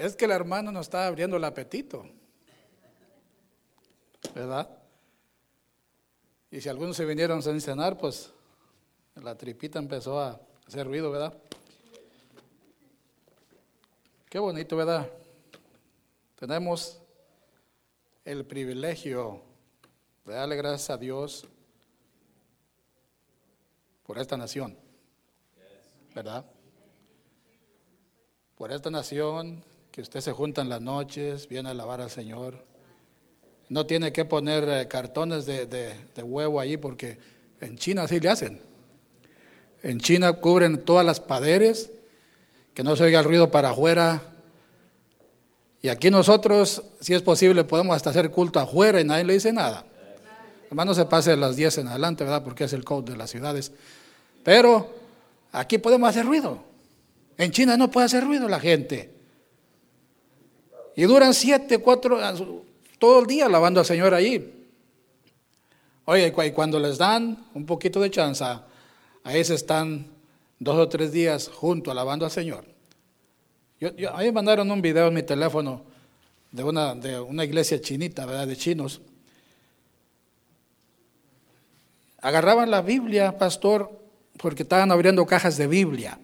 Es 0.00 0.16
que 0.16 0.24
el 0.24 0.30
hermano 0.30 0.72
nos 0.72 0.86
está 0.86 1.06
abriendo 1.06 1.36
el 1.36 1.44
apetito. 1.44 2.06
¿Verdad? 4.34 4.66
Y 6.50 6.58
si 6.62 6.70
algunos 6.70 6.96
se 6.96 7.04
vinieron 7.04 7.42
sin 7.42 7.60
cenar, 7.60 7.98
pues 7.98 8.32
la 9.16 9.36
tripita 9.36 9.78
empezó 9.78 10.18
a 10.18 10.40
hacer 10.66 10.86
ruido, 10.86 11.10
¿verdad? 11.10 11.36
Qué 14.30 14.38
bonito, 14.38 14.74
¿verdad? 14.74 15.06
Tenemos 16.36 16.98
el 18.24 18.46
privilegio 18.46 19.42
de 20.24 20.32
darle 20.32 20.56
gracias 20.56 20.88
a 20.88 20.96
Dios 20.96 21.46
por 24.04 24.18
esta 24.18 24.38
nación, 24.38 24.78
¿verdad? 26.14 26.46
Por 28.56 28.72
esta 28.72 28.88
nación 28.88 29.68
usted 30.00 30.20
se 30.20 30.32
junta 30.32 30.62
en 30.62 30.68
las 30.68 30.80
noches, 30.80 31.48
viene 31.48 31.68
a 31.68 31.72
alabar 31.72 32.00
al 32.00 32.10
Señor. 32.10 32.64
No 33.68 33.86
tiene 33.86 34.12
que 34.12 34.24
poner 34.24 34.68
eh, 34.68 34.88
cartones 34.88 35.46
de, 35.46 35.94
huevo 36.22 36.60
allí 36.60 36.76
porque 36.76 37.18
en 37.60 37.76
China 37.78 38.08
sí 38.08 38.18
le 38.18 38.28
hacen. 38.28 38.60
En 39.82 40.00
China 40.00 40.32
cubren 40.34 40.84
todas 40.84 41.06
las 41.06 41.20
paredes, 41.20 41.90
que 42.74 42.82
no 42.82 42.96
se 42.96 43.04
oiga 43.04 43.20
el 43.20 43.24
ruido 43.24 43.50
para 43.50 43.70
afuera. 43.70 44.22
Y 45.82 45.88
aquí 45.88 46.10
nosotros, 46.10 46.82
si 47.00 47.14
es 47.14 47.22
posible, 47.22 47.64
podemos 47.64 47.96
hasta 47.96 48.10
hacer 48.10 48.30
culto 48.30 48.60
afuera 48.60 49.00
y 49.00 49.04
nadie 49.04 49.24
le 49.24 49.34
dice 49.34 49.52
nada. 49.52 49.86
Además 50.66 50.86
no 50.86 50.94
se 50.94 51.04
pase 51.04 51.36
las 51.36 51.56
10 51.56 51.78
en 51.78 51.88
adelante, 51.88 52.24
¿verdad? 52.24 52.44
Porque 52.44 52.64
es 52.64 52.72
el 52.72 52.84
code 52.84 53.12
de 53.12 53.16
las 53.16 53.30
ciudades. 53.30 53.72
Pero 54.42 54.94
aquí 55.52 55.78
podemos 55.78 56.08
hacer 56.08 56.26
ruido. 56.26 56.62
En 57.38 57.52
China 57.52 57.76
no 57.76 57.90
puede 57.90 58.06
hacer 58.06 58.24
ruido 58.24 58.48
la 58.48 58.60
gente. 58.60 59.19
Y 61.00 61.04
duran 61.04 61.32
siete, 61.32 61.78
cuatro, 61.78 62.18
todo 62.98 63.20
el 63.20 63.26
día 63.26 63.46
alabando 63.46 63.80
al 63.80 63.86
Señor 63.86 64.12
allí. 64.12 64.52
Oye, 66.04 66.30
y 66.44 66.50
cuando 66.50 66.78
les 66.78 66.98
dan 66.98 67.46
un 67.54 67.64
poquito 67.64 68.00
de 68.00 68.10
chance, 68.10 68.44
ahí 69.24 69.42
se 69.42 69.54
están 69.54 70.08
dos 70.58 70.76
o 70.76 70.86
tres 70.90 71.10
días 71.10 71.48
juntos 71.48 71.90
alabando 71.90 72.26
al 72.26 72.30
Señor. 72.30 72.66
Yo, 73.80 74.10
a 74.14 74.18
mí 74.18 74.24
me 74.26 74.32
mandaron 74.32 74.70
un 74.70 74.82
video 74.82 75.08
en 75.08 75.14
mi 75.14 75.22
teléfono 75.22 75.84
de 76.52 76.64
una, 76.64 76.94
de 76.94 77.18
una 77.18 77.46
iglesia 77.46 77.80
chinita, 77.80 78.26
¿verdad? 78.26 78.46
De 78.46 78.58
chinos. 78.58 79.00
Agarraban 82.20 82.70
la 82.70 82.82
Biblia, 82.82 83.38
pastor, 83.38 83.90
porque 84.36 84.64
estaban 84.64 84.92
abriendo 84.92 85.24
cajas 85.24 85.56
de 85.56 85.66
Biblia, 85.66 86.18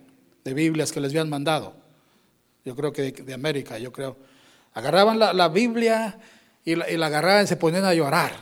de 0.44 0.52
Biblias 0.52 0.92
que 0.92 1.00
les 1.00 1.12
habían 1.12 1.30
mandado. 1.30 1.72
Yo 2.62 2.76
creo 2.76 2.92
que 2.92 3.10
de, 3.12 3.32
América, 3.32 3.78
yo 3.78 3.90
creo. 3.90 4.35
Agarraban 4.76 5.18
la, 5.18 5.48
Biblia 5.48 6.18
y 6.62 6.74
la, 6.74 7.06
agarraban 7.06 7.44
y 7.44 7.46
se 7.46 7.56
ponían 7.56 7.86
a 7.86 7.94
llorar. 7.94 8.32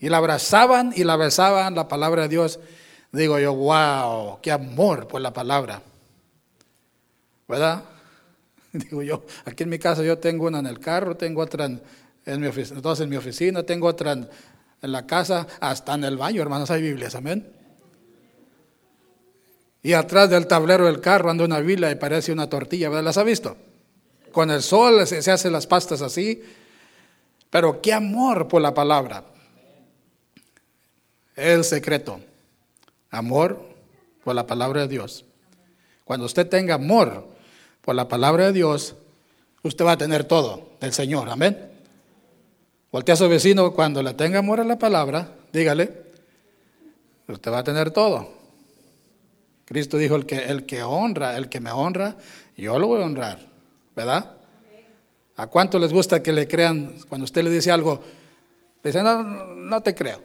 Y 0.00 0.08
la 0.08 0.16
abrazaban 0.16 0.94
y 0.96 1.04
la 1.04 1.16
besaban, 1.16 1.74
la 1.74 1.88
palabra 1.88 2.22
de 2.22 2.28
Dios. 2.28 2.58
Digo 3.12 3.38
yo, 3.38 3.52
wow, 3.54 4.38
qué 4.40 4.50
amor 4.50 5.08
por 5.08 5.20
la 5.20 5.30
palabra. 5.30 5.82
¿Verdad? 7.46 7.84
Digo 8.72 9.02
yo, 9.02 9.26
aquí 9.44 9.64
en 9.64 9.68
mi 9.68 9.78
casa 9.78 10.02
yo 10.02 10.16
tengo 10.16 10.46
una 10.46 10.60
en 10.60 10.66
el 10.68 10.80
carro, 10.80 11.18
tengo 11.18 11.42
otra 11.42 11.66
en, 11.66 12.40
mi 12.40 12.46
oficina, 12.46 12.80
dos 12.80 13.00
en 13.00 13.10
mi 13.10 13.16
oficina, 13.16 13.62
tengo 13.62 13.86
otra 13.88 14.12
en, 14.12 14.26
en 14.80 14.90
la 14.90 15.06
casa, 15.06 15.46
hasta 15.60 15.92
en 15.92 16.04
el 16.04 16.16
baño, 16.16 16.40
hermanos, 16.40 16.70
hay 16.70 16.80
Biblias, 16.80 17.14
amén. 17.14 17.46
Y 19.82 19.92
atrás 19.92 20.30
del 20.30 20.46
tablero 20.46 20.86
del 20.86 21.02
carro 21.02 21.30
anda 21.30 21.44
una 21.44 21.60
Biblia 21.60 21.90
y 21.90 21.96
parece 21.96 22.32
una 22.32 22.48
tortilla, 22.48 22.88
¿verdad? 22.88 23.04
¿Las 23.04 23.18
ha 23.18 23.22
visto? 23.22 23.58
Con 24.36 24.50
el 24.50 24.62
sol 24.62 25.06
se, 25.06 25.30
hacen 25.30 25.50
las 25.50 25.66
pastas 25.66 26.02
así. 26.02 26.42
Pero 27.48 27.80
qué 27.80 27.94
amor 27.94 28.48
por 28.48 28.60
la 28.60 28.74
palabra. 28.74 29.24
El 31.34 31.64
secreto. 31.64 32.20
Amor 33.10 33.58
por 34.22 34.34
la 34.34 34.46
palabra 34.46 34.82
de 34.82 34.88
Dios. 34.88 35.24
Cuando 36.04 36.26
usted 36.26 36.46
tenga 36.46 36.74
amor 36.74 37.26
por 37.80 37.94
la 37.94 38.08
palabra 38.08 38.44
de 38.44 38.52
Dios, 38.52 38.94
usted 39.62 39.86
va 39.86 39.92
a 39.92 39.96
tener 39.96 40.24
todo 40.24 40.68
del 40.82 40.92
Señor. 40.92 41.30
Amén. 41.30 41.70
Voltea 42.92 43.14
a 43.14 43.16
su 43.16 43.30
vecino 43.30 43.72
cuando 43.72 44.02
le 44.02 44.12
tenga 44.12 44.40
amor 44.40 44.60
a 44.60 44.64
la 44.64 44.78
palabra, 44.78 45.30
dígale, 45.50 45.94
usted 47.26 47.50
va 47.50 47.60
a 47.60 47.64
tener 47.64 47.90
todo. 47.90 48.28
Cristo 49.64 49.96
dijo, 49.96 50.14
el 50.14 50.26
que, 50.26 50.44
el 50.44 50.66
que 50.66 50.82
honra, 50.82 51.38
el 51.38 51.48
que 51.48 51.60
me 51.60 51.70
honra, 51.70 52.16
yo 52.54 52.78
lo 52.78 52.88
voy 52.88 53.00
a 53.00 53.06
honrar, 53.06 53.38
¿verdad? 53.96 54.35
¿A 55.36 55.46
cuánto 55.48 55.78
les 55.78 55.92
gusta 55.92 56.22
que 56.22 56.32
le 56.32 56.48
crean 56.48 56.94
cuando 57.08 57.24
usted 57.24 57.44
le 57.44 57.50
dice 57.50 57.70
algo? 57.70 58.02
Le 58.82 58.90
dicen, 58.90 59.04
no, 59.04 59.22
no 59.22 59.82
te 59.82 59.94
creo. 59.94 60.22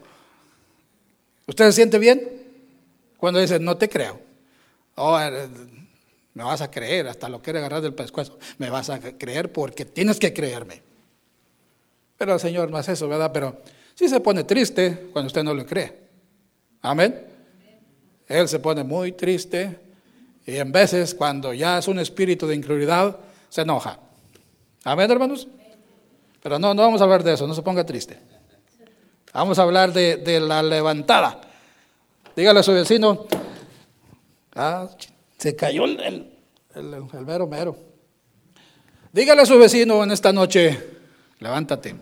¿Usted 1.47 1.66
se 1.66 1.73
siente 1.73 1.99
bien? 1.99 2.22
Cuando 3.17 3.39
dice, 3.39 3.59
no 3.59 3.77
te 3.77 3.89
creo. 3.89 4.19
Oh, 4.95 5.19
eh, 5.19 5.47
me 6.33 6.44
vas 6.44 6.61
a 6.61 6.72
creer, 6.72 7.07
hasta 7.07 7.27
lo 7.27 7.41
quiere 7.41 7.59
agarrar 7.59 7.81
del 7.81 7.94
pescuezo. 7.94 8.39
Me 8.57 8.69
vas 8.69 8.89
a 8.89 8.99
creer 8.99 9.51
porque 9.51 9.83
tienes 9.83 10.17
que 10.17 10.33
creerme. 10.33 10.81
Pero 12.17 12.33
el 12.33 12.39
Señor 12.39 12.72
no 12.72 12.78
hace 12.78 12.93
eso, 12.93 13.09
¿verdad? 13.09 13.31
Pero 13.33 13.61
sí 13.95 14.07
se 14.07 14.19
pone 14.22 14.43
triste 14.45 15.09
cuando 15.11 15.28
usted 15.28 15.43
no 15.43 15.53
lo 15.53 15.66
cree. 15.66 15.97
Amén. 16.81 17.28
Él 18.28 18.47
se 18.47 18.59
pone 18.59 18.83
muy 18.83 19.11
triste 19.11 19.78
y 20.45 20.55
en 20.55 20.72
veces 20.72 21.13
cuando 21.13 21.53
ya 21.53 21.79
es 21.79 21.88
un 21.88 21.99
espíritu 21.99 22.47
de 22.47 22.55
incredulidad, 22.55 23.17
se 23.49 23.61
enoja. 23.61 23.99
Amén, 24.84 25.12
hermanos. 25.12 25.47
Pero 26.42 26.58
no, 26.58 26.74
no 26.74 26.81
vamos 26.81 27.02
a 27.02 27.03
hablar 27.03 27.24
de 27.24 27.34
eso, 27.34 27.46
no 27.46 27.53
se 27.53 27.62
ponga 27.62 27.86
triste. 27.86 28.19
Vamos 29.34 29.59
a 29.59 29.64
hablar 29.64 29.94
de, 29.94 30.40
la 30.40 30.64
levantada. 30.64 31.40
Dígale 32.36 32.62
a 32.62 32.64
su 32.64 32.74
vecino, 32.74 33.28
ah, 34.56 34.90
se 35.38 35.56
cayó 35.56 35.86
el, 35.86 36.00
el, 36.00 36.94
el 36.94 37.25
mero 37.25 37.47
mero. 37.47 37.78
Dígale 39.12 39.41
a 39.41 39.46
su 39.46 39.58
vecino 39.59 40.03
en 40.03 40.12
esta 40.12 40.34
noche, 40.34 40.78
levántate. 41.40 41.96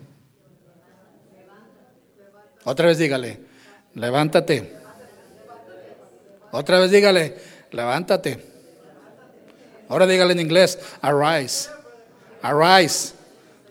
Otra 2.64 2.88
vez 2.88 2.98
dígale, 2.98 3.40
levántate. 3.96 4.78
Otra 6.52 6.80
vez 6.80 6.92
dígale, 6.92 7.38
levántate. 7.72 8.46
Ahora 9.88 10.06
dígale 10.06 10.34
en 10.34 10.40
inglés, 10.40 10.80
arise. 11.02 11.79
Arise. 12.42 13.14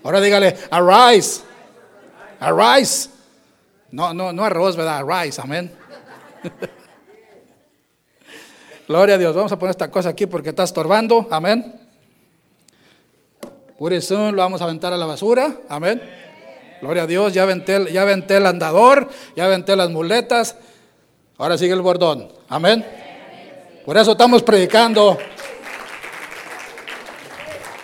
Ahora 0.02 0.20
dígale, 0.20 0.56
arise. 0.70 1.42
Arise. 2.40 3.10
No, 3.90 4.12
no, 4.12 4.32
no 4.32 4.44
arroz, 4.44 4.76
¿verdad? 4.76 4.98
Arise, 5.08 5.40
amén. 5.40 5.72
Gloria 8.88 9.16
a 9.16 9.18
Dios. 9.18 9.34
Vamos 9.34 9.52
a 9.52 9.58
poner 9.58 9.70
esta 9.70 9.90
cosa 9.90 10.08
aquí 10.10 10.26
porque 10.26 10.50
está 10.50 10.62
estorbando. 10.62 11.26
Amén. 11.30 11.78
Por 13.78 13.92
eso 13.92 14.32
lo 14.32 14.38
vamos 14.38 14.60
a 14.60 14.64
aventar 14.64 14.92
a 14.92 14.96
la 14.96 15.06
basura. 15.06 15.56
Amén. 15.68 16.02
Gloria 16.80 17.02
a 17.02 17.06
Dios. 17.06 17.34
Ya 17.34 17.42
aventé, 17.42 17.92
ya 17.92 18.02
aventé 18.02 18.38
el 18.38 18.46
andador. 18.46 19.08
Ya 19.36 19.44
aventé 19.44 19.76
las 19.76 19.90
muletas. 19.90 20.56
Ahora 21.36 21.58
sigue 21.58 21.74
el 21.74 21.82
bordón. 21.82 22.32
Amén. 22.48 22.84
Por 23.84 23.96
eso 23.96 24.12
estamos 24.12 24.42
predicando. 24.42 25.18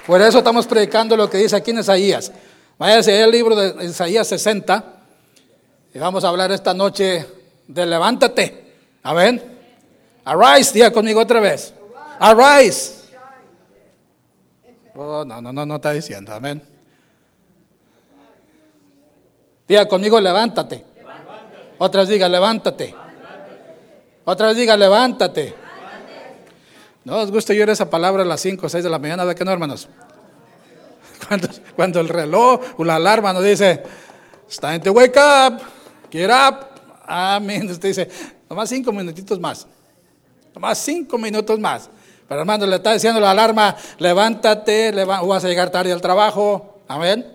Por 0.06 0.20
eso 0.20 0.38
estamos 0.38 0.66
predicando 0.66 1.16
lo 1.16 1.30
que 1.30 1.38
dice 1.38 1.56
aquí 1.56 1.70
en 1.70 1.78
Isaías. 1.78 2.30
Váyase 2.78 3.22
el 3.22 3.30
libro 3.30 3.56
de 3.56 3.86
Isaías 3.86 4.28
60 4.28 4.84
y 5.94 5.98
vamos 5.98 6.24
a 6.24 6.28
hablar 6.28 6.52
esta 6.52 6.74
noche 6.74 7.26
de 7.66 7.86
levántate. 7.86 8.74
Amén. 9.02 9.42
Arise, 10.24 10.74
diga 10.74 10.90
conmigo 10.90 11.20
otra 11.20 11.40
vez. 11.40 11.72
Arise. 12.18 13.04
Oh, 14.94 15.24
no, 15.24 15.40
no, 15.40 15.52
no, 15.52 15.66
no 15.66 15.76
está 15.76 15.92
diciendo. 15.92 16.32
Amén. 16.32 16.62
Diga 19.66 19.88
conmigo, 19.88 20.20
levántate. 20.20 20.84
Otras 21.78 22.08
diga, 22.08 22.28
levántate. 22.28 22.94
Otra 24.24 24.48
vez 24.48 24.56
diga, 24.56 24.76
levántate. 24.76 25.63
No 27.04 27.18
os 27.18 27.30
gusta 27.30 27.52
oír 27.52 27.68
esa 27.68 27.90
palabra 27.90 28.22
a 28.22 28.26
las 28.26 28.40
5 28.40 28.64
o 28.64 28.68
6 28.68 28.82
de 28.82 28.90
la 28.90 28.98
mañana, 28.98 29.26
¿de 29.26 29.34
qué 29.34 29.44
no, 29.44 29.52
hermanos? 29.52 29.88
Cuando, 31.28 31.48
cuando 31.74 32.00
el 32.00 32.08
reloj 32.08 32.60
o 32.76 32.84
la 32.84 32.96
alarma 32.96 33.32
nos 33.32 33.42
dice, 33.42 33.82
it's 34.46 34.58
time 34.58 34.80
to 34.80 34.92
wake 34.92 35.16
up, 35.16 35.58
get 36.10 36.30
up. 36.30 36.66
Amén. 37.06 37.70
Usted 37.70 37.88
dice, 37.88 38.08
nomás 38.48 38.68
cinco 38.68 38.92
minutitos 38.92 39.40
más. 39.40 39.66
Nomás 40.54 40.78
cinco 40.78 41.16
minutos 41.16 41.58
más. 41.58 41.88
Pero 42.28 42.40
hermano, 42.40 42.66
le 42.66 42.76
está 42.76 42.92
diciendo 42.92 43.20
la 43.20 43.30
alarma, 43.30 43.74
levántate, 43.98 44.92
o 45.02 45.26
vas 45.26 45.44
a 45.44 45.48
llegar 45.48 45.70
tarde 45.70 45.92
al 45.92 46.02
trabajo. 46.02 46.80
Amén. 46.88 47.26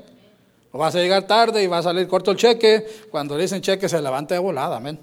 O 0.72 0.78
vas 0.78 0.94
a 0.94 1.00
llegar 1.00 1.24
tarde 1.24 1.64
y 1.64 1.68
va 1.68 1.80
a 1.80 1.84
salir 1.84 2.08
corto 2.08 2.30
el 2.30 2.38
cheque. 2.38 2.86
Cuando 3.10 3.36
le 3.36 3.44
dicen 3.44 3.62
cheque, 3.62 3.90
se 3.90 4.00
levanta 4.02 4.36
de 4.36 4.40
volada. 4.40 4.78
Amén. 4.78 5.00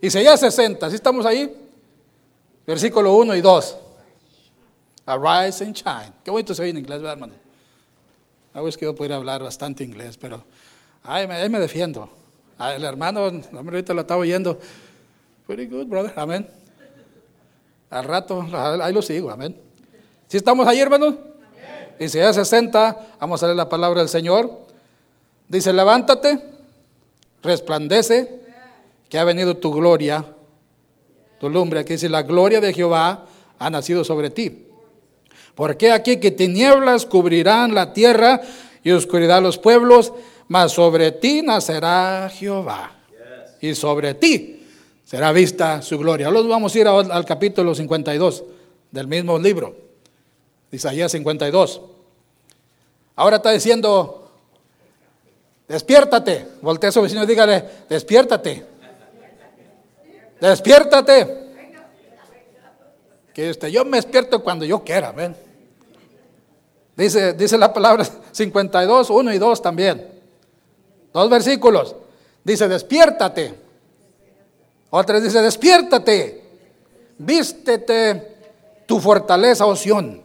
Isaías 0.00 0.40
60, 0.40 0.88
¿sí 0.88 0.96
estamos 0.96 1.26
ahí? 1.26 1.59
Versículo 2.66 3.14
1 3.14 3.36
y 3.36 3.40
2. 3.40 3.76
Arise 5.06 5.64
and 5.64 5.74
shine. 5.74 6.12
Qué 6.24 6.30
bonito 6.30 6.54
se 6.54 6.62
oye 6.62 6.70
en 6.70 6.78
inglés, 6.78 6.98
¿verdad, 6.98 7.14
hermano? 7.14 7.34
A 8.54 8.60
veces 8.60 8.76
que 8.76 8.84
yo 8.84 8.94
pudiera 8.94 9.16
hablar 9.16 9.42
bastante 9.42 9.84
inglés, 9.84 10.16
pero 10.16 10.44
ahí 11.02 11.26
me, 11.26 11.34
ahí 11.34 11.48
me 11.48 11.58
defiendo. 11.58 12.10
El 12.58 12.84
hermano, 12.84 13.20
ahorita 13.20 13.94
lo 13.94 14.02
estaba 14.02 14.20
oyendo. 14.20 14.58
Pretty 15.46 15.66
good, 15.66 15.86
brother. 15.86 16.12
Amén. 16.16 16.48
Al 17.88 18.04
rato, 18.04 18.46
ahí 18.52 18.92
lo 18.92 19.02
sigo. 19.02 19.30
Amén. 19.30 19.56
¿Sí 20.28 20.36
estamos 20.36 20.66
ahí, 20.66 20.78
hermanos? 20.78 21.14
Y 21.98 22.08
si 22.08 22.18
ya 22.18 22.32
60, 22.32 23.16
vamos 23.18 23.42
a 23.42 23.46
leer 23.46 23.56
la 23.56 23.68
palabra 23.68 24.00
del 24.00 24.08
Señor. 24.08 24.50
Dice, 25.48 25.72
levántate, 25.72 26.40
resplandece, 27.42 28.40
que 29.08 29.18
ha 29.18 29.24
venido 29.24 29.56
tu 29.56 29.72
gloria, 29.72 30.24
tu 31.40 31.48
lumbre. 31.48 31.80
Aquí 31.80 31.94
dice, 31.94 32.08
la 32.08 32.22
gloria 32.22 32.60
de 32.60 32.72
Jehová 32.72 33.26
ha 33.58 33.70
nacido 33.70 34.04
sobre 34.04 34.30
ti. 34.30 34.66
Porque 35.54 35.90
aquí 35.90 36.18
que 36.18 36.30
tinieblas 36.30 37.06
cubrirán 37.06 37.74
la 37.74 37.92
tierra 37.92 38.40
y 38.84 38.92
oscuridad 38.92 39.42
los 39.42 39.58
pueblos, 39.58 40.12
mas 40.48 40.72
sobre 40.72 41.12
ti 41.12 41.42
nacerá 41.42 42.30
Jehová. 42.32 42.92
Y 43.60 43.74
sobre 43.74 44.14
ti 44.14 44.62
será 45.04 45.32
vista 45.32 45.82
su 45.82 45.98
gloria. 45.98 46.28
Ahora 46.28 46.42
vamos 46.42 46.74
a 46.74 46.78
ir 46.78 46.86
al, 46.86 47.10
al 47.10 47.24
capítulo 47.24 47.74
52 47.74 48.44
del 48.90 49.06
mismo 49.06 49.38
libro, 49.38 49.76
Isaías 50.70 51.12
52. 51.12 51.80
Ahora 53.16 53.36
está 53.36 53.50
diciendo, 53.50 54.30
despiértate. 55.68 56.46
Voltea 56.62 56.88
a 56.88 56.92
su 56.92 57.02
vecino 57.02 57.24
y 57.24 57.26
dígale, 57.26 57.64
despiértate. 57.88 58.69
Despiértate. 60.40 61.38
Que 63.34 63.50
este, 63.50 63.70
yo 63.70 63.84
me 63.84 63.98
despierto 63.98 64.42
cuando 64.42 64.64
yo 64.64 64.82
quiera, 64.82 65.12
ven. 65.12 65.36
Dice, 66.96 67.32
dice 67.34 67.56
la 67.56 67.72
palabra 67.72 68.04
52, 68.32 69.10
1 69.10 69.32
y 69.32 69.38
2 69.38 69.62
también. 69.62 70.08
Dos 71.12 71.30
versículos. 71.30 71.94
Dice, 72.42 72.68
despiértate. 72.68 73.54
Otra 74.90 75.20
dice, 75.20 75.40
despiértate. 75.40 76.42
Vístete 77.18 78.36
tu 78.86 78.98
fortaleza, 78.98 79.66
oción. 79.66 80.22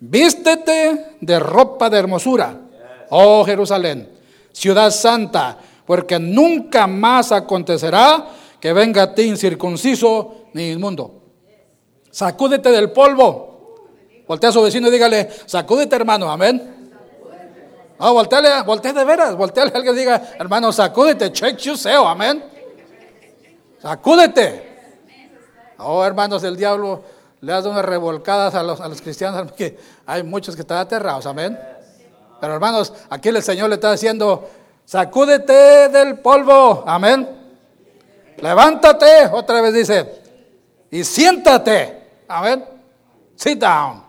Vístete 0.00 1.16
de 1.20 1.38
ropa 1.38 1.88
de 1.88 1.98
hermosura, 1.98 2.60
oh 3.08 3.42
Jerusalén, 3.44 4.10
ciudad 4.52 4.90
santa, 4.90 5.56
porque 5.86 6.18
nunca 6.18 6.86
más 6.86 7.32
acontecerá 7.32 8.26
que 8.64 8.72
venga 8.72 9.02
a 9.02 9.14
ti 9.14 9.24
incircunciso 9.24 10.46
ni 10.54 10.70
inmundo. 10.70 11.20
Sacúdete 12.10 12.70
del 12.70 12.92
polvo. 12.92 13.74
Voltea 14.26 14.48
a 14.48 14.52
su 14.54 14.62
vecino 14.62 14.88
y 14.88 14.90
dígale, 14.90 15.28
sacúdete 15.44 15.94
hermano, 15.94 16.30
amén. 16.30 16.90
No, 18.00 18.14
volteale, 18.14 18.62
voltea 18.62 18.94
de 18.94 19.04
veras, 19.04 19.36
volteale 19.36 19.70
a 19.70 19.76
alguien 19.76 19.94
y 19.94 19.98
diga, 19.98 20.30
hermano, 20.38 20.72
sacúdete, 20.72 21.30
check 21.30 21.58
yourself, 21.58 22.06
amén. 22.06 22.42
Sacúdete. 23.82 24.78
Oh, 25.76 26.02
hermanos, 26.02 26.42
el 26.42 26.56
diablo 26.56 27.04
le 27.42 27.52
dado 27.52 27.70
unas 27.70 27.84
revolcadas 27.84 28.54
a 28.54 28.62
los, 28.62 28.80
a 28.80 28.88
los 28.88 29.02
cristianos, 29.02 29.52
que 29.58 29.76
hay 30.06 30.22
muchos 30.22 30.54
que 30.54 30.62
están 30.62 30.78
aterrados, 30.78 31.26
amén. 31.26 31.60
Pero 32.40 32.54
hermanos, 32.54 32.94
aquí 33.10 33.28
el 33.28 33.42
Señor 33.42 33.68
le 33.68 33.74
está 33.74 33.92
diciendo, 33.92 34.48
sacúdete 34.86 35.90
del 35.90 36.18
polvo, 36.20 36.82
amén. 36.86 37.43
Levántate, 38.38 39.26
otra 39.32 39.60
vez 39.60 39.74
dice, 39.74 40.22
y 40.90 41.04
siéntate, 41.04 42.02
amén. 42.28 42.64
Sit 43.36 43.58
down. 43.58 44.02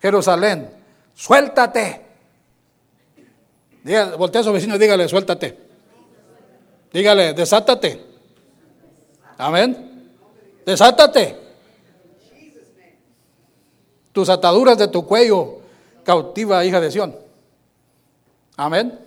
Jerusalén, 0.00 0.70
suéltate. 1.14 2.06
Diga, 3.82 4.16
voltea 4.16 4.42
a 4.42 4.44
su 4.44 4.52
vecino 4.52 4.76
y 4.76 4.78
dígale, 4.78 5.08
suéltate. 5.08 5.58
Dígale, 6.92 7.34
desátate. 7.34 8.04
Amén. 9.38 10.10
Desátate. 10.66 11.36
Tus 14.12 14.28
ataduras 14.28 14.76
de 14.76 14.88
tu 14.88 15.06
cuello, 15.06 15.60
cautiva 16.04 16.64
hija 16.64 16.80
de 16.80 16.90
Sión. 16.90 17.16
Amén. 18.56 18.98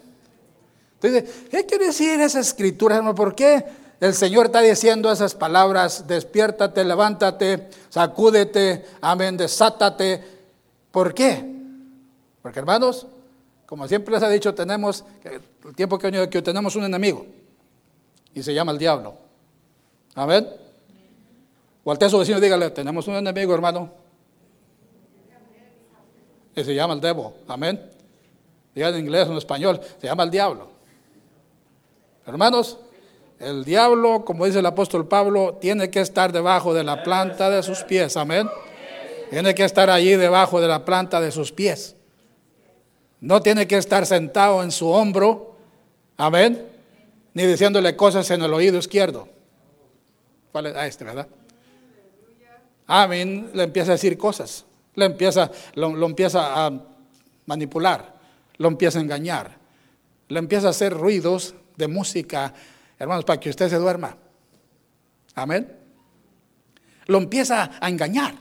Entonces, 1.03 1.47
¿qué 1.50 1.65
quiere 1.65 1.88
decir 1.88 2.19
esa 2.21 2.39
escritura? 2.39 3.13
¿Por 3.13 3.35
qué 3.35 3.65
el 4.00 4.13
Señor 4.13 4.45
está 4.45 4.61
diciendo 4.61 5.11
esas 5.11 5.35
palabras? 5.35 6.07
Despiértate, 6.07 6.85
levántate, 6.85 7.69
sacúdete, 7.89 8.85
amén, 9.01 9.35
desátate. 9.35 10.23
¿Por 10.91 11.13
qué? 11.13 11.44
Porque, 12.41 12.59
hermanos, 12.59 13.05
como 13.65 13.85
siempre 13.88 14.13
les 14.13 14.23
he 14.23 14.29
dicho, 14.29 14.53
tenemos, 14.55 15.03
el 15.65 15.75
tiempo 15.75 16.00
que 16.00 16.07
aquí, 16.07 16.41
tenemos 16.41 16.75
un 16.77 16.85
enemigo 16.85 17.25
y 18.33 18.41
se 18.41 18.53
llama 18.53 18.71
el 18.71 18.77
diablo. 18.77 19.15
Amén. 20.15 20.47
Voltea 21.83 22.07
a 22.07 22.11
su 22.11 22.17
vecino 22.17 22.39
dígale, 22.39 22.69
tenemos 22.69 23.07
un 23.09 23.15
enemigo, 23.15 23.53
hermano. 23.53 23.91
Y 26.55 26.63
se 26.63 26.73
llama 26.73 26.94
el 26.94 27.01
devil. 27.01 27.25
Amén. 27.47 27.91
Diga 28.73 28.89
en 28.89 29.00
inglés 29.00 29.27
o 29.27 29.31
en 29.31 29.38
español, 29.38 29.81
se 30.00 30.07
llama 30.07 30.23
el 30.23 30.31
diablo. 30.31 30.72
Hermanos, 32.25 32.77
el 33.39 33.65
diablo, 33.65 34.23
como 34.23 34.45
dice 34.45 34.59
el 34.59 34.65
apóstol 34.65 35.07
Pablo, 35.07 35.57
tiene 35.59 35.89
que 35.89 35.99
estar 35.99 36.31
debajo 36.31 36.73
de 36.73 36.83
la 36.83 37.03
planta 37.03 37.49
de 37.49 37.61
sus 37.61 37.83
pies. 37.83 38.15
Amén. 38.15 38.49
Tiene 39.29 39.53
que 39.53 39.65
estar 39.65 39.89
allí 39.89 40.15
debajo 40.15 40.61
de 40.61 40.67
la 40.67 40.85
planta 40.85 41.19
de 41.19 41.31
sus 41.31 41.51
pies. 41.51 41.97
No 43.19 43.41
tiene 43.41 43.67
que 43.67 43.77
estar 43.77 44.05
sentado 44.05 44.63
en 44.63 44.71
su 44.71 44.87
hombro. 44.87 45.57
Amén. 46.15 46.65
Ni 47.33 47.45
diciéndole 47.45 47.95
cosas 47.97 48.29
en 48.31 48.41
el 48.41 48.53
oído 48.53 48.77
izquierdo. 48.77 49.27
¿Cuál 50.53 50.67
es? 50.67 50.75
Ah, 50.75 50.87
este, 50.87 51.03
¿verdad? 51.03 51.27
Amén. 52.87 53.49
Le 53.53 53.63
empieza 53.63 53.91
a 53.91 53.95
decir 53.95 54.17
cosas. 54.17 54.65
Le 54.95 55.05
empieza, 55.05 55.51
lo, 55.73 55.93
lo 55.93 56.05
empieza 56.05 56.65
a 56.65 56.71
manipular. 57.45 58.13
Lo 58.57 58.69
empieza 58.69 58.99
a 58.99 59.01
engañar. 59.01 59.57
Le 60.29 60.39
empieza 60.39 60.67
a 60.67 60.69
hacer 60.69 60.93
ruidos 60.93 61.55
de 61.75 61.87
música, 61.87 62.53
hermanos, 62.99 63.25
para 63.25 63.39
que 63.39 63.49
usted 63.49 63.69
se 63.69 63.77
duerma. 63.77 64.17
Amén. 65.35 65.71
Lo 67.07 67.17
empieza 67.17 67.71
a 67.79 67.89
engañar. 67.89 68.35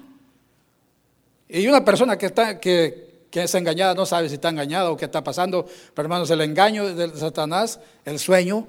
Y 1.48 1.66
una 1.66 1.84
persona 1.84 2.16
que 2.16 2.26
está, 2.26 2.58
que, 2.58 3.26
que 3.30 3.44
es 3.44 3.54
engañada 3.54 3.94
no 3.94 4.06
sabe 4.06 4.28
si 4.28 4.34
está 4.34 4.48
engañada 4.48 4.90
o 4.90 4.96
qué 4.96 5.06
está 5.06 5.22
pasando. 5.22 5.66
Pero 5.94 6.06
hermanos, 6.06 6.30
el 6.30 6.40
engaño 6.40 6.94
de 6.94 7.16
Satanás, 7.16 7.80
el 8.04 8.18
sueño, 8.18 8.66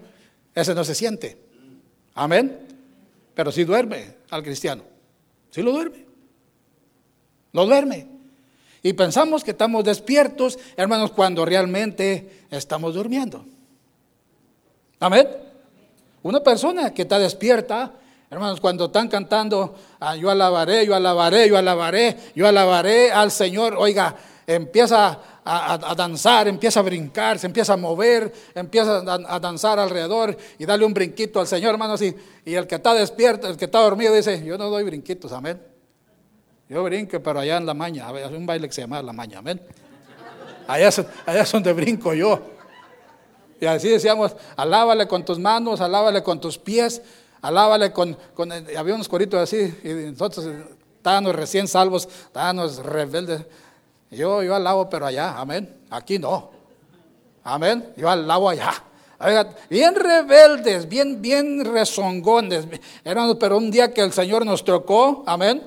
ese 0.56 0.74
no 0.74 0.84
se 0.84 0.96
siente. 0.96 1.38
Amén. 2.14 2.60
Pero 3.36 3.52
sí 3.52 3.64
duerme 3.64 4.16
al 4.30 4.44
cristiano. 4.44 4.84
Sí 5.52 5.62
lo 5.62 5.72
duerme. 5.72 6.06
Lo 7.52 7.66
duerme. 7.66 8.08
Y 8.82 8.94
pensamos 8.94 9.44
que 9.44 9.52
estamos 9.52 9.84
despiertos, 9.86 10.60
hermanos, 10.76 11.12
cuando 11.12 11.46
realmente 11.46 12.46
estamos 12.52 12.94
durmiendo. 12.94 13.46
Amén. 15.04 15.28
Una 16.22 16.42
persona 16.42 16.94
que 16.94 17.02
está 17.02 17.20
despierta, 17.20 17.92
hermanos, 18.30 18.62
cuando 18.62 18.86
están 18.86 19.10
cantando, 19.10 19.76
ah, 20.00 20.16
yo 20.16 20.30
alabaré, 20.30 20.86
yo 20.86 20.96
alabaré, 20.96 21.50
yo 21.50 21.58
alabaré, 21.58 22.18
yo 22.34 22.48
alabaré 22.48 23.12
al 23.12 23.30
Señor, 23.30 23.76
oiga, 23.78 24.16
empieza 24.48 25.20
a, 25.44 25.74
a, 25.92 25.94
danzar, 25.94 26.48
empieza 26.48 26.80
a 26.80 26.84
brincar, 26.84 27.38
se 27.38 27.48
empieza 27.48 27.74
a 27.74 27.76
mover, 27.76 28.32
empieza 28.56 29.00
a, 29.00 29.36
a, 29.36 29.40
danzar 29.42 29.78
alrededor 29.78 30.38
y 30.58 30.66
darle 30.66 30.86
un 30.86 30.94
brinquito 30.94 31.42
al 31.42 31.48
Señor, 31.48 31.74
hermanos. 31.74 32.02
Y, 32.02 32.16
y 32.46 32.54
el 32.54 32.66
que 32.66 32.76
está 32.76 32.94
despierto, 32.94 33.50
el 33.50 33.58
que 33.58 33.66
está 33.66 33.82
dormido, 33.82 34.14
dice, 34.14 34.42
yo 34.46 34.58
no 34.58 34.70
doy 34.70 34.86
brinquitos, 34.86 35.34
amén. 35.34 35.62
Yo 36.70 36.82
brinco, 36.82 37.20
pero 37.22 37.42
allá 37.42 37.58
en 37.58 37.66
la 37.66 37.74
maña, 37.74 38.08
hay 38.08 38.34
un 38.34 38.46
baile 38.46 38.70
que 38.70 38.74
se 38.74 38.80
llama 38.80 39.02
la 39.02 39.12
maña, 39.12 39.40
amén. 39.40 39.60
Allá, 40.66 40.88
allá 41.26 41.42
es 41.42 41.52
donde 41.52 41.74
brinco 41.74 42.14
yo. 42.14 42.53
Y 43.60 43.66
así 43.66 43.90
decíamos, 43.90 44.36
alábale 44.56 45.08
con 45.08 45.24
tus 45.24 45.40
manos, 45.40 45.82
alábale 45.82 46.24
con 46.24 46.40
tus 46.40 46.58
pies, 46.58 47.02
alábale 47.42 47.92
con, 47.92 48.18
con 48.34 48.52
había 48.52 48.96
unos 48.96 49.08
coritos 49.08 49.40
así, 49.40 49.74
y 49.84 50.12
nosotros 50.12 50.48
estábamos 50.98 51.36
recién 51.36 51.68
salvos, 51.68 52.08
estábamos 52.26 52.78
rebeldes. 52.78 53.42
Yo, 54.12 54.44
yo 54.44 54.56
alabo, 54.56 54.90
pero 54.90 55.06
allá, 55.06 55.38
amén. 55.38 55.74
Aquí 55.90 56.20
no. 56.20 56.52
Amén. 57.44 57.94
Yo 57.98 58.10
alabo 58.10 58.50
allá. 58.50 58.74
Bien 59.70 59.96
rebeldes, 59.96 60.88
bien, 60.88 61.22
bien 61.22 61.64
rezongones, 61.64 62.68
hermanos, 63.04 63.38
pero 63.40 63.58
un 63.58 63.72
día 63.72 63.94
que 63.94 64.02
el 64.02 64.12
Señor 64.12 64.46
nos 64.46 64.66
tocó, 64.66 65.24
amén. 65.26 65.64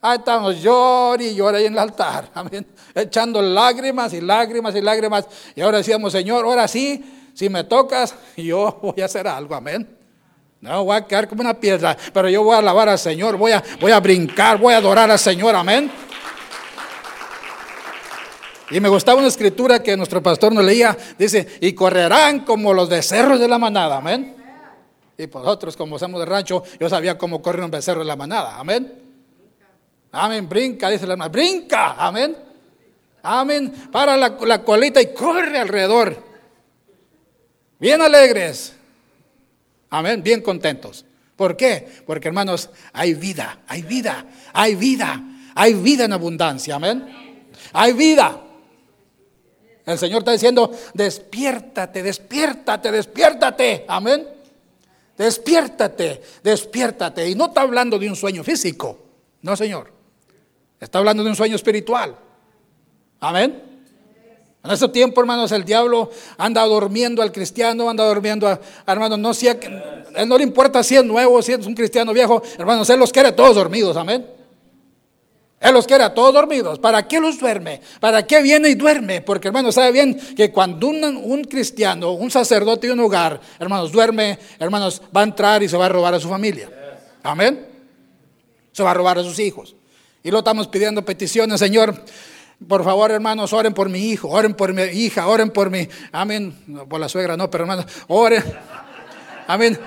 Ahí 0.00 0.18
estamos, 0.18 0.60
llor 0.60 1.20
y 1.20 1.34
llora 1.34 1.58
ahí 1.58 1.66
en 1.66 1.74
el 1.74 1.78
altar, 1.78 2.30
amén. 2.34 2.66
Echando 2.94 3.40
lágrimas 3.40 4.12
y 4.12 4.20
lágrimas 4.20 4.74
y 4.74 4.80
lágrimas. 4.80 5.26
Y 5.54 5.60
ahora 5.60 5.78
decíamos, 5.78 6.12
Señor, 6.12 6.44
ahora 6.44 6.68
sí, 6.68 7.04
si 7.34 7.48
me 7.48 7.64
tocas, 7.64 8.14
yo 8.36 8.78
voy 8.82 9.02
a 9.02 9.06
hacer 9.06 9.26
algo, 9.26 9.54
amén. 9.54 9.98
No, 10.60 10.84
voy 10.84 10.96
a 10.96 11.04
quedar 11.04 11.28
como 11.28 11.40
una 11.40 11.54
piedra, 11.54 11.96
pero 12.12 12.28
yo 12.28 12.44
voy 12.44 12.54
a 12.54 12.58
alabar 12.58 12.88
al 12.88 12.98
Señor, 12.98 13.36
voy 13.36 13.50
a, 13.50 13.62
voy 13.80 13.90
a 13.90 13.98
brincar, 13.98 14.58
voy 14.58 14.74
a 14.74 14.76
adorar 14.76 15.10
al 15.10 15.18
Señor, 15.18 15.56
amén. 15.56 15.90
Y 18.70 18.80
me 18.80 18.88
gustaba 18.88 19.18
una 19.18 19.28
escritura 19.28 19.82
que 19.82 19.96
nuestro 19.96 20.22
pastor 20.22 20.52
nos 20.52 20.64
leía, 20.64 20.96
dice, 21.18 21.58
y 21.60 21.72
correrán 21.72 22.40
como 22.40 22.72
los 22.72 22.88
becerros 22.88 23.40
de 23.40 23.48
la 23.48 23.58
manada, 23.58 23.96
amén. 23.96 24.36
Y 25.18 25.26
nosotros, 25.26 25.76
como 25.76 25.98
somos 25.98 26.20
de 26.20 26.26
rancho, 26.26 26.62
yo 26.78 26.88
sabía 26.88 27.18
cómo 27.18 27.42
corre 27.42 27.64
un 27.64 27.70
becerro 27.70 28.00
de 28.00 28.06
la 28.06 28.16
manada, 28.16 28.56
amén. 28.56 29.00
Amén, 30.12 30.48
brinca, 30.48 30.88
dice 30.90 31.06
la 31.06 31.14
hermana, 31.14 31.28
brinca, 31.28 31.94
amén. 31.98 32.36
Amén, 33.22 33.72
para 33.92 34.16
la, 34.16 34.36
la 34.44 34.64
colita 34.64 35.00
y 35.00 35.12
corre 35.14 35.58
alrededor. 35.58 36.16
Bien 37.78 38.00
alegres, 38.00 38.74
amén, 39.90 40.22
bien 40.22 40.40
contentos. 40.40 41.04
¿Por 41.36 41.56
qué? 41.56 41.88
Porque 42.06 42.28
hermanos, 42.28 42.70
hay 42.92 43.14
vida, 43.14 43.60
hay 43.66 43.82
vida, 43.82 44.26
hay 44.52 44.74
vida, 44.74 45.20
hay 45.54 45.74
vida 45.74 46.04
en 46.04 46.12
abundancia, 46.12 46.76
amén. 46.76 47.48
Hay 47.72 47.92
vida. 47.92 48.40
El 49.84 49.98
Señor 49.98 50.20
está 50.20 50.32
diciendo, 50.32 50.70
despiértate, 50.94 52.02
despiértate, 52.02 52.92
despiértate. 52.92 53.84
Amén. 53.88 54.28
Despiértate, 55.16 56.22
despiértate. 56.42 57.28
Y 57.28 57.34
no 57.34 57.46
está 57.46 57.62
hablando 57.62 57.98
de 57.98 58.08
un 58.08 58.16
sueño 58.16 58.44
físico. 58.44 58.98
No, 59.42 59.56
Señor. 59.56 59.92
Está 60.78 60.98
hablando 60.98 61.24
de 61.24 61.30
un 61.30 61.36
sueño 61.36 61.56
espiritual. 61.56 62.16
Amén. 63.22 63.62
En 64.64 64.70
ese 64.72 64.88
tiempo, 64.88 65.20
hermanos, 65.20 65.52
el 65.52 65.64
diablo 65.64 66.10
anda 66.36 66.64
durmiendo 66.64 67.22
al 67.22 67.30
cristiano, 67.30 67.88
anda 67.88 68.04
durmiendo 68.04 68.48
a, 68.48 68.60
hermanos, 68.84 69.16
no 69.16 69.32
sea, 69.32 69.56
él 70.16 70.28
no 70.28 70.36
le 70.36 70.42
importa 70.42 70.82
si 70.82 70.96
es 70.96 71.04
nuevo, 71.04 71.40
si 71.40 71.52
es 71.52 71.64
un 71.64 71.74
cristiano 71.74 72.12
viejo, 72.12 72.42
hermanos, 72.58 72.90
él 72.90 72.98
los 72.98 73.12
quiere 73.12 73.30
todos 73.30 73.54
dormidos, 73.54 73.96
amén. 73.96 74.26
Él 75.60 75.72
los 75.72 75.86
quiere 75.86 76.02
a 76.02 76.12
todos 76.12 76.34
dormidos. 76.34 76.80
¿Para 76.80 77.06
qué 77.06 77.20
los 77.20 77.38
duerme? 77.38 77.80
¿Para 78.00 78.26
qué 78.26 78.42
viene 78.42 78.70
y 78.70 78.74
duerme? 78.74 79.20
Porque, 79.20 79.46
hermanos, 79.46 79.76
sabe 79.76 79.92
bien 79.92 80.18
que 80.34 80.50
cuando 80.50 80.88
un, 80.88 81.44
cristiano, 81.44 82.10
un 82.10 82.32
sacerdote 82.32 82.88
de 82.88 82.92
un 82.92 82.98
hogar, 82.98 83.40
hermanos, 83.60 83.92
duerme, 83.92 84.40
hermanos, 84.58 85.00
va 85.16 85.20
a 85.20 85.24
entrar 85.24 85.62
y 85.62 85.68
se 85.68 85.76
va 85.76 85.86
a 85.86 85.88
robar 85.88 86.14
a 86.14 86.18
su 86.18 86.28
familia. 86.28 86.68
Amén. 87.22 87.64
Se 88.72 88.82
va 88.82 88.90
a 88.90 88.94
robar 88.94 89.20
a 89.20 89.22
sus 89.22 89.38
hijos. 89.38 89.76
Y 90.24 90.32
lo 90.32 90.38
estamos 90.38 90.66
pidiendo 90.66 91.04
peticiones, 91.04 91.60
Señor. 91.60 91.94
Por 92.68 92.84
favor, 92.84 93.10
hermanos, 93.10 93.52
oren 93.52 93.74
por 93.74 93.88
mi 93.88 94.10
hijo, 94.10 94.28
oren 94.28 94.54
por 94.54 94.72
mi 94.72 94.82
hija, 94.82 95.26
oren 95.26 95.50
por 95.50 95.70
mi. 95.70 95.88
Amén. 96.12 96.86
por 96.88 97.00
la 97.00 97.08
suegra 97.08 97.36
no, 97.36 97.50
pero 97.50 97.64
hermanos, 97.64 97.86
oren. 98.08 98.42
Amén. 99.46 99.78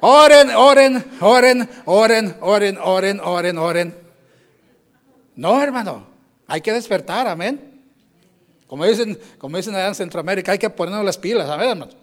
Oren, 0.00 0.50
oren, 0.50 1.04
oren, 1.20 1.68
oren, 1.86 2.36
oren, 2.40 2.78
oren, 2.78 3.20
oren, 3.20 3.58
oren. 3.58 3.94
No, 5.36 5.62
hermano, 5.62 6.06
hay 6.46 6.60
que 6.60 6.72
despertar, 6.72 7.26
amén. 7.26 7.82
Como 8.66 8.84
dicen, 8.84 9.18
como 9.38 9.56
dicen 9.56 9.74
allá 9.74 9.88
en 9.88 9.94
Centroamérica, 9.94 10.52
hay 10.52 10.58
que 10.58 10.70
ponernos 10.70 11.04
las 11.04 11.18
pilas, 11.18 11.48
amén, 11.48 11.70
hermanos. 11.70 11.96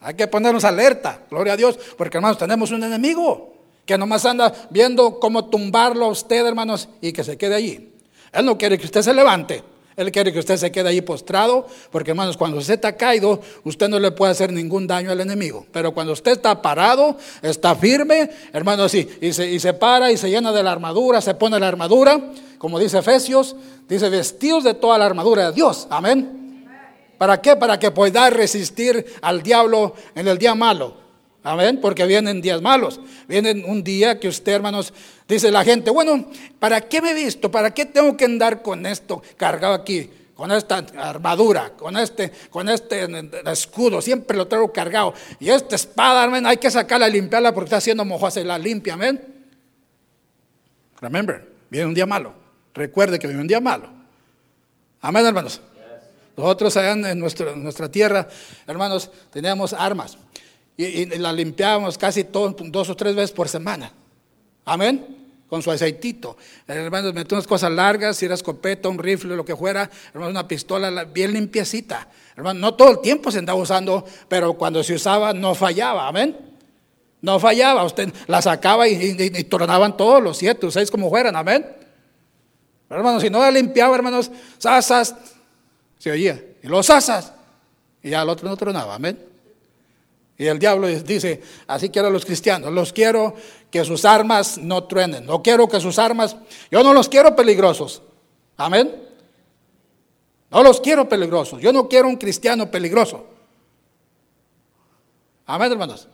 Hay 0.00 0.14
que 0.14 0.26
ponernos 0.26 0.64
alerta, 0.64 1.20
gloria 1.30 1.54
a 1.54 1.56
Dios, 1.56 1.78
porque 1.96 2.18
hermanos, 2.18 2.38
tenemos 2.38 2.70
un 2.70 2.82
enemigo 2.82 3.54
que 3.86 3.96
nomás 3.98 4.24
anda 4.24 4.52
viendo 4.70 5.18
cómo 5.18 5.46
tumbarlo 5.46 6.06
a 6.06 6.08
usted, 6.08 6.46
hermanos, 6.46 6.88
y 7.00 7.12
que 7.12 7.24
se 7.24 7.36
quede 7.36 7.54
allí. 7.54 7.93
Él 8.34 8.44
no 8.44 8.58
quiere 8.58 8.78
que 8.78 8.84
usted 8.84 9.02
se 9.02 9.14
levante. 9.14 9.62
Él 9.96 10.10
quiere 10.10 10.32
que 10.32 10.40
usted 10.40 10.56
se 10.56 10.72
quede 10.72 10.88
ahí 10.88 11.00
postrado, 11.00 11.68
porque 11.92 12.10
hermanos, 12.10 12.36
cuando 12.36 12.58
usted 12.58 12.74
está 12.74 12.96
caído, 12.96 13.40
usted 13.62 13.88
no 13.88 14.00
le 14.00 14.10
puede 14.10 14.32
hacer 14.32 14.52
ningún 14.52 14.88
daño 14.88 15.12
al 15.12 15.20
enemigo. 15.20 15.66
Pero 15.70 15.94
cuando 15.94 16.12
usted 16.12 16.32
está 16.32 16.60
parado, 16.60 17.16
está 17.42 17.76
firme, 17.76 18.28
hermanos, 18.52 18.92
y, 18.94 19.08
y, 19.20 19.32
se, 19.32 19.48
y 19.48 19.60
se 19.60 19.72
para 19.72 20.10
y 20.10 20.16
se 20.16 20.28
llena 20.30 20.52
de 20.52 20.64
la 20.64 20.72
armadura, 20.72 21.20
se 21.20 21.34
pone 21.34 21.60
la 21.60 21.68
armadura, 21.68 22.20
como 22.58 22.80
dice 22.80 22.98
Efesios, 22.98 23.54
dice 23.88 24.08
vestidos 24.08 24.64
de 24.64 24.74
toda 24.74 24.98
la 24.98 25.06
armadura 25.06 25.50
de 25.50 25.52
Dios. 25.52 25.86
Amén. 25.90 26.66
¿Para 27.16 27.40
qué? 27.40 27.54
Para 27.54 27.78
que 27.78 27.92
pueda 27.92 28.28
resistir 28.30 29.06
al 29.22 29.42
diablo 29.44 29.94
en 30.16 30.26
el 30.26 30.38
día 30.38 30.56
malo. 30.56 31.03
Amén, 31.46 31.78
porque 31.78 32.06
vienen 32.06 32.40
días 32.40 32.62
malos. 32.62 32.98
Vienen 33.28 33.66
un 33.66 33.84
día 33.84 34.18
que 34.18 34.28
usted, 34.28 34.52
hermanos, 34.52 34.94
dice 35.28 35.50
la 35.50 35.62
gente, 35.62 35.90
bueno, 35.90 36.30
¿para 36.58 36.80
qué 36.80 37.02
me 37.02 37.10
he 37.10 37.14
visto? 37.14 37.50
¿Para 37.50 37.72
qué 37.72 37.84
tengo 37.84 38.16
que 38.16 38.24
andar 38.24 38.62
con 38.62 38.86
esto 38.86 39.22
cargado 39.36 39.74
aquí? 39.74 40.10
Con 40.34 40.50
esta 40.50 40.78
armadura, 40.96 41.74
con 41.76 41.98
este, 41.98 42.32
con 42.48 42.70
este 42.70 43.06
escudo, 43.44 44.00
siempre 44.00 44.38
lo 44.38 44.48
traigo 44.48 44.72
cargado. 44.72 45.12
Y 45.38 45.50
esta 45.50 45.76
espada, 45.76 46.24
amén, 46.24 46.46
hay 46.46 46.56
que 46.56 46.70
sacarla 46.70 47.10
y 47.10 47.12
limpiarla 47.12 47.52
porque 47.52 47.66
está 47.66 47.76
haciendo 47.76 48.06
mojo, 48.06 48.30
se 48.30 48.42
la 48.42 48.58
limpia, 48.58 48.94
amén. 48.94 49.22
Remember, 50.98 51.46
viene 51.68 51.86
un 51.86 51.94
día 51.94 52.06
malo. 52.06 52.32
Recuerde 52.72 53.18
que 53.18 53.26
viene 53.26 53.42
un 53.42 53.48
día 53.48 53.60
malo. 53.60 53.90
Amén, 55.02 55.26
hermanos. 55.26 55.60
Nosotros 56.38 56.74
allá 56.78 56.92
en 56.92 57.20
nuestra 57.20 57.90
tierra, 57.90 58.26
hermanos, 58.66 59.10
teníamos 59.30 59.74
armas 59.74 60.16
y, 60.76 61.06
la 61.18 61.32
limpiábamos 61.32 61.96
casi 61.96 62.24
dos 62.24 62.90
o 62.90 62.96
tres 62.96 63.14
veces 63.14 63.32
por 63.32 63.48
semana. 63.48 63.92
Amén. 64.64 65.22
Con 65.48 65.62
su 65.62 65.70
aceitito. 65.70 66.36
Hermanos, 66.66 67.14
metió 67.14 67.36
unas 67.36 67.46
cosas 67.46 67.70
largas, 67.70 68.16
si 68.16 68.24
era 68.24 68.34
escopeta, 68.34 68.88
un 68.88 68.98
rifle, 68.98 69.36
lo 69.36 69.44
que 69.44 69.54
fuera, 69.54 69.88
hermanos, 70.08 70.30
una 70.30 70.48
pistola 70.48 71.04
bien 71.04 71.32
limpiecita. 71.32 72.08
Hermanos, 72.36 72.60
no 72.60 72.74
todo 72.74 72.90
el 72.90 73.00
tiempo 73.00 73.30
se 73.30 73.38
andaba 73.38 73.58
usando, 73.58 74.04
pero 74.28 74.54
cuando 74.54 74.82
se 74.82 74.94
usaba 74.94 75.32
no 75.32 75.54
fallaba. 75.54 76.08
Amén. 76.08 76.36
No 77.20 77.38
fallaba. 77.38 77.84
Usted 77.84 78.12
la 78.26 78.42
sacaba 78.42 78.88
y, 78.88 79.16
y, 79.18 79.44
tornaban 79.44 79.96
todos 79.96 80.22
los 80.22 80.36
siete 80.36 80.68
seis 80.70 80.90
como 80.90 81.08
fueran. 81.08 81.36
Amén. 81.36 81.64
hermanos, 82.90 83.22
si 83.22 83.30
no 83.30 83.38
la 83.38 83.50
limpiaba, 83.50 83.94
hermanos, 83.94 84.30
sasas, 84.58 85.14
se 85.98 86.10
oía. 86.10 86.42
Y 86.62 86.66
los 86.66 86.86
sasas. 86.86 87.32
Y 88.02 88.10
ya 88.10 88.22
el 88.22 88.28
otro 88.28 88.48
no 88.48 88.56
tronaba. 88.56 88.96
Amén. 88.96 89.33
Y 90.36 90.46
el 90.46 90.58
diablo 90.58 90.88
dice, 90.88 91.42
así 91.66 91.90
quiero 91.90 92.08
a 92.08 92.10
los 92.10 92.24
cristianos, 92.24 92.72
los 92.72 92.92
quiero 92.92 93.34
que 93.70 93.84
sus 93.84 94.04
armas 94.04 94.58
no 94.58 94.84
truenen, 94.84 95.24
no 95.26 95.42
quiero 95.42 95.68
que 95.68 95.80
sus 95.80 95.98
armas, 95.98 96.36
yo 96.70 96.82
no 96.82 96.92
los 96.92 97.08
quiero 97.08 97.36
peligrosos, 97.36 98.02
amén. 98.56 99.02
No 100.50 100.62
los 100.62 100.80
quiero 100.80 101.08
peligrosos, 101.08 101.60
yo 101.60 101.72
no 101.72 101.88
quiero 101.88 102.08
un 102.08 102.16
cristiano 102.16 102.70
peligroso. 102.70 103.26
Amén, 105.46 105.72
hermanos. 105.72 106.08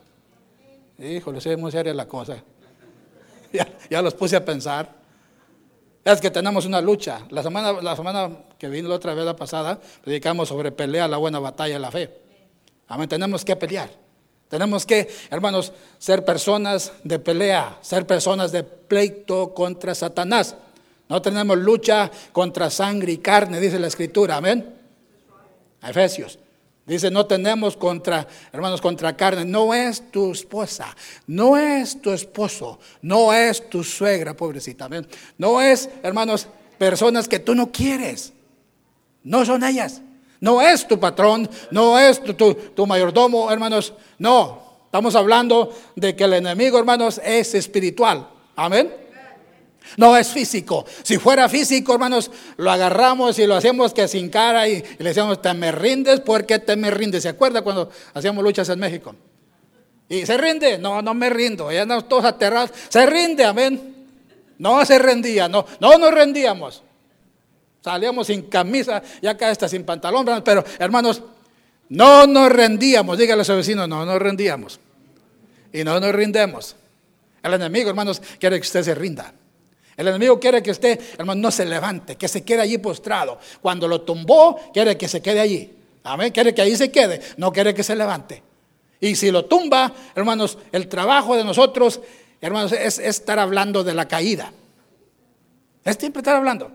Híjole, 0.97 1.39
es 1.39 1.57
muy 1.57 1.71
seria 1.71 1.93
la 1.93 2.07
cosa. 2.07 2.43
Ya, 3.53 3.67
ya, 3.89 4.01
los 4.01 4.13
puse 4.13 4.37
a 4.37 4.45
pensar. 4.45 4.95
Es 6.05 6.21
que 6.21 6.31
tenemos 6.31 6.65
una 6.65 6.79
lucha. 6.79 7.25
La 7.31 7.43
semana, 7.43 7.73
la 7.81 7.97
semana 7.97 8.29
que 8.57 8.69
vino 8.69 8.87
la 8.87 8.95
otra 8.95 9.13
vez, 9.13 9.25
la 9.25 9.35
pasada, 9.35 9.77
predicamos 10.01 10.47
sobre 10.47 10.71
pelea, 10.71 11.05
la 11.09 11.17
buena 11.17 11.37
batalla 11.37 11.73
de 11.73 11.79
la 11.81 11.91
fe. 11.91 12.17
Amén, 12.87 13.09
tenemos 13.09 13.43
que 13.43 13.57
pelear. 13.57 13.89
Tenemos 14.51 14.85
que, 14.85 15.07
hermanos, 15.29 15.71
ser 15.97 16.25
personas 16.25 16.91
de 17.05 17.19
pelea, 17.19 17.79
ser 17.81 18.05
personas 18.05 18.51
de 18.51 18.63
pleito 18.63 19.53
contra 19.53 19.95
Satanás. 19.95 20.57
No 21.07 21.21
tenemos 21.21 21.57
lucha 21.57 22.11
contra 22.33 22.69
sangre 22.69 23.13
y 23.13 23.19
carne, 23.19 23.61
dice 23.61 23.79
la 23.79 23.87
escritura, 23.87 24.35
amén. 24.35 24.75
Efesios. 25.81 26.37
Dice, 26.85 27.09
no 27.09 27.25
tenemos 27.25 27.77
contra, 27.77 28.27
hermanos, 28.51 28.81
contra 28.81 29.15
carne. 29.15 29.45
No 29.45 29.73
es 29.73 30.11
tu 30.11 30.33
esposa, 30.33 30.93
no 31.27 31.55
es 31.55 32.01
tu 32.01 32.11
esposo, 32.11 32.77
no 33.01 33.31
es 33.31 33.69
tu 33.69 33.85
suegra, 33.85 34.35
pobrecita. 34.35 34.83
Amén. 34.83 35.07
No 35.37 35.61
es, 35.61 35.89
hermanos, 36.03 36.49
personas 36.77 37.29
que 37.29 37.39
tú 37.39 37.55
no 37.55 37.71
quieres. 37.71 38.33
No 39.23 39.45
son 39.45 39.63
ellas. 39.63 40.01
No 40.41 40.59
es 40.59 40.87
tu 40.87 40.99
patrón, 40.99 41.47
no 41.69 41.99
es 41.99 42.19
tu, 42.23 42.87
mayordomo, 42.87 43.51
hermanos. 43.51 43.93
No, 44.17 44.79
estamos 44.85 45.15
hablando 45.15 45.71
de 45.95 46.15
que 46.15 46.23
el 46.23 46.33
enemigo, 46.33 46.79
hermanos, 46.79 47.21
es 47.23 47.53
espiritual. 47.53 48.27
Amén. 48.55 48.91
No 49.97 50.17
es 50.17 50.29
físico. 50.29 50.83
Si 51.03 51.19
fuera 51.19 51.47
físico, 51.47 51.93
hermanos, 51.93 52.31
lo 52.57 52.71
agarramos 52.71 53.37
y 53.37 53.45
lo 53.45 53.55
hacemos 53.55 53.93
que 53.93 54.07
sin 54.07 54.29
cara 54.29 54.67
y, 54.67 54.83
le 54.97 55.09
decimos, 55.09 55.39
te 55.43 55.53
me 55.53 55.71
rindes, 55.71 56.21
¿por 56.21 56.47
qué 56.47 56.57
te 56.57 56.75
me 56.75 56.89
rindes? 56.89 57.21
¿Se 57.21 57.29
acuerda 57.29 57.61
cuando 57.61 57.91
hacíamos 58.15 58.43
luchas 58.43 58.67
en 58.69 58.79
México? 58.79 59.15
Y 60.09 60.25
se 60.25 60.37
rinde, 60.37 60.79
no, 60.79 61.03
no 61.03 61.13
me 61.13 61.29
rindo, 61.29 61.71
ya 61.71 61.83
andamos 61.83 62.09
todos 62.09 62.25
aterrados, 62.25 62.71
se 62.89 63.05
rinde, 63.05 63.45
amén. 63.45 64.07
No 64.57 64.83
se 64.85 64.97
rendía, 64.97 65.47
no, 65.47 65.67
no 65.79 65.97
nos 65.99 66.11
rendíamos. 66.11 66.83
Salíamos 67.81 68.27
sin 68.27 68.43
camisa, 68.43 69.01
ya 69.21 69.31
acá 69.31 69.49
está 69.49 69.67
sin 69.67 69.83
pantalón, 69.83 70.25
pero 70.43 70.63
hermanos, 70.77 71.21
no 71.89 72.27
nos 72.27 72.51
rendíamos. 72.51 73.17
Dígale 73.17 73.41
a 73.41 73.45
su 73.45 73.55
vecino, 73.55 73.87
no 73.87 74.05
nos 74.05 74.19
rendíamos. 74.19 74.79
Y 75.73 75.83
no 75.83 75.99
nos 75.99 76.13
rindemos. 76.13 76.75
El 77.43 77.53
enemigo, 77.53 77.89
hermanos, 77.89 78.21
quiere 78.39 78.57
que 78.57 78.65
usted 78.65 78.83
se 78.83 78.95
rinda. 78.95 79.33
El 79.97 80.07
enemigo 80.07 80.39
quiere 80.39 80.63
que 80.63 80.71
usted, 80.71 80.99
hermano, 81.17 81.41
no 81.41 81.51
se 81.51 81.65
levante, 81.65 82.15
que 82.15 82.27
se 82.27 82.43
quede 82.43 82.61
allí 82.61 82.77
postrado. 82.77 83.39
Cuando 83.61 83.87
lo 83.87 84.01
tumbó, 84.01 84.71
quiere 84.73 84.97
que 84.97 85.07
se 85.07 85.21
quede 85.21 85.39
allí. 85.39 85.73
Amén. 86.03 86.31
Quiere 86.31 86.53
que 86.53 86.61
ahí 86.61 86.75
se 86.75 86.91
quede, 86.91 87.21
no 87.37 87.51
quiere 87.51 87.73
que 87.73 87.83
se 87.83 87.95
levante. 87.95 88.41
Y 88.99 89.15
si 89.15 89.31
lo 89.31 89.45
tumba, 89.45 89.93
hermanos, 90.15 90.57
el 90.71 90.87
trabajo 90.87 91.35
de 91.35 91.43
nosotros, 91.43 91.99
hermanos, 92.39 92.71
es, 92.71 92.99
estar 92.99 93.39
hablando 93.39 93.83
de 93.83 93.93
la 93.93 94.07
caída. 94.07 94.53
Es 95.83 95.97
siempre 95.97 96.21
estar 96.21 96.35
hablando. 96.35 96.71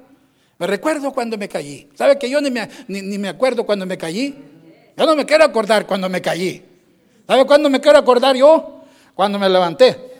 Me 0.59 0.67
recuerdo 0.67 1.13
cuando 1.13 1.37
me 1.37 1.49
caí. 1.49 1.89
¿Sabe 1.95 2.19
que 2.19 2.31
yo 2.31 2.41
ni 2.41 2.51
me, 2.51 2.69
ni 2.89 3.19
me 3.19 3.29
acuerdo 3.29 3.65
cuando 3.65 3.85
me 3.85 3.99
caí? 3.99 4.35
Yo 4.97 5.05
no 5.05 5.15
me 5.15 5.27
quiero 5.27 5.45
acordar 5.45 5.87
cuando 5.87 6.09
me 6.09 6.23
caí. 6.23 6.65
¿Sabe 7.27 7.45
cuándo 7.45 7.69
me 7.69 7.81
quiero 7.81 7.99
acordar 7.99 8.35
yo? 8.37 8.83
Cuando 9.15 9.39
me 9.39 9.49
levanté. 9.49 10.15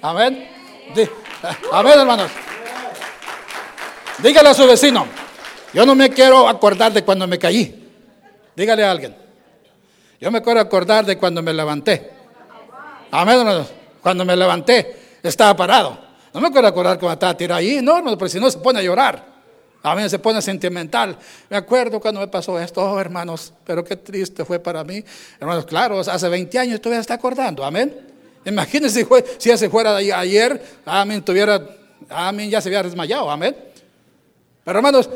Amén. 0.00 0.48
Amén, 1.72 1.92
hermanos. 1.98 2.30
Dígale 4.22 4.50
a 4.50 4.54
su 4.54 4.66
vecino, 4.66 5.06
yo 5.74 5.84
no 5.84 5.94
me 5.94 6.10
quiero 6.10 6.48
acordar 6.48 6.92
de 6.92 7.02
cuando 7.02 7.26
me 7.26 7.38
caí. 7.38 7.90
Dígale 8.54 8.84
a 8.84 8.90
alguien. 8.90 9.16
Yo 10.20 10.30
me 10.30 10.40
quiero 10.40 10.60
acordar 10.60 11.04
de 11.04 11.18
cuando 11.18 11.42
me 11.42 11.52
levanté. 11.52 12.12
Amén, 13.10 13.38
hermanos. 13.38 13.72
Cuando 14.00 14.24
me 14.24 14.36
levanté, 14.36 15.18
estaba 15.22 15.56
parado. 15.56 15.98
No 16.32 16.40
me 16.40 16.50
quiero 16.50 16.68
acordar 16.68 16.98
cuando 16.98 17.14
estaba 17.14 17.36
tirado 17.36 17.58
ahí, 17.58 17.80
no, 17.82 17.96
hermanos, 17.96 18.18
porque 18.18 18.32
si 18.32 18.40
no 18.40 18.50
se 18.50 18.58
pone 18.58 18.78
a 18.78 18.82
llorar. 18.82 19.31
Amén, 19.82 20.08
se 20.08 20.18
pone 20.18 20.40
sentimental. 20.40 21.18
Me 21.50 21.56
acuerdo 21.56 22.00
cuando 22.00 22.20
me 22.20 22.28
pasó 22.28 22.58
esto, 22.58 22.80
oh, 22.80 23.00
hermanos, 23.00 23.52
pero 23.64 23.82
qué 23.82 23.96
triste 23.96 24.44
fue 24.44 24.60
para 24.60 24.84
mí. 24.84 25.04
Hermanos, 25.40 25.66
claro, 25.66 25.98
hace 25.98 26.28
20 26.28 26.58
años 26.58 26.80
todavía 26.80 27.00
está 27.00 27.14
acordando, 27.14 27.64
amén. 27.64 27.94
Imagínense 28.44 29.06
si 29.38 29.50
ese 29.50 29.68
fuera 29.68 29.96
de 29.96 30.12
ayer, 30.12 30.62
amén, 30.84 31.22
tuviera, 31.22 31.60
amén, 32.08 32.48
ya 32.48 32.60
se 32.60 32.68
había 32.68 32.84
desmayado, 32.84 33.28
amén. 33.28 33.56
Pero 34.64 34.78
hermanos, 34.78 35.10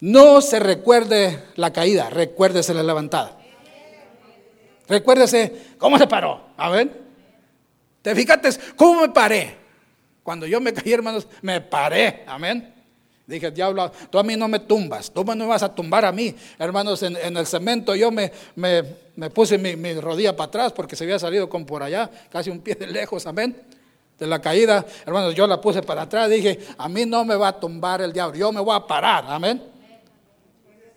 no 0.00 0.40
se 0.40 0.60
recuerde 0.60 1.42
la 1.56 1.72
caída, 1.72 2.10
recuérdese 2.10 2.72
la 2.74 2.84
levantada. 2.84 3.36
Recuérdese 4.86 5.74
cómo 5.78 5.98
se 5.98 6.06
paró, 6.06 6.50
amén. 6.56 6.92
¿Te 8.02 8.14
fijaste 8.14 8.50
cómo 8.76 9.00
me 9.00 9.08
paré? 9.08 9.56
Cuando 10.22 10.46
yo 10.46 10.60
me 10.60 10.72
caí, 10.72 10.92
hermanos, 10.92 11.26
me 11.42 11.60
paré, 11.60 12.22
amén. 12.26 12.77
Dije, 13.28 13.50
diablo, 13.50 13.92
tú 14.08 14.18
a 14.18 14.22
mí 14.22 14.36
no 14.36 14.48
me 14.48 14.60
tumbas, 14.60 15.10
tú 15.10 15.22
no 15.22 15.36
me 15.36 15.44
vas 15.44 15.62
a 15.62 15.74
tumbar 15.74 16.02
a 16.06 16.12
mí. 16.12 16.34
Hermanos, 16.58 17.02
en, 17.02 17.36
el 17.36 17.46
cemento 17.46 17.94
yo 17.94 18.10
me, 18.10 18.32
me, 18.56 19.28
puse 19.28 19.58
mi, 19.58 19.92
rodilla 20.00 20.34
para 20.34 20.48
atrás 20.48 20.72
porque 20.72 20.96
se 20.96 21.04
había 21.04 21.18
salido 21.18 21.46
con 21.46 21.66
por 21.66 21.82
allá, 21.82 22.10
casi 22.30 22.48
un 22.48 22.60
pie 22.60 22.74
de 22.74 22.86
lejos, 22.86 23.26
amén. 23.26 23.54
De 24.18 24.26
la 24.26 24.40
caída, 24.40 24.82
hermanos, 25.04 25.34
yo 25.34 25.46
la 25.46 25.60
puse 25.60 25.82
para 25.82 26.02
atrás. 26.02 26.30
Dije, 26.30 26.58
a 26.78 26.88
mí 26.88 27.04
no 27.04 27.22
me 27.26 27.36
va 27.36 27.48
a 27.48 27.60
tumbar 27.60 28.00
el 28.00 28.14
diablo, 28.14 28.34
yo 28.34 28.50
me 28.50 28.62
voy 28.62 28.74
a 28.74 28.86
parar, 28.86 29.26
amén. 29.28 29.62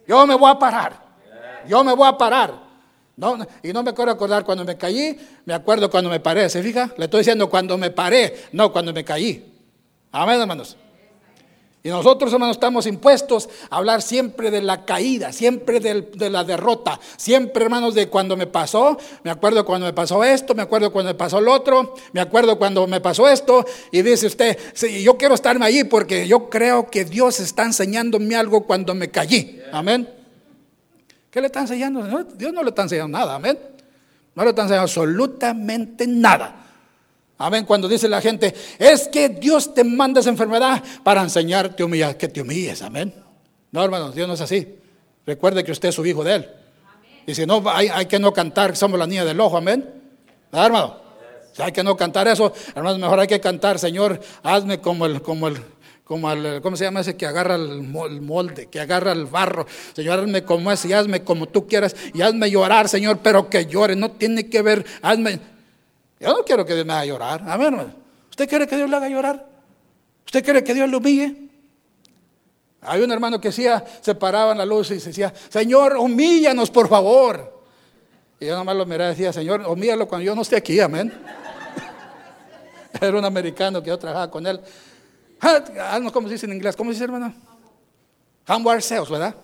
Yo 0.07 0.25
me 0.25 0.35
voy 0.35 0.51
a 0.51 0.57
parar, 0.57 1.03
yo 1.67 1.83
me 1.83 1.93
voy 1.93 2.07
a 2.07 2.17
parar. 2.17 2.71
Y 3.61 3.73
no 3.73 3.83
me 3.83 3.93
quiero 3.93 4.09
acordar 4.09 4.45
cuando 4.45 4.63
me 4.63 4.77
caí, 4.77 5.19
me 5.43 5.53
acuerdo 5.53 5.91
cuando 5.91 6.09
me 6.09 6.21
paré. 6.21 6.49
¿Se 6.49 6.63
fija? 6.63 6.91
Le 6.97 7.05
estoy 7.05 7.19
diciendo 7.19 7.49
cuando 7.49 7.77
me 7.77 7.91
paré, 7.91 8.45
no 8.53 8.71
cuando 8.71 8.93
me 8.93 9.03
caí. 9.03 9.53
Amén, 10.13 10.39
hermanos. 10.39 10.77
Y 11.83 11.89
nosotros, 11.89 12.31
hermanos, 12.31 12.57
estamos 12.57 12.85
impuestos 12.85 13.49
a 13.71 13.77
hablar 13.77 14.03
siempre 14.03 14.51
de 14.51 14.61
la 14.61 14.85
caída, 14.85 15.33
siempre 15.33 15.79
de 15.79 16.29
la 16.29 16.43
derrota, 16.43 16.99
siempre, 17.17 17.63
hermanos, 17.63 17.95
de 17.95 18.07
cuando 18.07 18.37
me 18.37 18.45
pasó, 18.45 18.99
me 19.23 19.31
acuerdo 19.31 19.65
cuando 19.65 19.87
me 19.87 19.93
pasó 19.93 20.23
esto, 20.23 20.53
me 20.53 20.61
acuerdo 20.61 20.91
cuando 20.91 21.09
me 21.09 21.15
pasó 21.15 21.41
lo 21.41 21.51
otro, 21.51 21.95
me 22.13 22.21
acuerdo 22.21 22.59
cuando 22.59 22.85
me 22.85 23.01
pasó 23.01 23.27
esto, 23.27 23.65
y 23.91 24.03
dice 24.03 24.27
usted, 24.27 24.59
sí, 24.73 25.01
yo 25.01 25.17
quiero 25.17 25.33
estarme 25.33 25.65
allí 25.65 25.83
porque 25.83 26.27
yo 26.27 26.51
creo 26.51 26.87
que 26.87 27.03
Dios 27.03 27.39
está 27.39 27.63
enseñándome 27.63 28.35
algo 28.35 28.67
cuando 28.67 28.93
me 28.93 29.09
caí. 29.09 29.59
Amén. 29.71 30.07
¿Qué 31.31 31.41
le 31.41 31.47
está 31.47 31.61
enseñando? 31.61 32.25
Dios 32.35 32.53
no 32.53 32.61
le 32.61 32.69
está 32.69 32.83
enseñando 32.83 33.17
nada, 33.17 33.33
amén. 33.33 33.57
No 34.35 34.43
le 34.43 34.49
está 34.51 34.61
enseñando 34.61 34.83
absolutamente 34.83 36.05
nada. 36.05 36.60
Amén. 37.45 37.65
Cuando 37.65 37.87
dice 37.87 38.07
la 38.07 38.21
gente, 38.21 38.53
es 38.77 39.07
que 39.07 39.29
Dios 39.29 39.73
te 39.73 39.83
manda 39.83 40.19
esa 40.19 40.29
enfermedad 40.29 40.83
para 41.03 41.21
enseñarte 41.21 41.83
humillar, 41.83 42.17
que 42.17 42.27
te 42.27 42.41
humilles. 42.41 42.81
Amén. 42.81 43.13
No, 43.71 43.83
hermanos, 43.83 44.13
Dios 44.15 44.27
no 44.27 44.33
es 44.33 44.41
así. 44.41 44.75
Recuerde 45.25 45.63
que 45.63 45.71
usted 45.71 45.89
es 45.89 45.95
su 45.95 46.05
hijo 46.05 46.23
de 46.23 46.35
Él. 46.35 46.49
Y 47.25 47.35
si 47.35 47.45
no, 47.45 47.63
hay, 47.69 47.87
hay, 47.87 48.05
que 48.05 48.19
no 48.19 48.33
cantar, 48.33 48.75
somos 48.75 48.99
la 48.99 49.07
niña 49.07 49.25
del 49.25 49.39
ojo. 49.39 49.57
Amén. 49.57 49.87
¿Verdad, 50.51 50.65
hermano? 50.65 51.01
Si 51.53 51.61
hay 51.61 51.71
que 51.71 51.83
no 51.83 51.97
cantar 51.97 52.27
eso, 52.27 52.53
hermanos, 52.75 52.99
mejor 52.99 53.19
hay 53.19 53.27
que 53.27 53.39
cantar, 53.39 53.77
Señor, 53.77 54.19
hazme 54.41 54.79
como 54.79 55.05
el, 55.05 55.21
como 55.21 55.49
el, 55.49 55.57
como 56.05 56.31
el, 56.31 56.61
¿cómo 56.61 56.77
se 56.77 56.85
llama 56.85 57.01
ese 57.01 57.17
que 57.17 57.25
agarra 57.25 57.55
el 57.55 57.81
molde, 57.81 58.67
que 58.67 58.79
agarra 58.79 59.11
el 59.11 59.25
barro? 59.25 59.65
Señor, 59.93 60.19
hazme 60.19 60.43
como 60.43 60.71
ese 60.71 60.87
y 60.89 60.93
hazme 60.93 61.23
como 61.23 61.47
tú 61.47 61.67
quieras 61.67 61.95
y 62.13 62.21
hazme 62.21 62.49
llorar, 62.49 62.87
Señor, 62.87 63.19
pero 63.21 63.49
que 63.49 63.65
llore, 63.65 63.97
no 63.97 64.11
tiene 64.11 64.49
que 64.49 64.61
ver, 64.61 64.85
hazme, 65.01 65.39
yo 66.21 66.33
no 66.33 66.45
quiero 66.45 66.63
que 66.65 66.75
Dios 66.75 66.85
me 66.85 66.93
haga 66.93 67.05
llorar. 67.05 67.43
Amén. 67.47 67.93
¿Usted 68.29 68.47
quiere 68.47 68.67
que 68.67 68.77
Dios 68.77 68.87
le 68.87 68.95
haga 68.95 69.09
llorar? 69.09 69.43
¿Usted 70.23 70.43
quiere 70.43 70.63
que 70.63 70.73
Dios 70.75 70.87
le 70.87 70.95
humille? 70.95 71.49
Hay 72.81 73.01
un 73.01 73.11
hermano 73.11 73.41
que 73.41 73.47
decía, 73.47 73.83
se 74.01 74.13
paraba 74.13 74.51
en 74.51 74.59
la 74.59 74.65
luz 74.65 74.91
y 74.91 74.95
decía, 74.95 75.33
Señor, 75.49 75.97
humíllanos 75.97 76.69
por 76.69 76.87
favor. 76.87 77.61
Y 78.39 78.45
yo 78.45 78.55
nomás 78.55 78.75
lo 78.75 78.85
miraba 78.85 79.11
y 79.11 79.15
decía, 79.15 79.33
Señor, 79.33 79.61
humíllalo 79.67 80.07
cuando 80.07 80.25
yo 80.25 80.35
no 80.35 80.43
esté 80.43 80.57
aquí, 80.57 80.79
amén. 80.79 81.11
Era 83.01 83.17
un 83.17 83.25
americano 83.25 83.81
que 83.81 83.89
yo 83.89 83.97
trabajaba 83.97 84.29
con 84.29 84.45
él. 84.45 84.61
Ah, 85.41 85.99
no, 85.99 86.11
¿Cómo 86.11 86.27
se 86.27 86.35
dice 86.35 86.45
en 86.45 86.53
inglés? 86.53 86.75
¿Cómo 86.75 86.91
se 86.91 86.95
dice, 86.95 87.05
hermano? 87.05 87.33
Humble 88.47 88.73
ourselves, 88.73 89.09
¿verdad? 89.09 89.35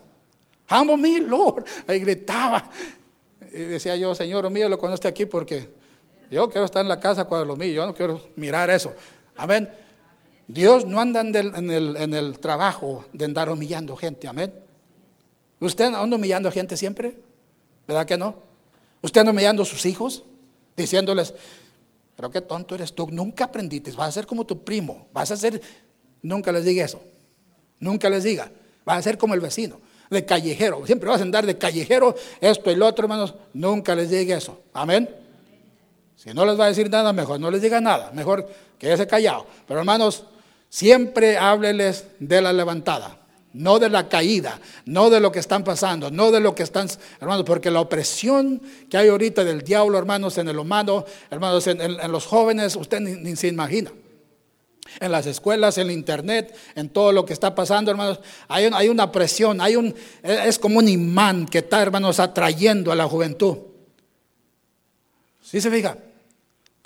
Humble 0.69 0.97
me, 0.97 1.19
Lord. 1.21 1.65
Ahí 1.87 1.99
gritaba. 1.99 2.69
Y 3.51 3.59
decía 3.61 3.95
yo, 3.95 4.13
Señor, 4.13 4.45
humíllalo 4.45 4.77
cuando 4.77 4.95
esté 4.95 5.07
aquí 5.07 5.25
porque 5.25 5.76
yo 6.29 6.49
quiero 6.49 6.65
estar 6.65 6.81
en 6.81 6.89
la 6.89 6.99
casa 6.99 7.25
cuando 7.25 7.45
lo 7.45 7.55
mío, 7.55 7.73
yo 7.73 7.85
no 7.85 7.93
quiero 7.93 8.21
mirar 8.35 8.69
eso. 8.69 8.93
Amén. 9.35 9.69
Dios 10.47 10.85
no 10.85 10.99
anda 10.99 11.21
en 11.21 12.13
el, 12.13 12.39
trabajo 12.39 13.05
de 13.11 13.25
andar 13.25 13.49
humillando 13.49 13.95
gente, 13.95 14.27
amén. 14.27 14.53
¿Usted 15.59 15.85
anda 15.85 16.15
humillando 16.15 16.51
gente 16.51 16.77
siempre? 16.77 17.17
¿Verdad 17.87 18.05
que 18.05 18.17
no? 18.17 18.35
¿Usted 19.01 19.21
anda 19.21 19.31
humillando 19.31 19.63
a 19.63 19.65
sus 19.65 19.85
hijos? 19.85 20.23
Diciéndoles, 20.75 21.33
pero 22.15 22.31
qué 22.31 22.41
tonto 22.41 22.75
eres 22.75 22.93
tú, 22.93 23.07
nunca 23.11 23.45
aprendiste, 23.45 23.91
vas 23.91 24.09
a 24.09 24.11
ser 24.11 24.25
como 24.25 24.45
tu 24.45 24.63
primo, 24.63 25.07
vas 25.13 25.31
a 25.31 25.37
ser, 25.37 25.61
nunca 26.21 26.51
les 26.51 26.65
diga 26.65 26.85
eso, 26.85 27.01
nunca 27.79 28.09
les 28.09 28.23
diga, 28.23 28.51
vas 28.85 28.99
a 28.99 29.01
ser 29.01 29.17
como 29.17 29.33
el 29.33 29.39
vecino, 29.39 29.79
de 30.09 30.25
callejero, 30.25 30.85
siempre 30.85 31.09
vas 31.09 31.19
a 31.19 31.23
andar 31.23 31.45
de 31.45 31.57
callejero, 31.57 32.15
esto 32.39 32.71
y 32.71 32.75
lo 32.75 32.87
otro, 32.87 33.05
hermanos, 33.05 33.35
nunca 33.53 33.95
les 33.95 34.09
diga 34.09 34.37
eso, 34.37 34.61
amén. 34.73 35.09
Si 36.17 36.33
no 36.33 36.45
les 36.45 36.59
va 36.59 36.65
a 36.65 36.69
decir 36.69 36.89
nada, 36.89 37.13
mejor 37.13 37.39
no 37.39 37.51
les 37.51 37.61
diga 37.61 37.79
nada, 37.79 38.11
mejor 38.11 38.49
quédese 38.79 39.05
callado. 39.05 39.45
Pero 39.67 39.79
hermanos, 39.79 40.23
siempre 40.67 41.37
hábleles 41.37 42.05
de 42.17 42.41
la 42.41 42.51
levantada, 42.51 43.19
no 43.53 43.77
de 43.77 43.87
la 43.87 44.09
caída, 44.09 44.59
no 44.85 45.11
de 45.11 45.19
lo 45.19 45.31
que 45.31 45.37
están 45.37 45.63
pasando, 45.63 46.09
no 46.09 46.31
de 46.31 46.39
lo 46.39 46.55
que 46.55 46.63
están, 46.63 46.87
hermanos, 47.21 47.43
porque 47.45 47.69
la 47.69 47.81
opresión 47.81 48.59
que 48.89 48.97
hay 48.97 49.09
ahorita 49.09 49.43
del 49.43 49.61
diablo, 49.61 49.95
hermanos, 49.99 50.39
en 50.39 50.47
el 50.47 50.57
humano, 50.57 51.05
hermanos, 51.29 51.67
en, 51.67 52.11
los 52.11 52.25
jóvenes, 52.25 52.75
usted 52.75 52.99
ni, 52.99 53.35
se 53.35 53.47
imagina. 53.47 53.91
En 54.99 55.11
las 55.11 55.27
escuelas, 55.27 55.77
en 55.77 55.91
internet, 55.91 56.57
en 56.73 56.89
todo 56.89 57.11
lo 57.11 57.25
que 57.25 57.33
está 57.33 57.53
pasando, 57.53 57.91
hermanos, 57.91 58.21
hay, 58.47 58.65
hay 58.73 58.89
una 58.89 59.11
presión, 59.11 59.61
hay 59.61 59.75
un, 59.75 59.93
es 60.23 60.57
como 60.57 60.79
un 60.79 60.87
imán 60.87 61.45
que 61.45 61.59
está, 61.59 61.79
hermanos, 61.79 62.19
atrayendo 62.19 62.91
a 62.91 62.95
la 62.95 63.07
juventud. 63.07 63.57
¿Sí 65.43 65.61
se 65.61 65.69
fija? 65.69 65.97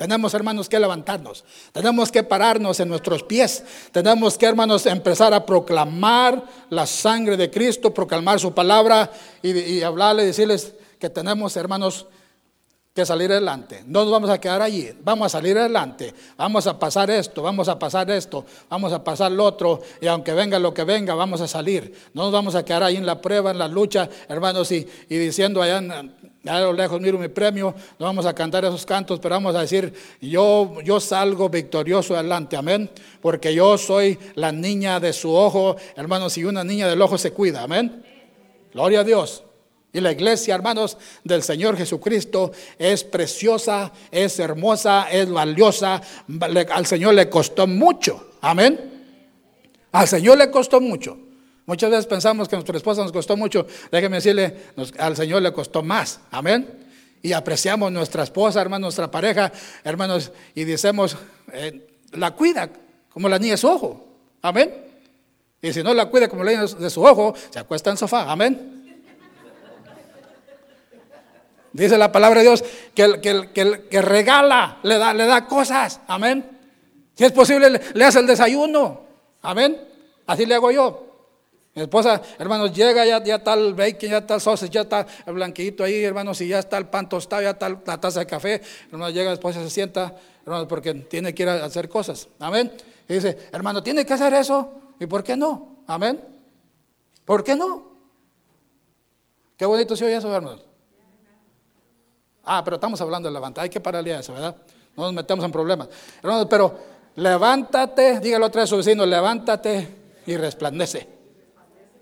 Tenemos, 0.02 0.34
hermanos, 0.34 0.68
que 0.68 0.80
levantarnos. 0.80 1.46
Tenemos 1.72 2.12
que 2.12 2.24
pararnos 2.24 2.80
en 2.80 2.90
nuestros 2.90 3.22
pies. 3.22 3.64
Tenemos 3.92 4.36
que, 4.36 4.48
hermanos, 4.48 4.88
empezar 4.88 5.32
a 5.32 5.46
proclamar 5.46 6.44
la 6.72 6.88
sangre 6.88 7.38
de 7.38 7.52
Cristo, 7.52 7.94
proclamar 7.94 8.40
su 8.40 8.52
palabra 8.52 9.12
y, 9.44 9.52
y 9.52 9.84
hablarle, 9.84 10.26
decirles 10.26 10.74
que 10.98 11.08
tenemos, 11.12 11.56
hermanos, 11.56 12.08
que 12.94 13.06
salir 13.06 13.32
adelante. 13.32 13.84
No 13.86 14.02
nos 14.02 14.12
vamos 14.12 14.30
a 14.30 14.42
quedar 14.42 14.62
allí, 14.62 14.90
vamos 15.02 15.28
a 15.28 15.30
salir 15.30 15.58
adelante. 15.58 16.14
Vamos 16.36 16.68
a 16.68 16.78
pasar 16.78 17.10
esto, 17.10 17.42
vamos 17.42 17.70
a 17.70 17.80
pasar 17.80 18.12
esto, 18.12 18.44
vamos 18.70 18.92
a 18.92 19.04
pasar 19.04 19.32
lo 19.32 19.46
otro. 19.46 19.82
Y 20.02 20.08
aunque 20.08 20.34
venga 20.34 20.60
lo 20.60 20.74
que 20.74 20.84
venga, 20.84 21.14
vamos 21.14 21.40
a 21.40 21.48
salir. 21.48 21.94
No 22.14 22.24
nos 22.24 22.34
vamos 22.34 22.56
a 22.56 22.66
quedar 22.66 22.84
ahí 22.84 22.98
en 22.98 23.06
la 23.06 23.22
prueba, 23.22 23.52
en 23.52 23.60
la 23.60 23.70
lucha, 23.70 24.10
hermanos, 24.28 24.72
y, 24.72 24.88
diciendo 25.08 25.62
allá, 25.62 25.80
a 26.46 26.60
lo 26.60 26.74
lejos 26.74 27.00
miro 27.00 27.20
mi 27.20 27.28
premio, 27.28 27.76
no 28.00 28.06
vamos 28.06 28.26
a 28.26 28.34
cantar 28.34 28.66
esos 28.66 28.86
cantos, 28.86 29.20
pero 29.20 29.36
vamos 29.36 29.56
a 29.56 29.62
decir, 29.62 29.94
yo, 30.20 30.82
yo 30.84 31.00
salgo 31.00 31.50
victorioso 31.50 32.16
adelante, 32.16 32.58
amén. 32.58 32.90
Porque 33.22 33.54
yo 33.54 33.78
soy 33.78 34.18
la 34.36 34.52
niña 34.52 35.00
de 35.00 35.14
su 35.14 35.32
ojo, 35.32 35.76
hermanos, 35.96 36.38
y 36.38 36.44
una 36.44 36.64
niña 36.64 36.88
del 36.88 37.02
ojo 37.02 37.18
se 37.18 37.32
cuida, 37.32 37.62
amén. 37.62 38.04
Gloria 38.74 39.02
a 39.02 39.04
Dios. 39.04 39.44
Y 39.94 40.00
la 40.00 40.12
iglesia, 40.12 40.56
hermanos, 40.56 40.98
del 41.24 41.44
Señor 41.44 41.78
Jesucristo 41.78 42.52
es 42.80 43.04
preciosa, 43.04 43.92
es 44.10 44.40
hermosa, 44.40 45.12
es 45.12 45.30
valiosa. 45.30 46.02
Al 46.72 46.86
Señor 46.86 47.14
le 47.14 47.30
costó 47.30 47.68
mucho. 47.68 48.32
Amén. 48.42 48.80
Al 49.92 50.08
Señor 50.08 50.38
le 50.38 50.50
costó 50.50 50.80
mucho. 50.80 51.18
Muchas 51.66 51.90
veces 51.90 52.06
pensamos 52.08 52.48
que 52.48 52.56
nuestra 52.56 52.76
esposa 52.76 53.04
nos 53.04 53.12
costó 53.12 53.38
mucho. 53.38 53.66
Déjeme 53.92 54.18
decirle, 54.18 54.56
al 54.98 55.16
Señor 55.16 55.42
le 55.42 55.54
costó 55.54 55.84
más. 55.84 56.20
Amén. 56.32 56.68
y 57.24 57.34
apreciamos 57.34 57.92
nuestra 57.92 58.24
esposa, 58.24 58.60
hermanos, 58.60 58.88
nuestra 58.88 59.12
pareja, 59.12 59.52
hermanos, 59.84 60.32
y 60.56 60.64
decimos, 60.64 61.16
eh, 61.54 61.88
la 62.14 62.32
cuida 62.32 62.68
como 63.14 63.30
la 63.30 63.38
niña 63.38 63.52
de 63.52 63.58
su 63.58 63.68
ojo. 63.68 64.08
Amén. 64.42 64.74
Y 65.62 65.72
si 65.72 65.84
no 65.84 65.94
la 65.94 66.08
cuida 66.08 66.28
como 66.28 66.44
la 66.44 66.52
niña 66.52 66.66
de 66.66 66.90
su 66.90 67.04
ojo, 67.04 67.36
se 67.52 67.60
acuesta 67.60 67.92
en 67.92 67.98
sofá. 67.98 68.32
Amén. 68.32 68.82
Dice 71.74 71.98
la 71.98 72.12
palabra 72.12 72.42
de 72.42 72.48
Dios 72.48 72.64
que 72.94 73.04
el 73.04 73.22
que, 73.52 74.02
regala, 74.02 74.80
le 74.84 74.98
da, 74.98 75.14
le 75.14 75.26
da 75.26 75.46
cosas. 75.46 76.02
Amén. 76.08 76.46
Si 77.16 77.24
es 77.24 77.32
posible, 77.32 77.82
le, 77.94 78.04
hace 78.04 78.20
el 78.20 78.28
desayuno. 78.28 79.02
Amén. 79.42 79.80
Así 80.28 80.46
le 80.46 80.56
hago 80.56 80.72
yo. 80.72 81.11
Mi 81.74 81.84
esposa, 81.84 82.22
hermanos, 82.38 82.74
llega, 82.74 83.06
ya, 83.06 83.24
ya 83.24 83.36
está 83.36 83.54
el 83.54 83.74
bacon, 83.74 84.10
ya 84.10 84.18
está 84.18 84.36
el 84.36 84.42
sausage, 84.42 84.72
ya 84.72 84.82
está 84.82 85.08
el 85.26 85.34
blanquito 85.34 85.86
ahí, 85.86 86.04
hermanos, 86.04 86.42
y 86.42 86.50
ya 86.50 86.60
está 86.60 86.78
el 86.78 86.88
pan 86.88 87.08
tostado, 87.08 87.42
ya 87.44 87.52
está 87.52 87.70
la 87.70 87.98
taza 88.00 88.20
de 88.20 88.26
café. 88.26 88.62
Hermanos, 88.92 89.14
llega, 89.14 89.32
esposa 89.32 89.64
se 89.64 89.70
sienta, 89.70 90.14
hermanos, 90.44 90.68
porque 90.68 90.94
tiene 90.94 91.34
que 91.34 91.44
ir 91.44 91.50
a 91.50 91.64
hacer 91.64 91.88
cosas. 91.88 92.28
Amén. 92.40 92.74
Y 93.08 93.14
dice, 93.14 93.38
hermano, 93.54 93.82
tiene 93.82 94.06
que 94.06 94.14
hacer 94.14 94.34
eso. 94.34 94.70
¿Y 95.00 95.06
por 95.06 95.24
qué 95.24 95.38
no? 95.38 95.78
Amén. 95.88 96.22
¿Por 97.24 97.42
qué 97.42 97.56
no? 97.56 97.90
Qué 99.56 99.66
bonito 99.66 99.96
se 99.96 100.04
oye 100.04 100.18
eso, 100.18 100.34
hermanos. 100.36 100.66
Ah, 102.44 102.62
pero 102.66 102.76
estamos 102.76 103.00
hablando 103.00 103.30
de 103.30 103.34
levantar. 103.34 103.64
Hay 103.64 103.70
que 103.70 103.80
pararle 103.80 104.14
a 104.14 104.20
eso, 104.20 104.34
¿verdad? 104.34 104.58
No 104.98 105.04
nos 105.04 105.14
metemos 105.14 105.46
en 105.46 105.52
problemas. 105.54 105.88
Hermanos, 106.22 106.48
pero 106.50 106.78
levántate, 107.16 108.20
dígalo 108.20 108.48
otra 108.48 108.62
vez 108.62 108.70
a 108.70 108.72
su 108.72 108.78
vecino, 108.78 109.06
levántate 109.06 109.88
y 110.26 110.36
resplandece. 110.36 111.21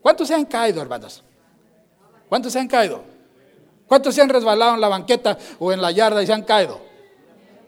¿Cuántos 0.02 0.28
se 0.28 0.34
han 0.34 0.46
caído, 0.46 0.82
hermanos? 0.82 1.24
¿Cuántos 2.28 2.54
se 2.54 2.60
han 2.60 2.68
caído? 2.68 3.04
¿Cuántos 3.88 4.14
se 4.14 4.22
han 4.22 4.30
resbalado 4.30 4.76
en 4.76 4.82
la 4.82 4.88
banqueta 4.88 5.38
o 5.58 5.74
en 5.74 5.82
la 5.82 5.92
yarda 5.92 6.22
y 6.22 6.28
se 6.28 6.34
han 6.34 6.44
caído? 6.44 6.80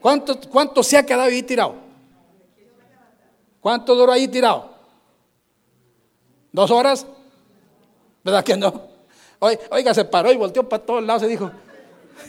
¿Cuántos, 0.01 0.47
cuántos 0.47 0.87
se 0.87 0.97
ha 0.97 1.05
quedado 1.05 1.23
ahí 1.23 1.43
tirado? 1.43 1.75
¿Cuánto 3.59 3.95
duró 3.95 4.11
ahí 4.11 4.27
tirado? 4.27 4.71
¿Dos 6.51 6.71
horas? 6.71 7.05
¿Verdad 8.23 8.43
que 8.43 8.57
no? 8.57 8.89
Oiga, 9.39 9.93
se 9.93 10.05
paró 10.05 10.31
y 10.31 10.35
volteó 10.35 10.67
para 10.67 10.83
todos 10.83 11.03
lados 11.03 11.23
y 11.23 11.27
dijo, 11.27 11.51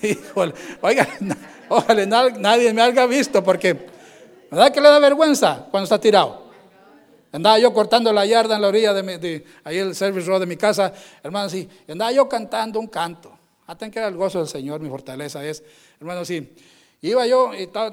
oiga, 0.81 1.07
ojalá 1.69 2.31
nadie 2.31 2.73
me 2.73 2.81
haya 2.81 3.07
visto 3.07 3.45
porque, 3.45 3.89
¿verdad 4.51 4.73
que 4.73 4.81
le 4.81 4.89
da 4.89 4.99
vergüenza 4.99 5.67
cuando 5.71 5.85
está 5.85 5.99
tirado? 5.99 6.42
Andaba 7.33 7.59
yo 7.59 7.73
cortando 7.73 8.13
la 8.13 8.27
yarda 8.27 8.57
en 8.57 8.63
la 8.63 8.69
orilla 8.69 8.93
de, 8.93 9.45
ahí 9.65 9.79
el 9.79 9.95
service 9.95 10.29
road 10.29 10.41
de 10.41 10.47
mi 10.47 10.57
casa, 10.57 10.93
hermano, 11.23 11.49
sí. 11.49 11.69
Andaba 11.89 12.13
yo 12.13 12.29
cantando 12.29 12.79
un 12.79 12.89
canto. 12.89 13.33
Hasta 13.67 13.91
que 13.91 13.99
era 13.99 14.09
el 14.09 14.17
gozo 14.17 14.39
del 14.39 14.49
Señor, 14.49 14.81
mi 14.81 14.89
fortaleza 14.89 15.45
es. 15.45 15.63
Hermano, 15.99 16.25
sí. 16.25 16.55
Iba 17.01 17.27
yo 17.27 17.53
y 17.55 17.63
estaba 17.63 17.91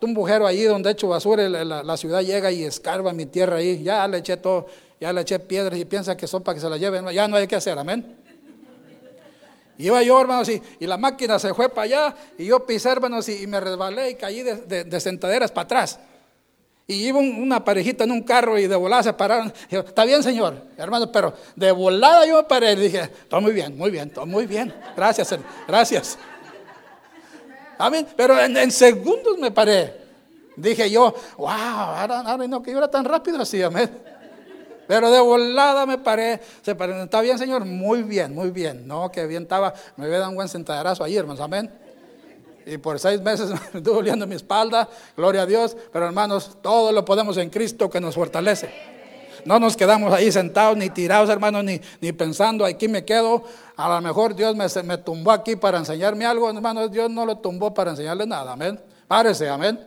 un 0.00 0.14
bujero 0.14 0.46
ahí 0.46 0.62
donde 0.62 0.90
he 0.90 0.92
hecho 0.92 1.08
basura, 1.08 1.48
la, 1.48 1.82
la, 1.82 1.96
ciudad 1.96 2.20
llega 2.20 2.52
y 2.52 2.62
escarba 2.62 3.12
mi 3.12 3.26
tierra 3.26 3.56
ahí. 3.56 3.82
Ya 3.82 4.06
le 4.06 4.18
eché 4.18 4.36
todo, 4.36 4.66
ya 5.00 5.12
le 5.12 5.22
eché 5.22 5.38
piedras 5.40 5.78
y 5.78 5.84
piensa 5.84 6.16
que 6.16 6.26
son 6.28 6.42
para 6.42 6.54
que 6.54 6.60
se 6.60 6.68
la 6.68 6.76
lleven. 6.76 7.08
Ya 7.08 7.26
no 7.26 7.36
hay 7.36 7.48
que 7.48 7.56
hacer, 7.56 7.78
amén. 7.78 8.22
Iba 9.78 10.02
yo, 10.02 10.20
hermanos, 10.20 10.48
y, 10.48 10.62
y, 10.78 10.86
la 10.86 10.96
máquina 10.96 11.38
se 11.38 11.54
fue 11.54 11.68
para 11.68 11.82
allá, 11.82 12.16
y 12.38 12.44
yo 12.44 12.64
pisé, 12.64 12.90
hermanos, 12.90 13.28
y, 13.28 13.46
me 13.46 13.58
resbalé 13.58 14.10
y 14.10 14.14
caí 14.14 14.42
de, 14.42 15.00
sentaderas 15.00 15.50
para 15.50 15.64
atrás. 15.64 15.98
Y 16.86 17.06
iba 17.06 17.18
una 17.18 17.64
parejita 17.64 18.04
en 18.04 18.10
un 18.10 18.22
carro 18.22 18.58
y 18.58 18.66
de 18.66 18.76
volada 18.76 19.02
se 19.02 19.12
pararon. 19.12 19.52
está 19.70 20.04
bien, 20.04 20.22
señor, 20.22 20.54
hermano, 20.76 21.10
pero 21.10 21.32
de 21.54 21.70
volada 21.70 22.26
yo 22.26 22.36
me 22.36 22.42
paré 22.42 22.72
y 22.72 22.76
dije, 22.76 23.08
todo 23.28 23.40
muy 23.40 23.52
bien, 23.52 23.76
muy 23.76 23.90
bien, 23.90 24.10
todo 24.10 24.26
muy 24.26 24.46
bien. 24.46 24.74
Gracias, 24.96 25.34
gracias. 25.66 26.18
Amén. 27.78 28.06
Pero 28.16 28.38
en, 28.38 28.70
segundos 28.70 29.38
me 29.38 29.50
paré. 29.50 30.02
Dije 30.56 30.90
yo, 30.90 31.14
wow, 31.38 31.48
ahora, 31.48 32.22
no 32.46 32.62
que 32.62 32.72
yo 32.72 32.78
era 32.78 32.90
tan 32.90 33.04
rápido 33.04 33.40
así, 33.40 33.62
amén. 33.62 33.90
Pero 34.86 35.10
de 35.10 35.20
volada 35.20 35.86
me 35.86 35.98
paré, 35.98 36.40
se 36.60 36.74
paré, 36.74 37.00
¿está 37.02 37.20
bien, 37.20 37.38
Señor? 37.38 37.64
Muy 37.64 38.02
bien, 38.02 38.34
muy 38.34 38.50
bien. 38.50 38.86
No, 38.86 39.10
que 39.10 39.26
bien 39.26 39.44
estaba, 39.44 39.72
me 39.96 40.04
había 40.04 40.18
dado 40.18 40.30
un 40.30 40.36
buen 40.36 40.48
sentaderazo 40.48 41.04
ahí, 41.04 41.16
hermanos, 41.16 41.40
amén. 41.40 41.81
Y 42.66 42.78
por 42.78 42.98
seis 42.98 43.20
meses 43.20 43.50
me 43.72 43.78
estuvo 43.78 43.96
doliendo 43.96 44.26
mi 44.26 44.34
espalda, 44.34 44.88
gloria 45.16 45.42
a 45.42 45.46
Dios. 45.46 45.76
Pero 45.92 46.06
hermanos, 46.06 46.58
todo 46.62 46.92
lo 46.92 47.04
podemos 47.04 47.36
en 47.36 47.50
Cristo 47.50 47.90
que 47.90 48.00
nos 48.00 48.14
fortalece. 48.14 48.70
No 49.44 49.58
nos 49.58 49.76
quedamos 49.76 50.12
ahí 50.12 50.30
sentados, 50.30 50.76
ni 50.76 50.90
tirados, 50.90 51.28
hermanos, 51.28 51.64
ni, 51.64 51.80
ni 52.00 52.12
pensando, 52.12 52.64
aquí 52.64 52.86
me 52.86 53.04
quedo. 53.04 53.42
A 53.76 53.88
lo 53.88 54.00
mejor 54.00 54.36
Dios 54.36 54.54
me, 54.54 54.66
me 54.84 54.98
tumbó 54.98 55.32
aquí 55.32 55.56
para 55.56 55.78
enseñarme 55.78 56.24
algo, 56.24 56.48
hermanos. 56.48 56.92
Dios 56.92 57.10
no 57.10 57.26
lo 57.26 57.38
tumbó 57.38 57.74
para 57.74 57.90
enseñarle 57.90 58.26
nada, 58.26 58.52
amén. 58.52 58.80
Párese, 59.08 59.48
amén. 59.48 59.84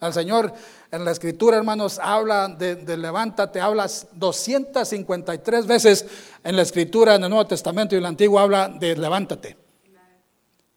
El 0.00 0.12
Señor 0.12 0.52
en 0.90 1.04
la 1.04 1.10
escritura, 1.10 1.58
hermanos, 1.58 1.98
habla 2.02 2.48
de, 2.48 2.96
levántate, 2.96 3.60
habla 3.60 3.86
253 4.12 5.66
veces 5.66 6.06
en 6.42 6.56
la 6.56 6.62
escritura, 6.62 7.14
en 7.16 7.24
el 7.24 7.30
Nuevo 7.30 7.46
Testamento 7.46 7.94
y 7.94 7.98
en 7.98 8.04
el 8.04 8.06
Antiguo, 8.06 8.38
habla 8.38 8.68
de 8.68 8.96
levántate. 8.96 9.67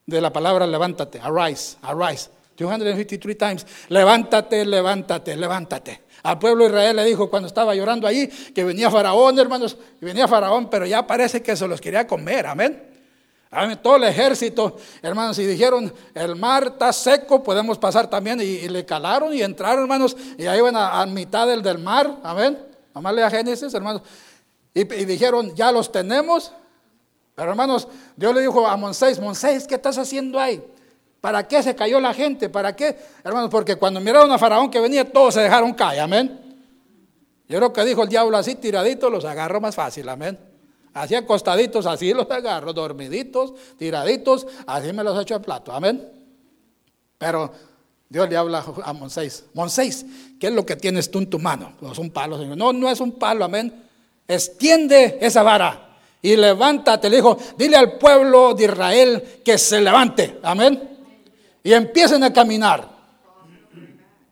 De 0.06 0.20
la 0.20 0.32
palabra 0.32 0.66
levántate, 0.68 1.20
arise, 1.20 1.78
arise. 1.82 2.30
253 2.58 3.38
times, 3.38 3.66
levántate, 3.90 4.66
levántate, 4.66 5.36
levántate. 5.36 6.02
Al 6.24 6.38
pueblo 6.38 6.66
de 6.66 6.70
Israel 6.70 6.96
le 6.98 7.06
dijo 7.06 7.30
cuando 7.30 7.48
estaba 7.48 7.74
llorando 7.74 8.08
ahí 8.08 8.28
que 8.28 8.64
venía 8.64 8.92
Faraón, 8.92 9.40
hermanos, 9.40 9.78
venía 10.00 10.28
Faraón, 10.28 10.70
pero 10.70 10.86
ya 10.86 11.06
parece 11.08 11.42
que 11.42 11.56
se 11.56 11.68
los 11.68 11.82
quería 11.82 12.06
comer, 12.06 12.46
amén. 12.46 12.92
Todo 13.82 13.98
el 13.98 14.06
ejército, 14.06 14.78
hermanos, 15.02 15.38
y 15.40 15.46
dijeron, 15.46 15.94
el 16.14 16.38
mar 16.38 16.68
está 16.68 16.94
seco, 16.94 17.44
podemos 17.44 17.78
pasar 17.78 18.10
también. 18.10 18.40
Y, 18.40 18.70
le 18.70 18.86
calaron 18.86 19.34
y 19.34 19.42
entraron, 19.42 19.82
hermanos, 19.82 20.16
y 20.38 20.46
ahí 20.46 20.62
van 20.62 20.78
a, 20.78 21.06
mitad 21.06 21.48
del, 21.48 21.62
del 21.62 21.78
mar, 21.78 22.18
amén. 22.24 22.58
Nomás 22.96 23.14
lea 23.14 23.30
Génesis, 23.30 23.74
hermanos. 23.74 24.04
Y, 24.74 24.86
dijeron, 24.86 25.54
ya 25.54 25.70
los 25.72 25.92
tenemos. 25.92 26.54
Pero 27.42 27.54
hermanos, 27.54 27.88
Dios 28.16 28.36
le 28.36 28.42
dijo 28.42 28.68
a 28.68 28.78
Moisés, 28.78 29.20
Moisés, 29.20 29.66
¿qué 29.66 29.74
estás 29.74 29.98
haciendo 29.98 30.40
ahí? 30.40 30.64
¿Para 31.20 31.48
qué 31.48 31.64
se 31.64 31.74
cayó 31.74 32.00
la 32.00 32.14
gente? 32.14 32.50
¿Para 32.50 32.76
qué? 32.76 32.96
Hermanos, 33.24 33.50
porque 33.50 33.78
cuando 33.78 34.00
miraron 34.00 34.32
a 34.32 34.38
Faraón 34.38 34.70
que 34.70 34.80
venía, 34.80 35.12
todos 35.12 35.34
se 35.34 35.42
dejaron 35.42 35.74
caer, 35.74 36.02
amén. 36.02 36.40
Yo 37.50 37.58
creo 37.58 37.74
que 37.74 37.84
dijo 37.84 38.04
el 38.04 38.10
diablo 38.10 38.38
así, 38.38 38.54
tiradito, 38.54 39.10
los 39.10 39.26
agarró 39.26 39.60
más 39.60 39.74
fácil, 39.74 40.08
amén. 40.10 40.38
Así 40.94 41.16
acostaditos, 41.16 41.88
así 41.88 42.14
los 42.14 42.30
agarro, 42.30 42.74
dormiditos, 42.74 43.56
tiraditos, 43.76 44.46
así 44.68 44.94
me 44.94 45.04
los 45.04 45.20
echo 45.20 45.34
al 45.34 45.42
plato. 45.42 45.72
Amén. 45.72 46.12
Pero 47.18 47.52
Dios 48.08 48.30
le 48.30 48.38
habla 48.38 48.64
a 48.84 48.94
Moisés. 48.94 49.46
Moisés, 49.56 50.06
¿qué 50.40 50.46
es 50.46 50.54
lo 50.54 50.64
que 50.64 50.76
tienes 50.76 51.10
tú 51.10 51.18
en 51.18 51.28
tu 51.28 51.40
mano? 51.40 51.74
Pues 51.80 51.98
un 51.98 52.12
palo, 52.12 52.38
Señor. 52.38 52.56
No, 52.56 52.72
no 52.72 52.88
es 52.88 53.00
un 53.00 53.14
palo, 53.14 53.44
amén. 53.44 53.74
Extiende 54.28 55.18
esa 55.20 55.42
vara 55.42 55.88
y 56.22 56.36
levántate. 56.36 57.10
Le 57.10 57.18
dijo, 57.18 57.38
dile 57.58 57.78
al 57.78 57.98
pueblo 57.98 58.54
de 58.54 58.66
Israel 58.66 59.42
que 59.44 59.58
se 59.58 59.82
levante. 59.82 60.40
Amén. 60.44 60.90
Y 61.64 61.74
empiecen 61.74 62.24
a 62.24 62.32
caminar. 62.32 62.88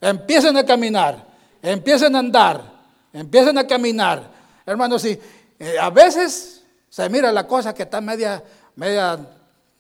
Empiecen 0.02 0.58
a 0.58 0.66
caminar. 0.66 1.26
Empiecen 1.62 2.16
a 2.16 2.20
andar. 2.20 2.64
Empiecen 3.12 3.58
a 3.58 3.66
caminar. 3.66 4.30
Hermanos, 4.66 5.02
si 5.02 5.20
eh, 5.58 5.76
a 5.80 5.90
veces 5.90 6.64
se 6.90 7.10
mira 7.10 7.32
la 7.32 7.48
cosa 7.48 7.74
que 7.74 7.84
está 7.84 8.02
media, 8.02 8.44
media, 8.76 9.20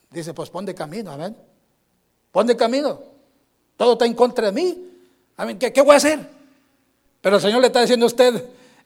dice, 0.10 0.34
pues 0.34 0.50
pon 0.50 0.66
de 0.66 0.74
camino, 0.76 1.12
amén. 1.12 1.36
Pon 2.32 2.48
de 2.48 2.56
camino. 2.56 3.00
Todo 3.78 3.94
está 3.94 4.06
en 4.06 4.14
contra 4.14 4.48
de 4.48 4.52
mí. 4.52 4.86
Amén. 5.38 5.58
¿Qué, 5.58 5.72
¿Qué 5.72 5.82
voy 5.82 5.94
a 5.94 5.98
hacer? 5.98 6.20
Pero 7.22 7.36
el 7.38 7.42
Señor 7.42 7.62
le 7.62 7.68
está 7.68 7.82
diciendo 7.82 8.06
a 8.06 8.08
usted, 8.08 8.44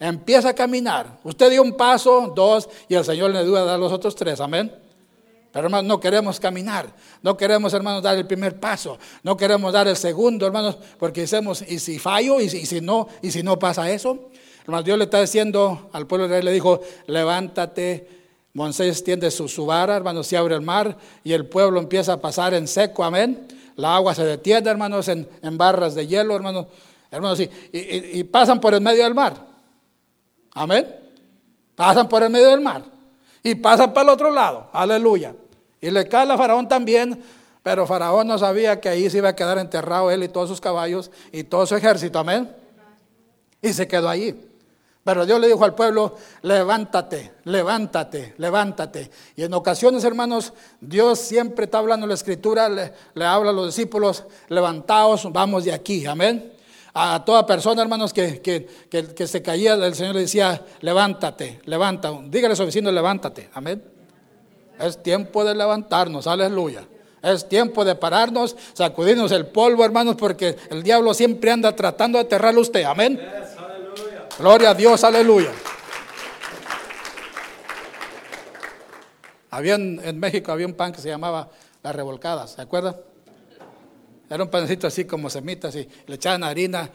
empieza 0.10 0.50
a 0.50 0.54
caminar. 0.54 1.20
Usted 1.24 1.50
dio 1.50 1.62
un 1.62 1.74
paso, 1.74 2.32
dos, 2.36 2.70
y 2.88 2.96
el 2.96 3.06
Señor 3.06 3.32
le 3.32 3.44
duda 3.44 3.64
dar 3.64 3.80
los 3.80 3.92
otros 3.92 4.16
tres, 4.16 4.40
amén. 4.40 4.72
Pero 5.52 5.68
hermanos, 5.68 5.88
no 5.88 6.00
queremos 6.00 6.40
caminar, 6.40 6.88
no 7.22 7.38
queremos 7.38 7.74
hermanos 7.74 8.02
dar 8.02 8.18
el 8.18 8.26
primer 8.26 8.60
paso, 8.60 8.98
no 9.22 9.38
queremos 9.38 9.72
dar 9.72 9.88
el 9.88 9.96
segundo, 9.96 10.48
hermanos, 10.48 10.78
porque 10.98 11.22
decimos, 11.22 11.64
¿y 11.68 11.78
si 11.78 12.00
fallo? 12.00 12.42
¿Y 12.42 12.50
si, 12.50 12.66
si 12.66 12.82
no? 12.82 13.08
¿Y 13.22 13.30
si 13.32 13.44
no 13.44 13.60
pasa 13.60 13.90
eso? 13.92 14.30
Hermanos, 14.64 14.86
Dios 14.86 14.98
le 14.98 15.04
está 15.06 15.22
diciendo 15.22 15.90
al 15.94 16.08
pueblo 16.08 16.28
de 16.28 16.32
Israel, 16.32 16.46
le 16.46 16.52
dijo, 16.52 16.82
levántate. 17.08 18.24
Moisés 18.56 19.04
tiende 19.04 19.32
su, 19.32 19.48
su 19.48 19.66
vara, 19.66 19.96
hermanos, 19.96 20.28
se 20.28 20.38
abre 20.38 20.54
el 20.54 20.62
mar 20.62 20.98
y 21.24 21.34
el 21.34 21.48
pueblo 21.48 21.80
empieza 21.80 22.14
a 22.14 22.22
pasar 22.22 22.54
en 22.54 22.68
seco, 22.68 23.04
amén. 23.04 23.48
La 23.76 23.96
agua 23.96 24.14
se 24.14 24.24
detiene, 24.24 24.70
hermanos, 24.70 25.08
en, 25.08 25.28
barras 25.58 25.96
de 25.96 26.08
hielo, 26.08 26.36
hermanos. 26.36 26.68
Hermanos, 27.10 27.40
y, 27.40 27.50
y, 27.72 28.24
pasan 28.24 28.60
por 28.60 28.74
el 28.74 28.82
medio 28.82 29.04
del 29.04 29.14
mar. 29.14 29.53
Amén. 30.54 30.88
Pasan 31.76 32.08
por 32.08 32.24
el 32.24 32.30
medio 32.30 32.50
del 32.50 32.62
mar. 32.62 32.84
Y 33.42 33.56
pasan 33.56 33.94
para 33.94 34.04
el 34.04 34.10
otro 34.10 34.32
lado. 34.32 34.70
Aleluya. 34.72 35.36
Y 35.82 35.92
le 35.92 36.08
cae 36.08 36.32
a 36.32 36.38
Faraón 36.38 36.68
también. 36.68 37.22
Pero 37.62 37.88
Faraón 37.88 38.28
no 38.28 38.38
sabía 38.38 38.80
que 38.80 38.90
ahí 38.90 39.10
se 39.10 39.20
iba 39.20 39.30
a 39.30 39.36
quedar 39.36 39.58
enterrado 39.58 40.12
él 40.12 40.24
y 40.24 40.28
todos 40.28 40.50
sus 40.50 40.62
caballos 40.62 41.12
y 41.32 41.44
todo 41.44 41.66
su 41.66 41.76
ejército. 41.76 42.20
Amén. 42.20 42.54
Y 43.62 43.72
se 43.74 43.88
quedó 43.88 44.10
ahí. 44.10 44.50
Pero 45.04 45.26
Dios 45.26 45.40
le 45.40 45.48
dijo 45.48 45.66
al 45.66 45.76
pueblo, 45.76 46.16
levántate, 46.44 47.34
levántate, 47.44 48.36
levántate. 48.38 49.12
Y 49.36 49.44
en 49.44 49.54
ocasiones, 49.54 50.04
hermanos, 50.06 50.54
Dios 50.80 51.20
siempre 51.20 51.66
está 51.66 51.80
hablando 51.80 52.06
en 52.06 52.10
la 52.10 52.16
escritura, 52.16 52.70
le, 52.70 52.94
habla 53.26 53.50
a 53.50 53.54
los 53.54 53.68
discípulos, 53.68 54.24
levantaos, 54.48 55.30
vamos 55.34 55.66
de 55.66 55.74
aquí, 55.74 56.06
amén. 56.06 56.53
A 56.96 57.26
toda 57.26 57.46
persona, 57.46 57.82
hermanos, 57.82 58.14
que, 58.14 58.40
que, 58.42 59.28
se 59.28 59.42
caía, 59.42 59.74
el 59.74 59.96
Señor 59.96 60.14
le 60.14 60.22
decía, 60.22 60.64
levántate, 60.82 61.60
levanta. 61.66 62.12
Dígale 62.26 62.54
a 62.54 62.56
su 62.56 62.66
vecino, 62.66 62.92
levántate, 62.92 63.50
amén. 63.54 63.84
Es 64.80 65.02
tiempo 65.02 65.44
de 65.44 65.56
levantarnos, 65.56 66.28
aleluya. 66.28 66.86
Es 67.24 67.48
tiempo 67.50 67.84
de 67.84 67.96
pararnos, 67.96 68.56
sacudirnos 68.74 69.32
el 69.32 69.48
polvo, 69.48 69.84
hermanos, 69.84 70.16
porque 70.18 70.56
el 70.70 70.84
diablo 70.84 71.14
siempre 71.14 71.52
anda 71.52 71.76
tratando 71.76 72.20
de 72.20 72.26
aterrarle 72.26 72.60
a 72.60 72.62
usted, 72.62 72.84
amén. 72.84 73.20
Gloria 74.38 74.72
a 74.72 74.74
Dios, 74.74 75.04
aleluya. 75.04 75.52
Había 79.50 79.76
en, 79.76 80.20
México 80.20 80.52
había 80.52 80.66
un 80.66 80.74
pan 80.74 80.92
que 80.92 81.00
se 81.00 81.10
llamaba 81.10 81.50
las 81.82 81.96
revolcadas, 81.96 82.52
¿se 82.52 82.62
acuerdan? 82.62 82.98
Era 84.34 84.44
un 84.44 84.50
pancito 84.50 84.88
así 84.88 85.06
como 85.06 85.30
semitas 85.30 85.76
y 85.76 85.88
le 86.08 86.16
echaban 86.16 86.44
harina 86.44 86.90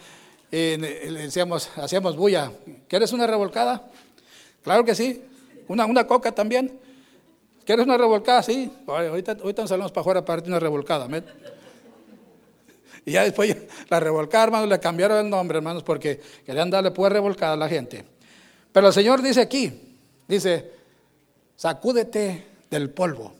y 0.51 0.77
le 0.77 1.22
decíamos, 1.22 1.70
hacíamos 1.77 2.16
bulla. 2.16 2.51
¿Quieres 2.88 3.12
una 3.12 3.29
revolcada? 3.29 3.88
Claro 4.64 4.85
que 4.85 4.96
sí. 4.96 5.22
Una, 5.68 5.87
una 5.87 6.05
coca 6.05 6.33
también. 6.33 6.81
¿Quieres 7.64 7.87
una 7.87 7.96
revolcada? 7.96 8.42
Sí. 8.42 8.72
Ahorita, 8.88 9.37
ahorita 9.40 9.62
nos 9.62 9.68
salimos 9.68 9.92
para 9.92 10.01
afuera 10.01 10.24
para 10.24 10.38
darte 10.38 10.51
una 10.51 10.59
revolcada. 10.59 11.07
Y 13.05 13.12
ya 13.12 13.22
después 13.22 13.57
la 13.88 14.01
revolcada, 14.01 14.42
hermanos, 14.42 14.68
le 14.68 14.81
cambiaron 14.81 15.24
el 15.24 15.31
nombre, 15.31 15.59
hermanos, 15.59 15.85
porque 15.85 16.20
querían 16.44 16.70
darle 16.70 16.90
pues 16.90 17.12
revolcada 17.12 17.53
a 17.53 17.57
la 17.57 17.68
gente. 17.68 18.05
Pero 18.72 18.88
el 18.88 18.92
Señor 18.92 19.22
dice 19.22 19.42
aquí, 19.42 19.72
dice, 20.27 20.72
sacúdete 21.55 22.46
del 22.68 22.90
polvo, 22.90 23.33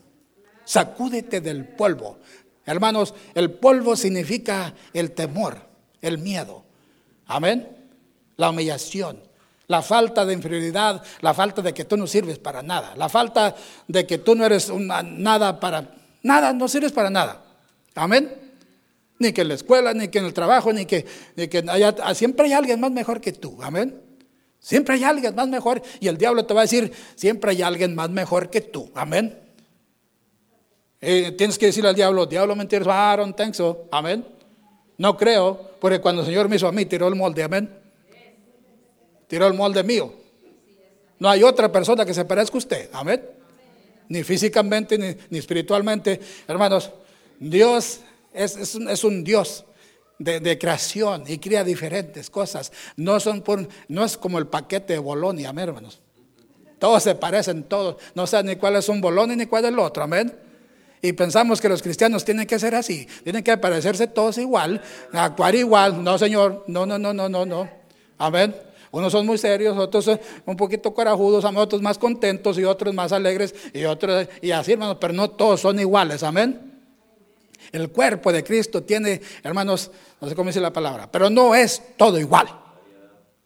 sacúdete 0.63 1.41
del 1.41 1.65
polvo. 1.67 2.19
Hermanos, 2.69 3.15
el 3.33 3.51
polvo 3.51 3.95
significa 3.95 4.75
el 4.93 5.11
temor, 5.11 5.57
el 6.01 6.19
miedo. 6.19 6.63
Amén. 7.25 7.67
La 8.37 8.51
humillación, 8.51 9.23
la 9.67 9.81
falta 9.81 10.23
de 10.23 10.33
inferioridad, 10.33 11.03
la 11.21 11.33
falta 11.33 11.63
de 11.63 11.73
que 11.73 11.85
tú 11.85 11.97
no 11.97 12.05
sirves 12.05 12.37
para 12.37 12.61
nada, 12.61 12.93
la 12.95 13.09
falta 13.09 13.55
de 13.87 14.05
que 14.05 14.19
tú 14.19 14.35
no 14.35 14.45
eres 14.45 14.71
nada 14.71 15.59
para 15.59 15.95
nada, 16.21 16.53
no 16.53 16.67
sirves 16.67 16.91
para 16.91 17.09
nada. 17.09 17.43
Amén. 17.95 18.35
Ni 19.17 19.33
que 19.33 19.41
en 19.41 19.47
la 19.47 19.55
escuela, 19.55 19.93
ni 19.93 20.07
que 20.09 20.19
en 20.19 20.25
el 20.25 20.33
trabajo, 20.33 20.71
ni 20.71 20.85
que, 20.85 21.05
haya, 21.69 22.13
siempre 22.13 22.45
hay 22.45 22.53
alguien 22.53 22.79
más 22.79 22.91
mejor 22.91 23.19
que 23.19 23.33
tú. 23.33 23.57
Amén. 23.63 23.99
Siempre 24.59 24.93
hay 24.95 25.03
alguien 25.03 25.33
más 25.33 25.47
mejor. 25.47 25.81
Y 25.99 26.07
el 26.07 26.17
diablo 26.17 26.45
te 26.45 26.53
va 26.53 26.61
a 26.61 26.63
decir, 26.65 26.93
siempre 27.15 27.51
hay 27.51 27.63
alguien 27.63 27.95
más 27.95 28.11
mejor 28.11 28.51
que 28.51 28.61
tú. 28.61 28.91
Amén. 28.93 29.48
Eh, 31.01 31.31
tienes 31.31 31.57
que 31.57 31.67
decirle 31.67 31.89
al 31.89 31.95
diablo, 31.95 32.25
diablo 32.25 32.55
mentiras, 32.55 32.87
I 32.87 33.17
don't. 33.17 33.39
Amén. 33.91 34.25
No 34.97 35.15
creo, 35.15 35.71
porque 35.79 36.01
cuando 36.01 36.21
el 36.21 36.27
Señor 36.27 36.49
me 36.49 36.57
hizo 36.57 36.67
a 36.67 36.71
mí, 36.71 36.85
tiró 36.85 37.07
el 37.07 37.15
molde. 37.15 37.43
Amén. 37.43 37.69
Tiró 39.27 39.47
el 39.47 39.53
molde 39.53 39.83
mío. 39.83 40.13
No 41.19 41.29
hay 41.29 41.43
otra 41.43 41.71
persona 41.71 42.05
que 42.05 42.13
se 42.13 42.25
parezca 42.25 42.55
a 42.55 42.57
usted. 42.57 42.89
Amén. 42.91 43.21
Ni 44.09 44.23
físicamente, 44.23 44.97
ni, 44.97 45.15
ni 45.29 45.37
espiritualmente. 45.37 46.19
Hermanos, 46.47 46.91
Dios 47.39 48.01
es, 48.33 49.03
un, 49.03 49.23
Dios 49.23 49.65
de, 50.17 50.57
creación 50.59 51.23
y 51.27 51.37
crea 51.37 51.63
diferentes 51.63 52.29
cosas. 52.29 52.71
No, 52.95 53.19
son 53.19 53.41
por, 53.41 53.67
no 53.87 54.03
es 54.03 54.17
como 54.17 54.37
el 54.37 54.47
paquete 54.47 54.93
de 54.93 54.99
Bolonia, 54.99 55.49
amén, 55.49 55.69
hermanos. 55.69 55.99
Todos 56.77 57.03
se 57.03 57.15
parecen, 57.15 57.63
todos. 57.63 57.97
No 58.15 58.27
saben 58.27 58.47
ni 58.47 58.55
cuál 58.55 58.75
es 58.75 58.87
un 58.89 59.01
Bolonia 59.01 59.35
ni 59.35 59.45
cuál 59.45 59.65
es 59.65 59.71
el 59.71 59.79
otro, 59.79 60.03
amén. 60.03 60.48
Y 61.01 61.13
pensamos 61.13 61.61
que 61.61 61.69
los 61.69 61.81
cristianos 61.81 62.25
tienen 62.25 62.45
que 62.45 62.59
ser 62.59 62.75
así, 62.75 63.07
tienen 63.23 63.43
que 63.43 63.57
parecerse 63.57 64.07
todos 64.07 64.37
igual, 64.37 64.81
actuar 65.13 65.55
igual. 65.55 66.03
No, 66.03 66.17
Señor, 66.17 66.65
no, 66.67 66.85
no, 66.85 66.99
no, 66.99 67.13
no, 67.13 67.29
no, 67.29 67.45
no. 67.45 67.69
Amén. 68.17 68.55
Unos 68.91 69.11
son 69.11 69.25
muy 69.25 69.37
serios, 69.37 69.77
otros 69.77 70.09
un 70.45 70.55
poquito 70.57 70.93
corajudos, 70.93 71.45
otros 71.45 71.81
más 71.81 71.97
contentos 71.97 72.57
y 72.57 72.63
otros 72.63 72.93
más 72.93 73.11
alegres 73.11 73.53
y 73.73 73.85
otros 73.85 74.27
y 74.41 74.51
así, 74.51 74.73
hermanos, 74.73 74.97
pero 74.99 75.13
no 75.13 75.29
todos 75.29 75.61
son 75.61 75.79
iguales, 75.79 76.23
amén. 76.23 76.81
El 77.71 77.89
cuerpo 77.91 78.31
de 78.31 78.43
Cristo 78.43 78.81
tiene, 78.81 79.21
hermanos, 79.43 79.91
no 80.19 80.27
sé 80.27 80.35
cómo 80.35 80.49
dice 80.49 80.59
la 80.59 80.73
palabra, 80.73 81.09
pero 81.11 81.29
no 81.29 81.53
es 81.53 81.81
todo 81.97 82.19
igual. 82.19 82.47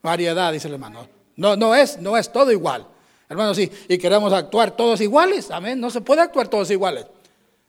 Variedad, 0.02 0.52
dice 0.54 0.70
el 0.70 0.76
hermano. 0.76 1.08
No, 1.36 1.56
no 1.56 1.76
es, 1.76 2.00
no 2.00 2.18
es 2.18 2.32
todo 2.32 2.52
igual. 2.52 2.88
Hermanos, 3.28 3.58
sí, 3.58 3.70
y 3.90 3.98
queremos 3.98 4.32
actuar 4.32 4.72
todos 4.72 5.02
iguales, 5.02 5.52
amén. 5.52 5.80
No 5.80 5.90
se 5.90 6.02
puede 6.02 6.22
actuar 6.22 6.48
todos 6.48 6.72
iguales. 6.72 7.06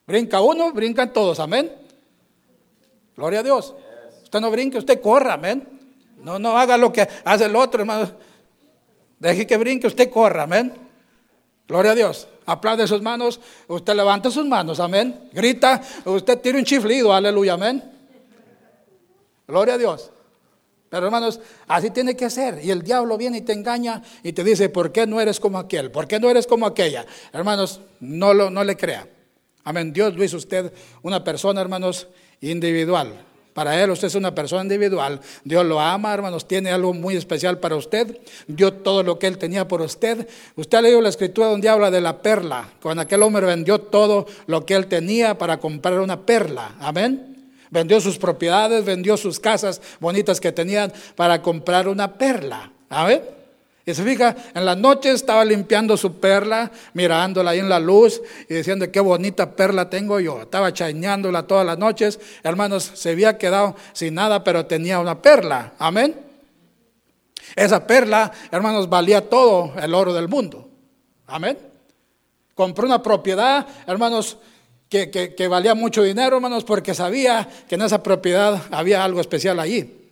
Brinca 0.06 0.40
uno, 0.40 0.72
brincan 0.72 1.12
todos, 1.12 1.40
amén. 1.40 1.72
Gloria 3.16 3.40
a 3.40 3.42
Dios. 3.42 3.74
Usted 4.22 4.40
no 4.40 4.50
brinque, 4.50 4.78
usted 4.78 5.00
corra, 5.00 5.34
amén. 5.34 5.66
No, 6.22 6.38
no 6.38 6.58
haga 6.58 6.76
lo 6.76 6.92
que 6.92 7.06
hace 7.24 7.44
el 7.44 7.56
otro, 7.56 7.80
hermano. 7.80 8.10
Deje 9.18 9.46
que 9.46 9.56
brinque, 9.56 9.86
usted 9.86 10.10
corra, 10.10 10.42
amén. 10.44 10.74
Gloria 11.66 11.92
a 11.92 11.94
Dios 11.94 12.28
aplaude 12.46 12.86
sus 12.86 13.02
manos, 13.02 13.40
usted 13.68 13.94
levanta 13.94 14.30
sus 14.30 14.46
manos, 14.46 14.80
amén. 14.80 15.28
Grita, 15.32 15.80
usted 16.04 16.38
tira 16.40 16.58
un 16.58 16.64
chiflido, 16.64 17.12
aleluya, 17.12 17.54
amén. 17.54 17.82
Gloria 19.46 19.74
a 19.74 19.78
Dios. 19.78 20.10
Pero 20.88 21.06
hermanos, 21.06 21.40
así 21.66 21.90
tiene 21.90 22.16
que 22.16 22.30
ser. 22.30 22.64
Y 22.64 22.70
el 22.70 22.82
diablo 22.82 23.18
viene 23.18 23.38
y 23.38 23.40
te 23.40 23.52
engaña 23.52 24.02
y 24.22 24.32
te 24.32 24.44
dice, 24.44 24.68
¿por 24.68 24.92
qué 24.92 25.06
no 25.06 25.20
eres 25.20 25.40
como 25.40 25.58
aquel? 25.58 25.90
¿Por 25.90 26.06
qué 26.06 26.20
no 26.20 26.30
eres 26.30 26.46
como 26.46 26.66
aquella? 26.66 27.04
Hermanos, 27.32 27.80
no, 28.00 28.32
lo, 28.32 28.50
no 28.50 28.62
le 28.62 28.76
crea. 28.76 29.08
Amén. 29.64 29.92
Dios 29.92 30.14
lo 30.14 30.22
hizo 30.22 30.36
usted 30.36 30.72
una 31.02 31.24
persona, 31.24 31.60
hermanos, 31.60 32.06
individual. 32.40 33.24
Para 33.54 33.80
Él 33.80 33.90
usted 33.90 34.08
es 34.08 34.16
una 34.16 34.34
persona 34.34 34.62
individual. 34.62 35.20
Dios 35.44 35.64
lo 35.64 35.80
ama, 35.80 36.12
hermanos, 36.12 36.46
tiene 36.46 36.70
algo 36.70 36.92
muy 36.92 37.16
especial 37.16 37.60
para 37.60 37.76
usted. 37.76 38.18
Dio 38.48 38.72
todo 38.72 39.04
lo 39.04 39.18
que 39.18 39.28
Él 39.28 39.38
tenía 39.38 39.66
por 39.68 39.80
usted. 39.80 40.28
Usted 40.56 40.78
ha 40.78 40.82
leído 40.82 41.00
la 41.00 41.08
escritura 41.08 41.46
donde 41.46 41.68
habla 41.68 41.90
de 41.92 42.00
la 42.00 42.20
perla, 42.20 42.68
cuando 42.82 43.02
aquel 43.02 43.22
hombre 43.22 43.46
vendió 43.46 43.78
todo 43.78 44.26
lo 44.46 44.66
que 44.66 44.74
Él 44.74 44.86
tenía 44.86 45.38
para 45.38 45.58
comprar 45.58 46.00
una 46.00 46.26
perla. 46.26 46.74
Amén. 46.80 47.52
Vendió 47.70 48.00
sus 48.00 48.18
propiedades, 48.18 48.84
vendió 48.84 49.16
sus 49.16 49.38
casas 49.38 49.80
bonitas 50.00 50.40
que 50.40 50.50
tenían 50.50 50.92
para 51.14 51.40
comprar 51.40 51.86
una 51.86 52.14
perla. 52.14 52.72
Amén. 52.88 53.22
Y 53.86 53.94
se 53.94 54.02
fija, 54.02 54.34
en 54.54 54.64
la 54.64 54.74
noche 54.74 55.10
estaba 55.10 55.44
limpiando 55.44 55.96
su 55.98 56.18
perla, 56.18 56.70
mirándola 56.94 57.50
ahí 57.50 57.58
en 57.58 57.68
la 57.68 57.78
luz 57.78 58.20
y 58.48 58.54
diciendo 58.54 58.90
qué 58.90 59.00
bonita 59.00 59.54
perla 59.54 59.90
tengo 59.90 60.18
yo. 60.20 60.42
Estaba 60.42 60.72
chañándola 60.72 61.42
todas 61.46 61.66
las 61.66 61.76
noches. 61.76 62.18
Hermanos, 62.42 62.90
se 62.94 63.10
había 63.10 63.36
quedado 63.36 63.76
sin 63.92 64.14
nada, 64.14 64.42
pero 64.42 64.64
tenía 64.64 65.00
una 65.00 65.20
perla. 65.20 65.74
Amén. 65.78 66.16
Esa 67.56 67.86
perla, 67.86 68.32
hermanos, 68.50 68.88
valía 68.88 69.28
todo 69.28 69.74
el 69.78 69.92
oro 69.94 70.14
del 70.14 70.28
mundo. 70.28 70.66
Amén. 71.26 71.58
Compró 72.54 72.86
una 72.86 73.02
propiedad, 73.02 73.66
hermanos, 73.86 74.38
que, 74.88 75.10
que 75.10 75.48
valía 75.48 75.74
mucho 75.74 76.02
dinero, 76.02 76.36
hermanos, 76.36 76.64
porque 76.64 76.94
sabía 76.94 77.46
que 77.68 77.74
en 77.74 77.82
esa 77.82 78.02
propiedad 78.02 78.62
había 78.70 79.04
algo 79.04 79.20
especial 79.20 79.60
allí 79.60 80.03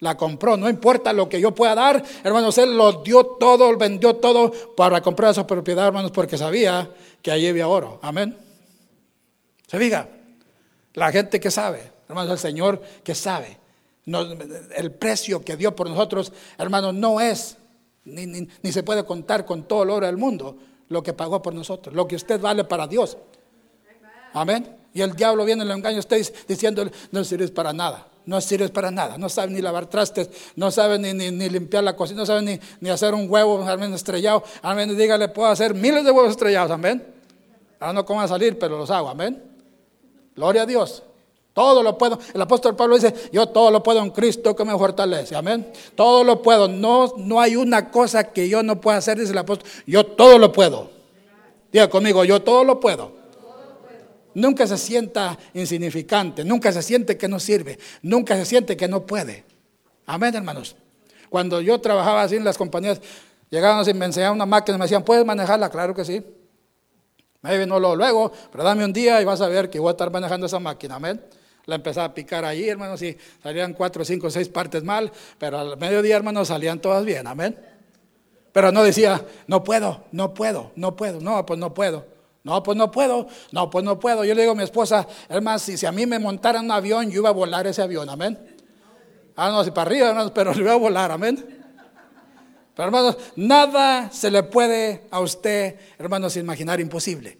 la 0.00 0.16
compró. 0.16 0.56
No 0.56 0.68
importa 0.68 1.12
lo 1.12 1.28
que 1.28 1.40
yo 1.40 1.54
pueda 1.54 1.74
dar, 1.74 2.02
hermanos, 2.22 2.58
él 2.58 2.76
lo 2.76 3.02
dio 3.02 3.24
todo, 3.24 3.76
vendió 3.76 4.16
todo 4.16 4.52
para 4.76 5.00
comprar 5.00 5.30
esa 5.30 5.46
propiedad, 5.46 5.86
hermanos, 5.86 6.10
porque 6.10 6.38
sabía 6.38 6.90
que 7.22 7.30
allí 7.30 7.48
había 7.48 7.68
oro. 7.68 7.98
Amén. 8.02 8.36
Se 9.66 9.78
diga, 9.78 10.08
la 10.94 11.10
gente 11.10 11.40
que 11.40 11.50
sabe, 11.50 11.92
hermanos, 12.08 12.32
el 12.32 12.38
Señor 12.38 12.80
que 13.02 13.14
sabe. 13.14 13.58
el 14.76 14.92
precio 14.92 15.42
que 15.42 15.56
dio 15.56 15.74
por 15.74 15.88
nosotros, 15.88 16.32
hermanos, 16.58 16.94
no 16.94 17.20
es, 17.20 17.56
ni, 18.04 18.26
ni 18.26 18.72
se 18.72 18.82
puede 18.82 19.04
contar 19.04 19.46
con 19.46 19.64
todo 19.64 19.84
el 19.84 19.90
oro 19.90 20.06
del 20.06 20.18
mundo, 20.18 20.56
lo 20.88 21.02
que 21.02 21.14
pagó 21.14 21.40
por 21.40 21.54
nosotros, 21.54 21.94
lo 21.94 22.06
que 22.06 22.16
usted 22.16 22.40
vale 22.40 22.64
para 22.64 22.86
Dios. 22.86 23.16
Amén. 24.34 24.76
Y 24.92 25.00
el 25.00 25.14
diablo 25.14 25.44
viene 25.44 25.64
y 25.64 25.68
le 25.68 25.74
engaña 25.74 25.98
usted 25.98 26.22
diciendo, 26.46 26.84
no 27.10 27.24
sirves 27.24 27.50
para 27.50 27.72
nada 27.72 28.08
no 28.26 28.40
sirves 28.40 28.70
para 28.70 28.90
nada. 28.90 29.18
No 29.18 29.28
sabe 29.28 29.52
ni 29.52 29.60
lavar 29.60 29.86
trastes, 29.86 30.30
no 30.56 30.70
sabe 30.70 30.98
ni, 30.98 31.12
ni, 31.12 31.48
limpiar 31.48 31.84
la 31.84 31.94
cocina, 31.94 32.20
no 32.20 32.26
sabe 32.26 32.42
ni, 32.42 32.58
ni 32.80 32.90
hacer 32.90 33.14
un 33.14 33.30
huevo, 33.30 33.62
amén, 33.62 33.92
estrellado. 33.94 34.42
Amén, 34.62 34.96
dígale, 34.96 35.28
puedo 35.28 35.48
hacer 35.48 35.74
miles 35.74 36.04
de 36.04 36.10
huevos 36.10 36.30
estrellados, 36.30 36.70
amén. 36.70 37.04
Ahora 37.80 37.92
no 37.92 38.04
cómo 38.04 38.20
a 38.20 38.28
salir, 38.28 38.58
pero 38.58 38.78
los 38.78 38.90
hago, 38.90 39.08
amén. 39.08 39.42
Gloria 40.34 40.62
a 40.62 40.66
Dios. 40.66 41.02
Todo 41.52 41.82
lo 41.82 41.96
puedo. 41.96 42.18
El 42.32 42.40
apóstol 42.40 42.74
Pablo 42.74 42.96
dice, 42.96 43.14
yo 43.32 43.46
todo 43.46 43.70
lo 43.70 43.82
puedo 43.82 44.00
en 44.00 44.10
Cristo 44.10 44.56
que 44.56 44.64
me 44.64 44.76
fortalece. 44.76 45.36
Amén. 45.36 45.70
Todo 45.94 46.24
lo 46.24 46.42
puedo. 46.42 46.66
No, 46.66 47.14
no 47.16 47.40
hay 47.40 47.54
una 47.54 47.92
cosa 47.92 48.24
que 48.32 48.48
yo 48.48 48.62
no 48.64 48.80
pueda 48.80 48.98
hacer, 48.98 49.18
dice 49.18 49.30
el 49.30 49.38
apóstol. 49.38 49.68
Yo 49.86 50.04
todo 50.04 50.38
lo 50.38 50.50
puedo. 50.50 50.90
Diga 51.70 51.88
conmigo, 51.88 52.24
yo 52.24 52.42
todo 52.42 52.64
lo 52.64 52.80
puedo 52.80 53.23
nunca 54.34 54.66
se 54.66 54.76
sienta 54.76 55.38
insignificante, 55.54 56.44
nunca 56.44 56.72
se 56.72 56.82
siente 56.82 57.16
que 57.16 57.28
no 57.28 57.40
sirve, 57.40 57.78
nunca 58.02 58.36
se 58.36 58.44
siente 58.44 58.76
que 58.76 58.88
no 58.88 59.06
puede. 59.06 59.44
Amén, 60.06 60.34
hermanos. 60.34 60.76
Cuando 61.28 61.60
yo 61.60 61.80
trabajaba 61.80 62.22
así 62.22 62.36
en 62.36 62.44
las 62.44 62.58
compañías, 62.58 63.00
llegaban 63.50 63.88
y 63.88 63.94
me 63.94 64.06
enseñaban 64.06 64.36
una 64.36 64.46
máquina 64.46 64.76
y 64.76 64.78
me 64.78 64.84
decían, 64.84 65.04
¿puedes 65.04 65.24
manejarla? 65.24 65.70
Claro 65.70 65.94
que 65.94 66.04
sí. 66.04 66.22
Me 67.42 67.66
no 67.66 67.78
lo 67.78 67.94
luego, 67.94 68.32
pero 68.50 68.64
dame 68.64 68.84
un 68.84 68.92
día 68.92 69.20
y 69.20 69.24
vas 69.24 69.40
a 69.42 69.48
ver 69.48 69.68
que 69.68 69.78
voy 69.78 69.88
a 69.88 69.90
estar 69.90 70.10
manejando 70.10 70.46
esa 70.46 70.58
máquina, 70.58 70.94
amén. 70.94 71.22
La 71.66 71.74
empezaba 71.76 72.06
a 72.06 72.14
picar 72.14 72.44
ahí, 72.44 72.68
hermanos, 72.68 73.02
y 73.02 73.16
salían 73.42 73.74
cuatro, 73.74 74.04
cinco, 74.04 74.30
seis 74.30 74.48
partes 74.48 74.82
mal, 74.82 75.12
pero 75.38 75.58
al 75.58 75.76
mediodía, 75.76 76.16
hermanos, 76.16 76.48
salían 76.48 76.80
todas 76.80 77.04
bien, 77.04 77.26
amén. 77.26 77.58
Pero 78.52 78.70
no 78.70 78.82
decía, 78.82 79.26
no 79.46 79.64
puedo, 79.64 80.04
no 80.12 80.32
puedo, 80.32 80.72
no 80.76 80.96
puedo, 80.96 81.20
no, 81.20 81.44
pues 81.44 81.58
no 81.58 81.74
puedo. 81.74 82.06
No, 82.44 82.62
pues 82.62 82.76
no 82.76 82.90
puedo, 82.90 83.26
no, 83.52 83.70
pues 83.70 83.84
no 83.84 83.98
puedo. 83.98 84.22
Yo 84.24 84.34
le 84.34 84.42
digo 84.42 84.52
a 84.52 84.54
mi 84.54 84.62
esposa, 84.62 85.08
hermano, 85.30 85.58
si, 85.58 85.78
si 85.78 85.86
a 85.86 85.92
mí 85.92 86.04
me 86.04 86.18
montaran 86.18 86.66
un 86.66 86.70
avión, 86.70 87.10
yo 87.10 87.20
iba 87.20 87.30
a 87.30 87.32
volar 87.32 87.66
ese 87.66 87.80
avión, 87.80 88.08
amén. 88.10 88.38
Ah, 89.34 89.48
no, 89.48 89.64
si 89.64 89.70
para 89.70 89.88
arriba, 89.90 90.08
hermanos, 90.10 90.32
pero 90.34 90.52
lo 90.54 90.60
iba 90.60 90.72
a 90.72 90.76
volar, 90.76 91.10
amén. 91.10 91.36
Pero 92.74 92.86
hermanos, 92.86 93.16
nada 93.36 94.10
se 94.12 94.30
le 94.30 94.42
puede 94.42 95.06
a 95.10 95.20
usted, 95.20 95.76
hermanos, 95.98 96.36
imaginar 96.36 96.80
imposible. 96.80 97.38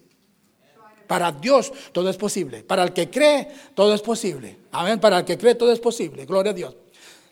Para 1.05 1.31
Dios 1.31 1.71
todo 1.91 2.09
es 2.09 2.17
posible. 2.17 2.63
Para 2.63 2.81
el 2.81 2.91
que 2.91 3.11
cree, 3.11 3.47
todo 3.75 3.93
es 3.93 4.01
posible. 4.01 4.57
Amén. 4.71 4.99
Para 4.99 5.19
el 5.19 5.25
que 5.25 5.37
cree, 5.37 5.53
todo 5.53 5.71
es 5.71 5.79
posible. 5.79 6.25
Gloria 6.25 6.51
a 6.51 6.55
Dios. 6.55 6.75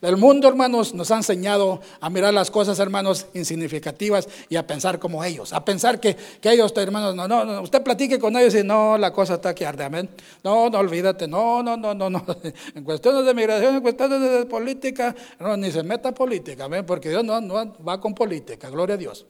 El 0.03 0.17
mundo, 0.17 0.49
hermanos, 0.49 0.93
nos 0.93 1.11
ha 1.11 1.15
enseñado 1.15 1.79
a 2.01 2.09
mirar 2.09 2.33
las 2.33 2.51
cosas, 2.51 2.77
hermanos, 2.79 3.27
insignificativas 3.33 4.27
y 4.49 4.57
a 4.57 4.67
pensar 4.67 4.99
como 4.99 5.23
ellos. 5.23 5.53
A 5.53 5.63
pensar 5.63 5.97
que, 6.01 6.17
que 6.41 6.51
ellos, 6.51 6.73
hermanos, 6.75 7.15
no, 7.15 7.25
no, 7.25 7.45
no, 7.45 7.61
usted 7.61 7.81
platique 7.81 8.19
con 8.19 8.35
ellos 8.35 8.53
y 8.53 8.65
no, 8.65 8.97
la 8.97 9.13
cosa 9.13 9.35
está 9.35 9.49
aquí 9.49 9.63
arde, 9.63 9.85
amén. 9.85 10.09
No, 10.43 10.69
no, 10.69 10.79
olvídate, 10.79 11.25
no, 11.25 11.63
no, 11.63 11.77
no, 11.77 11.93
no, 11.93 12.09
no. 12.09 12.25
En 12.75 12.83
cuestiones 12.83 13.25
de 13.25 13.33
migración, 13.33 13.75
en 13.75 13.81
cuestiones 13.81 14.19
de 14.19 14.45
política, 14.45 15.15
no, 15.39 15.55
ni 15.55 15.71
se 15.71 15.83
meta 15.83 16.13
política, 16.13 16.65
amén, 16.65 16.85
porque 16.85 17.07
Dios 17.07 17.23
no, 17.23 17.39
no 17.39 17.73
va 17.87 18.01
con 18.01 18.13
política, 18.13 18.69
gloria 18.69 18.95
a 18.95 18.97
Dios. 18.97 19.25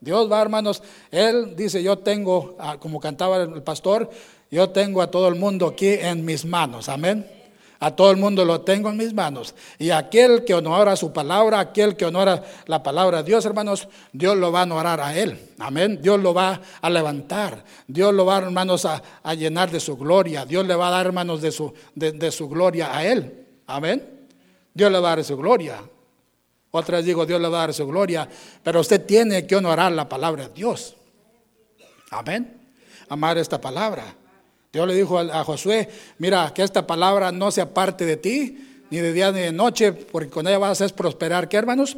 Dios 0.00 0.28
va, 0.30 0.42
hermanos, 0.42 0.82
Él 1.12 1.54
dice, 1.54 1.80
yo 1.80 1.96
tengo, 1.98 2.56
ah, 2.58 2.76
como 2.80 2.98
cantaba 2.98 3.36
el 3.36 3.62
pastor, 3.62 4.10
yo 4.50 4.70
tengo 4.70 5.00
a 5.00 5.12
todo 5.12 5.28
el 5.28 5.36
mundo 5.36 5.68
aquí 5.68 5.90
en 5.90 6.24
mis 6.24 6.44
manos, 6.44 6.88
amén. 6.88 7.37
A 7.80 7.94
todo 7.94 8.10
el 8.10 8.16
mundo 8.16 8.44
lo 8.44 8.62
tengo 8.62 8.88
en 8.88 8.96
mis 8.96 9.14
manos. 9.14 9.54
Y 9.78 9.90
aquel 9.90 10.44
que 10.44 10.52
honora 10.52 10.96
su 10.96 11.12
palabra, 11.12 11.60
aquel 11.60 11.96
que 11.96 12.06
honora 12.06 12.42
la 12.66 12.82
palabra 12.82 13.18
de 13.18 13.30
Dios, 13.30 13.46
hermanos, 13.46 13.88
Dios 14.12 14.36
lo 14.36 14.50
va 14.50 14.60
a 14.60 14.62
honorar 14.64 15.00
a 15.00 15.16
él. 15.16 15.38
Amén. 15.60 16.00
Dios 16.02 16.18
lo 16.18 16.34
va 16.34 16.60
a 16.80 16.90
levantar. 16.90 17.64
Dios 17.86 18.12
lo 18.12 18.26
va, 18.26 18.38
hermanos, 18.38 18.84
a, 18.84 19.00
llenar 19.34 19.70
de 19.70 19.78
su 19.78 19.96
gloria. 19.96 20.44
Dios 20.44 20.66
le 20.66 20.74
va 20.74 20.88
a 20.88 20.90
dar, 20.90 21.06
hermanos, 21.06 21.40
de 21.40 21.52
su, 21.52 21.72
de, 21.94 22.32
su 22.32 22.48
gloria 22.48 22.96
a 22.96 23.04
él. 23.06 23.46
Amén. 23.68 24.26
Dios 24.74 24.90
le 24.90 24.98
va 24.98 25.12
a 25.12 25.16
dar 25.16 25.24
su 25.24 25.36
gloria. 25.36 25.80
Otra 26.72 26.96
vez 26.96 27.06
digo, 27.06 27.26
Dios 27.26 27.40
le 27.40 27.48
va 27.48 27.58
a 27.58 27.66
dar 27.66 27.74
su 27.74 27.86
gloria. 27.86 28.28
Pero 28.60 28.80
usted 28.80 29.06
tiene 29.06 29.46
que 29.46 29.54
honorar 29.54 29.92
la 29.92 30.08
palabra 30.08 30.48
de 30.48 30.54
Dios. 30.54 30.96
Amén. 32.10 32.60
Amar 33.08 33.38
esta 33.38 33.60
palabra. 33.60 34.16
Dios 34.72 34.86
le 34.86 34.94
dijo 34.94 35.18
a, 35.18 35.44
Josué, 35.44 35.88
mira, 36.18 36.52
que 36.54 36.62
esta 36.62 36.86
palabra 36.86 37.32
no 37.32 37.50
sea 37.50 37.72
parte 37.72 38.04
de 38.04 38.16
ti, 38.16 38.84
ni 38.90 38.98
de 38.98 39.12
día 39.12 39.32
ni 39.32 39.40
de 39.40 39.52
noche, 39.52 39.92
porque 39.92 40.28
con 40.28 40.46
ella 40.46 40.58
vas 40.58 40.80
a 40.82 40.88
prosperar, 40.88 41.48
¿qué 41.48 41.56
hermanos? 41.56 41.96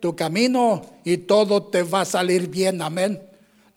Tu 0.00 0.14
camino 0.16 0.82
y 1.04 1.18
todo 1.18 1.62
te 1.62 1.82
va 1.82 2.02
a 2.02 2.04
salir 2.04 2.48
bien, 2.48 2.82
amén. 2.82 3.22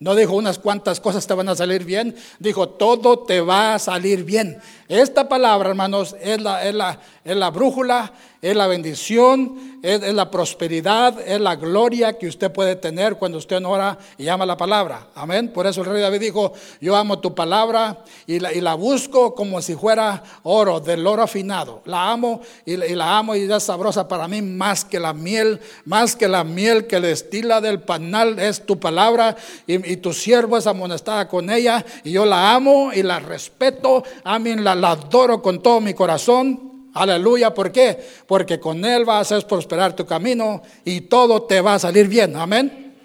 No 0.00 0.14
dijo 0.14 0.34
unas 0.34 0.58
cuantas 0.58 0.98
cosas 0.98 1.26
te 1.26 1.34
van 1.34 1.50
a 1.50 1.54
salir 1.54 1.84
bien, 1.84 2.16
dijo 2.38 2.70
todo 2.70 3.18
te 3.18 3.42
va 3.42 3.74
a 3.74 3.78
salir 3.78 4.24
bien. 4.24 4.58
Esta 4.88 5.28
palabra, 5.28 5.68
hermanos, 5.68 6.16
es 6.20 6.40
la, 6.40 6.66
es 6.66 6.74
la, 6.74 6.98
es 7.22 7.36
la 7.36 7.50
brújula, 7.50 8.12
es 8.40 8.56
la 8.56 8.66
bendición, 8.66 9.78
es, 9.82 10.14
la 10.14 10.30
prosperidad, 10.30 11.20
es 11.20 11.38
la 11.38 11.56
gloria 11.56 12.16
que 12.16 12.26
usted 12.26 12.50
puede 12.50 12.76
tener 12.76 13.16
cuando 13.16 13.36
usted 13.36 13.62
ora 13.62 13.98
y 14.16 14.24
llama 14.24 14.46
la 14.46 14.56
palabra. 14.56 15.08
Amén. 15.14 15.52
Por 15.52 15.66
eso 15.66 15.82
el 15.82 15.88
rey 15.88 16.00
David 16.00 16.20
dijo, 16.20 16.54
yo 16.80 16.96
amo 16.96 17.18
tu 17.18 17.34
palabra 17.34 18.02
y 18.26 18.40
la, 18.40 18.54
y 18.54 18.62
busco 18.78 19.34
como 19.34 19.60
si 19.60 19.74
fuera 19.74 20.22
oro, 20.44 20.80
del 20.80 21.06
oro 21.06 21.22
afinado. 21.22 21.82
La 21.84 22.10
amo 22.10 22.40
y, 22.64 22.78
la 22.78 23.18
amo 23.18 23.36
y 23.36 23.52
es 23.52 23.62
sabrosa 23.62 24.08
para 24.08 24.26
mí 24.26 24.40
más 24.40 24.86
que 24.86 24.98
la 24.98 25.12
miel, 25.12 25.60
más 25.84 26.16
que 26.16 26.26
la 26.26 26.42
miel 26.42 26.86
que 26.86 27.00
destila 27.00 27.60
del 27.60 27.82
panal 27.82 28.38
es 28.38 28.64
tu 28.64 28.80
palabra 28.80 29.36
y, 29.66 29.98
tu 29.98 30.14
siervo 30.14 30.56
es 30.56 30.66
amonestada 30.66 31.28
con 31.28 31.50
ella 31.50 31.84
y 32.02 32.12
yo 32.12 32.24
la 32.24 32.54
amo 32.54 32.92
y 32.94 33.02
la 33.02 33.20
respeto. 33.20 34.02
Amén, 34.24 34.64
la, 34.64 34.74
la 34.74 34.92
adoro 34.92 35.42
con 35.42 35.62
todo 35.62 35.82
mi 35.82 35.92
corazón 35.92 36.69
Aleluya, 36.94 37.54
¿por 37.54 37.70
qué? 37.70 37.98
Porque 38.26 38.58
con 38.58 38.84
Él 38.84 39.04
vas 39.04 39.16
a 39.16 39.20
hacer 39.36 39.46
prosperar 39.46 39.94
tu 39.94 40.04
camino 40.04 40.62
y 40.84 41.02
todo 41.02 41.42
te 41.42 41.60
va 41.60 41.74
a 41.74 41.78
salir 41.78 42.08
bien. 42.08 42.36
Amén. 42.36 42.96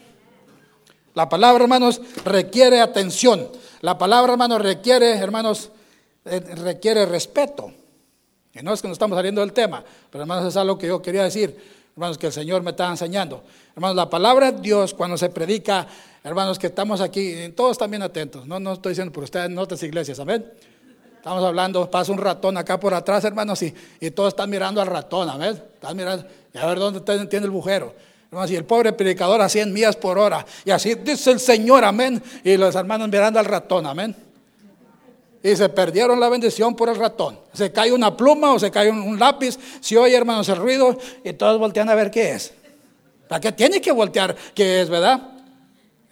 La 1.14 1.30
palabra, 1.30 1.64
hermanos, 1.64 2.02
requiere 2.26 2.82
atención. 2.82 3.48
La 3.82 3.98
palabra, 3.98 4.34
hermanos, 4.34 4.62
requiere, 4.62 5.12
hermanos, 5.12 5.70
eh, 6.26 6.40
requiere 6.40 7.06
respeto. 7.06 7.72
Y 8.54 8.64
no 8.64 8.74
es 8.74 8.82
que 8.82 8.88
nos 8.88 8.96
estamos 8.96 9.16
saliendo 9.16 9.42
del 9.42 9.54
tema, 9.54 9.84
pero 10.10 10.24
hermanos, 10.24 10.48
es 10.48 10.58
algo 10.58 10.78
que 10.78 10.88
yo 10.88 11.02
quería 11.02 11.24
decir, 11.24 11.56
hermanos, 11.94 12.18
que 12.18 12.28
el 12.28 12.34
Señor 12.34 12.64
me 12.64 12.72
está 12.72 12.90
enseñando. 12.90 13.44
Hermanos, 13.76 13.96
la 13.96 14.10
palabra 14.10 14.52
de 14.52 14.62
Dios, 14.62 14.94
cuando 14.94 15.18
se 15.18 15.30
predica, 15.30 15.88
hermanos, 16.24 16.58
que 16.58 16.68
estamos 16.68 17.02
aquí, 17.02 17.34
todos 17.56 17.74
están 17.74 17.92
bien 17.92 18.02
atentos. 18.02 18.48
No, 18.48 18.60
no 18.60 18.74
estoy 18.74 18.92
diciendo 18.92 19.14
por 19.14 19.24
ustedes 19.24 19.48
en 19.48 19.58
otras 19.58 19.84
iglesias, 19.84 20.20
amén. 20.20 20.46
Estamos 21.26 21.44
hablando, 21.44 21.90
pasa 21.90 22.12
un 22.12 22.20
ratón 22.20 22.56
acá 22.56 22.80
por 22.80 22.94
atrás, 22.94 23.24
hermanos, 23.24 23.60
y, 23.64 23.74
y 24.00 24.12
todos 24.12 24.28
están 24.34 24.48
mirando 24.48 24.80
al 24.80 24.86
ratón, 24.86 25.28
a 25.28 25.50
están 25.50 25.98
mirando, 25.98 26.24
y 26.54 26.58
a 26.60 26.68
ver 26.68 26.78
dónde 26.78 27.02
tiene 27.02 27.46
el 27.46 27.50
bujero. 27.50 27.96
Hermanos, 28.30 28.52
y 28.52 28.56
el 28.56 28.64
pobre 28.64 28.94
predicador 28.94 29.42
a 29.42 29.50
100 29.50 29.74
millas 29.74 29.96
por 29.96 30.20
hora, 30.20 30.46
y 30.64 30.70
así 30.70 30.94
dice 30.94 31.32
el 31.32 31.40
Señor, 31.40 31.84
amén, 31.84 32.22
y 32.44 32.56
los 32.58 32.76
hermanos 32.76 33.10
mirando 33.10 33.40
al 33.40 33.46
ratón, 33.46 33.88
amén. 33.88 34.16
Y 35.42 35.56
se 35.56 35.68
perdieron 35.70 36.20
la 36.20 36.30
bendición 36.30 36.76
por 36.76 36.90
el 36.90 36.96
ratón. 36.96 37.40
Se 37.54 37.72
cae 37.72 37.92
una 37.92 38.16
pluma 38.16 38.54
o 38.54 38.60
se 38.60 38.70
cae 38.70 38.92
un, 38.92 39.18
lápiz, 39.18 39.58
si 39.82 39.98
oye, 39.98 40.16
hermanos, 40.16 40.48
el 40.50 40.58
ruido, 40.58 40.96
y 41.24 41.34
todos 41.34 41.58
voltean 41.58 41.90
a 41.90 41.96
ver 41.96 42.12
qué 42.12 42.34
es. 42.34 42.54
¿Para 43.28 43.42
qué 43.42 43.52
tiene 43.52 43.82
que 43.82 43.92
voltear 43.92 44.36
qué 44.54 44.82
es, 44.82 44.90
verdad? 44.92 45.35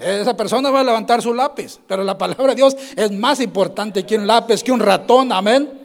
Esa 0.04 0.36
persona 0.36 0.70
va 0.70 0.82
a 0.82 0.84
levantar 0.84 1.22
su 1.22 1.34
lápiz, 1.34 1.80
pero 1.88 2.04
la 2.04 2.18
palabra 2.18 2.48
de 2.48 2.56
Dios 2.56 2.76
es 2.96 3.12
más 3.12 3.40
importante 3.40 4.06
que 4.06 4.18
un 4.18 4.28
lápiz, 4.28 4.64
que 4.64 4.72
un 4.72 4.80
ratón, 4.80 5.32
amén. 5.32 5.82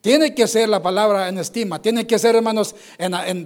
Tiene 0.00 0.32
que 0.32 0.46
ser 0.46 0.68
la 0.68 0.80
palabra 0.80 1.28
en 1.28 1.38
estima, 1.38 1.82
tiene 1.82 2.06
que 2.06 2.18
ser, 2.18 2.36
hermanos, 2.36 2.74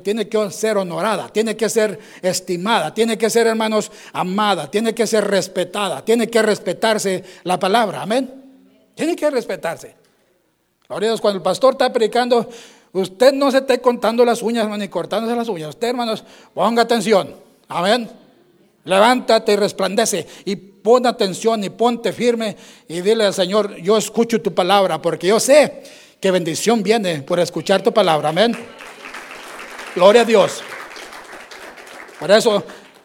tiene 0.02 0.28
que 0.28 0.50
ser 0.50 0.76
honorada, 0.76 1.28
tiene 1.28 1.56
que 1.56 1.68
ser 1.68 1.98
estimada, 2.20 2.92
tiene 2.92 3.16
que 3.16 3.30
ser, 3.30 3.46
hermanos, 3.46 3.90
amada, 4.12 4.70
tiene 4.70 4.94
que 4.94 5.06
ser 5.06 5.24
respetada, 5.24 6.04
tiene 6.04 6.28
que 6.28 6.42
respetarse 6.42 7.24
la 7.44 7.58
palabra, 7.58 8.02
amén. 8.02 8.30
Tiene 8.94 9.16
que 9.16 9.30
respetarse. 9.30 9.94
Gloria 10.88 11.16
cuando 11.16 11.38
el 11.38 11.42
pastor 11.42 11.72
está 11.72 11.90
predicando, 11.90 12.48
usted 12.92 13.32
no 13.32 13.50
se 13.50 13.58
esté 13.58 13.80
contando 13.80 14.22
las 14.24 14.42
uñas 14.42 14.68
ni 14.78 14.88
cortándose 14.88 15.34
las 15.34 15.48
uñas. 15.48 15.70
Usted, 15.70 15.88
hermanos, 15.88 16.22
ponga 16.52 16.82
atención, 16.82 17.34
amén. 17.66 18.21
Levántate 18.84 19.52
y 19.52 19.56
resplandece 19.56 20.26
y 20.44 20.56
pon 20.56 21.06
atención 21.06 21.62
y 21.62 21.70
ponte 21.70 22.12
firme 22.12 22.56
y 22.88 23.00
dile 23.00 23.26
al 23.26 23.34
Señor, 23.34 23.76
yo 23.76 23.96
escucho 23.96 24.42
tu 24.42 24.52
palabra 24.52 25.00
porque 25.00 25.28
yo 25.28 25.38
sé 25.38 25.82
que 26.20 26.30
bendición 26.30 26.82
viene 26.82 27.22
por 27.22 27.38
escuchar 27.38 27.82
tu 27.82 27.92
palabra. 27.92 28.30
Amén. 28.30 28.56
Gloria 29.94 30.22
a 30.22 30.24
Dios. 30.24 30.62
Por 32.18 32.30
eso 32.30 32.64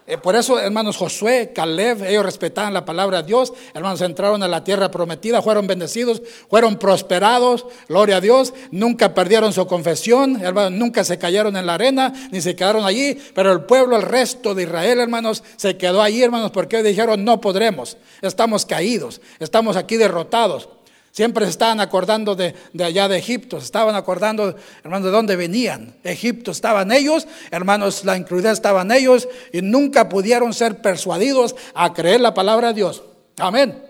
eh, 0.10 0.18
por 0.18 0.38
eso, 0.38 0.58
hermanos, 0.58 0.96
Josué, 0.96 1.52
Caleb, 1.54 2.02
ellos 2.06 2.24
respetaban 2.26 2.74
la 2.74 2.86
palabra 2.86 3.22
de 3.22 3.28
Dios. 3.28 3.52
Hermanos, 3.74 4.00
entraron 4.00 4.42
a 4.42 4.48
la 4.48 4.64
tierra 4.64 4.90
prometida, 4.90 5.42
fueron 5.42 5.68
bendecidos, 5.68 6.22
fueron 6.50 6.78
prosperados. 6.78 7.66
Gloria 7.90 8.16
a 8.18 8.22
Dios. 8.22 8.54
Nunca 8.72 9.14
perdieron 9.14 9.52
su 9.52 9.68
confesión, 9.68 10.42
hermanos, 10.42 10.72
nunca 10.72 11.04
se 11.04 11.18
cayeron 11.18 11.58
en 11.58 11.66
la 11.66 11.74
arena, 11.74 12.14
ni 12.32 12.40
se 12.40 12.56
quedaron 12.56 12.86
allí. 12.86 13.20
Pero 13.36 13.52
el 13.52 13.66
pueblo, 13.66 13.98
el 13.98 14.04
resto 14.04 14.56
de 14.56 14.64
Israel, 14.64 15.00
hermanos, 15.02 15.44
se 15.58 15.76
quedó 15.76 16.02
allí, 16.02 16.24
hermanos, 16.24 16.52
porque 16.52 16.82
dijeron, 16.84 17.26
no 17.26 17.42
podremos. 17.42 17.98
Estamos 18.22 18.66
caídos, 18.66 19.20
estamos 19.40 19.76
aquí 19.76 19.98
derrotados. 19.98 20.70
Siempre 21.18 21.46
se 21.46 21.50
estaban 21.50 21.80
acordando 21.80 22.36
de, 22.36 22.54
allá 22.80 23.08
de 23.08 23.18
Egipto, 23.18 23.60
se 23.60 23.66
estaban 23.66 23.96
acordando, 23.96 24.56
hermanos, 24.84 25.06
de 25.06 25.10
dónde 25.10 25.36
venían. 25.36 25.96
Egipto 26.04 26.52
estaban 26.52 26.92
ellos, 26.92 27.28
hermanos, 27.50 28.06
la 28.06 28.16
incluida 28.16 28.52
estaban 28.52 28.92
ellos 28.92 29.28
y 29.52 29.64
nunca 29.64 30.10
pudieron 30.10 30.54
ser 30.54 30.80
persuadidos 30.80 31.56
a 31.74 31.92
creer 31.92 32.22
la 32.22 32.36
palabra 32.36 32.68
de 32.68 32.76
Dios. 32.76 33.02
Amén. 33.40 33.82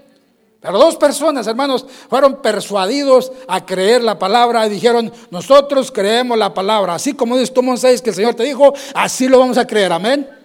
Pero 0.61 0.77
dos 0.77 0.95
personas, 0.95 1.45
hermanos, 1.47 1.85
fueron 2.09 2.41
persuadidos 2.41 3.33
a 3.49 3.65
creer 3.65 4.05
la 4.05 4.17
palabra 4.17 4.65
y 4.65 4.69
dijeron, 4.69 5.11
nosotros 5.29 5.91
creemos 5.91 6.37
la 6.37 6.53
palabra. 6.53 6.95
Así 6.95 7.13
como 7.13 7.37
dice 7.37 7.51
tú, 7.51 7.61
que 7.61 8.09
el 8.09 8.15
Señor 8.15 8.35
te 8.35 8.43
dijo, 8.43 8.73
así 8.93 9.27
lo 9.27 9.39
vamos 9.39 9.57
a 9.57 9.67
creer. 9.67 9.91
Amén. 9.91 10.36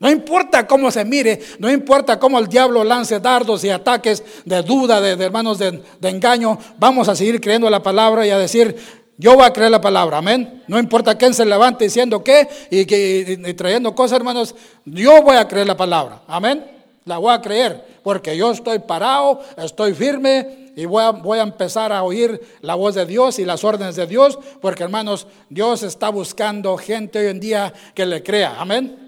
No 0.00 0.10
importa 0.10 0.66
cómo 0.66 0.90
se 0.90 1.04
mire, 1.04 1.40
no 1.58 1.70
importa 1.70 2.18
cómo 2.18 2.38
el 2.38 2.48
diablo 2.48 2.84
lance 2.84 3.20
dardos 3.20 3.64
y 3.64 3.70
ataques 3.70 4.22
de 4.44 4.62
duda, 4.62 5.00
de, 5.00 5.12
hermanos 5.24 5.58
de, 5.58 5.82
engaño, 6.02 6.58
vamos 6.78 7.08
a 7.08 7.16
seguir 7.16 7.40
creyendo 7.40 7.70
la 7.70 7.82
palabra 7.82 8.26
y 8.26 8.30
a 8.30 8.38
decir, 8.38 8.76
Yo 9.16 9.34
voy 9.36 9.44
a 9.44 9.52
creer 9.52 9.70
la 9.70 9.80
palabra, 9.80 10.18
amén. 10.18 10.62
No 10.66 10.78
importa 10.78 11.16
quién 11.16 11.32
se 11.32 11.44
levante 11.46 11.84
diciendo 11.84 12.22
qué 12.24 12.48
y, 12.70 12.84
que, 12.84 13.38
y 13.46 13.54
trayendo 13.54 13.94
cosas, 13.94 14.18
hermanos. 14.18 14.54
Yo 14.84 15.22
voy 15.22 15.36
a 15.36 15.46
creer 15.46 15.66
la 15.66 15.76
palabra, 15.76 16.22
amén. 16.26 16.64
La 17.04 17.18
voy 17.18 17.32
a 17.32 17.40
creer 17.40 17.94
porque 18.04 18.36
yo 18.36 18.52
estoy 18.52 18.78
parado, 18.80 19.40
estoy 19.56 19.94
firme 19.94 20.72
y 20.76 20.84
voy 20.84 21.02
a, 21.02 21.10
voy 21.10 21.38
a, 21.38 21.42
empezar 21.42 21.90
a 21.90 22.02
oír 22.02 22.40
la 22.60 22.74
voz 22.74 22.94
de 22.94 23.06
Dios 23.06 23.38
y 23.38 23.44
las 23.44 23.64
órdenes 23.64 23.96
de 23.96 24.06
Dios, 24.06 24.38
porque 24.60 24.82
hermanos, 24.82 25.26
Dios 25.48 25.82
está 25.82 26.10
buscando 26.10 26.76
gente 26.76 27.18
hoy 27.18 27.26
en 27.28 27.40
día 27.40 27.72
que 27.94 28.04
le 28.04 28.22
crea, 28.22 28.56
amén. 28.58 29.03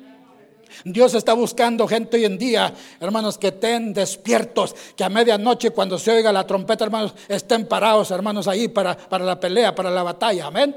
Dios 0.84 1.14
está 1.14 1.32
buscando 1.32 1.86
gente 1.88 2.16
hoy 2.16 2.24
en 2.24 2.38
día, 2.38 2.72
hermanos, 3.00 3.38
que 3.38 3.48
estén 3.48 3.92
despiertos, 3.92 4.74
que 4.96 5.04
a 5.04 5.08
medianoche 5.08 5.70
cuando 5.70 5.98
se 5.98 6.12
oiga 6.12 6.32
la 6.32 6.46
trompeta, 6.46 6.84
hermanos, 6.84 7.14
estén 7.28 7.66
parados, 7.66 8.10
hermanos, 8.10 8.48
ahí 8.48 8.68
para, 8.68 8.96
para 8.96 9.24
la 9.24 9.38
pelea, 9.38 9.74
para 9.74 9.90
la 9.90 10.02
batalla. 10.02 10.46
Amén. 10.46 10.74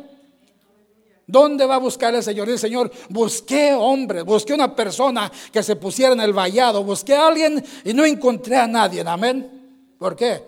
¿Dónde 1.29 1.65
va 1.67 1.75
a 1.75 1.79
buscar 1.79 2.15
el 2.15 2.23
Señor? 2.23 2.49
El 2.49 2.57
Señor, 2.57 2.91
busqué 3.09 3.73
hombre, 3.73 4.23
busqué 4.23 4.53
una 4.55 4.75
persona 4.75 5.31
que 5.51 5.61
se 5.61 5.75
pusiera 5.75 6.13
en 6.13 6.21
el 6.21 6.33
vallado, 6.33 6.83
busqué 6.83 7.13
a 7.13 7.27
alguien 7.27 7.63
y 7.83 7.93
no 7.93 8.03
encontré 8.03 8.57
a 8.57 8.65
nadie. 8.65 9.03
Amén. 9.05 9.93
¿Por 9.99 10.15
qué? 10.15 10.41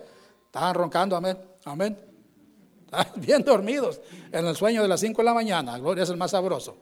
Estaban 0.46 0.74
roncando, 0.74 1.14
amén. 1.14 1.38
Amén. 1.66 1.96
Estaban 2.84 3.12
bien 3.16 3.44
dormidos 3.44 4.00
en 4.32 4.44
el 4.44 4.56
sueño 4.56 4.82
de 4.82 4.88
las 4.88 4.98
5 4.98 5.22
de 5.22 5.24
la 5.24 5.34
mañana. 5.34 5.78
Gloria 5.78 6.02
es 6.02 6.10
el 6.10 6.16
más 6.16 6.32
sabroso, 6.32 6.76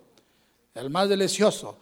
el 0.75 0.89
más 0.89 1.07
delicioso. 1.09 1.77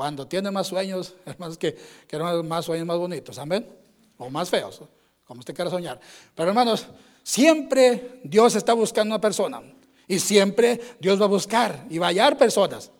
Cuando 0.00 0.26
tiene 0.26 0.50
más 0.50 0.66
sueños, 0.66 1.12
hermanos, 1.26 1.58
que, 1.58 1.76
que 2.08 2.18
más 2.18 2.64
sueños 2.64 2.86
más 2.86 2.96
bonitos, 2.96 3.38
amén. 3.38 3.68
O 4.16 4.30
más 4.30 4.48
feos, 4.48 4.80
como 5.26 5.40
usted 5.40 5.54
quiera 5.54 5.70
soñar. 5.70 6.00
Pero 6.34 6.48
hermanos, 6.48 6.86
siempre 7.22 8.18
Dios 8.24 8.54
está 8.54 8.72
buscando 8.72 9.14
una 9.14 9.20
persona. 9.20 9.60
Y 10.08 10.18
siempre 10.18 10.80
Dios 10.98 11.20
va 11.20 11.26
a 11.26 11.28
buscar 11.28 11.84
y 11.90 11.98
va 11.98 12.06
a 12.06 12.08
hallar 12.08 12.38
personas. 12.38 12.90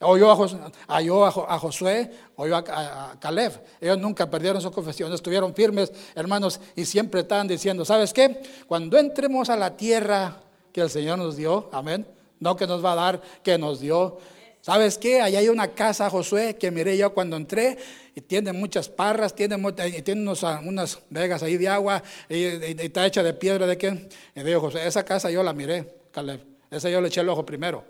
Oyó 0.00 0.30
a, 0.30 1.54
a, 1.54 1.58
Josué, 1.58 2.10
oyó 2.36 2.54
a, 2.54 3.16
Caleb. 3.18 3.64
Ellos 3.80 3.96
nunca 3.96 4.28
perdieron 4.28 4.60
su 4.60 4.70
confesión, 4.70 5.10
estuvieron 5.14 5.54
firmes, 5.54 5.90
hermanos, 6.14 6.60
y 6.76 6.84
siempre 6.84 7.22
estaban 7.22 7.48
diciendo, 7.48 7.82
¿sabes 7.86 8.12
qué? 8.12 8.42
Cuando 8.66 8.98
entremos 8.98 9.48
a 9.48 9.56
la 9.56 9.74
tierra 9.74 10.36
que 10.70 10.82
el 10.82 10.90
Señor 10.90 11.16
nos 11.16 11.36
dio, 11.36 11.70
amén, 11.72 12.06
no 12.40 12.56
que 12.56 12.66
nos 12.66 12.84
va 12.84 12.92
a 12.92 12.96
dar, 12.96 13.22
que 13.42 13.56
nos 13.56 13.80
dio, 13.80 14.18
¿Sabes 14.60 14.98
qué? 14.98 15.22
Allá 15.22 15.38
hay 15.38 15.48
una 15.48 15.68
casa, 15.68 16.10
Josué, 16.10 16.56
que 16.56 16.70
miré 16.70 16.96
yo 16.96 17.14
cuando 17.14 17.36
entré, 17.36 17.78
y 18.14 18.20
tiene 18.20 18.52
muchas 18.52 18.88
parras, 18.88 19.34
tiene, 19.34 19.56
tiene 20.02 20.20
unos, 20.20 20.44
ah, 20.44 20.60
unas 20.64 20.98
vegas 21.08 21.42
ahí 21.42 21.56
de 21.56 21.68
agua, 21.68 22.02
y, 22.28 22.44
está 22.44 23.06
hecha 23.06 23.22
de 23.22 23.32
piedra 23.32 23.66
de 23.66 23.78
qué. 23.78 24.08
Y 24.34 24.42
digo, 24.42 24.60
Josué, 24.60 24.86
esa 24.86 25.04
casa 25.04 25.30
yo 25.30 25.42
la 25.42 25.52
miré, 25.52 25.86
Caleb. 26.12 26.40
Esa 26.70 26.90
yo 26.90 27.00
le 27.00 27.08
eché 27.08 27.20
el 27.20 27.28
ojo 27.28 27.44
primero. 27.44 27.84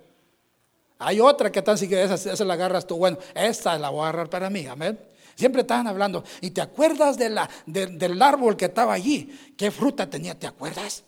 Hay 0.98 1.20
otra 1.20 1.50
que 1.50 1.60
tan 1.60 1.76
siquiera, 1.76 2.14
esa, 2.14 2.32
esa 2.32 2.44
la 2.44 2.54
agarras 2.54 2.86
tú. 2.86 2.96
Bueno, 2.96 3.18
esta 3.34 3.78
la 3.78 3.90
voy 3.90 4.00
a 4.00 4.08
agarrar 4.08 4.30
para 4.30 4.48
mí, 4.48 4.66
amén. 4.66 4.98
Siempre 5.34 5.62
estaban 5.62 5.86
hablando. 5.86 6.22
¿Y 6.40 6.50
te 6.50 6.60
acuerdas 6.60 7.16
de 7.16 7.30
la, 7.30 7.48
del 7.66 8.20
árbol 8.20 8.56
que 8.56 8.66
estaba 8.66 8.92
allí? 8.92 9.54
¿Qué 9.56 9.70
fruta 9.70 10.08
tenía? 10.08 10.38
¿Te 10.38 10.46
acuerdas? 10.46 11.04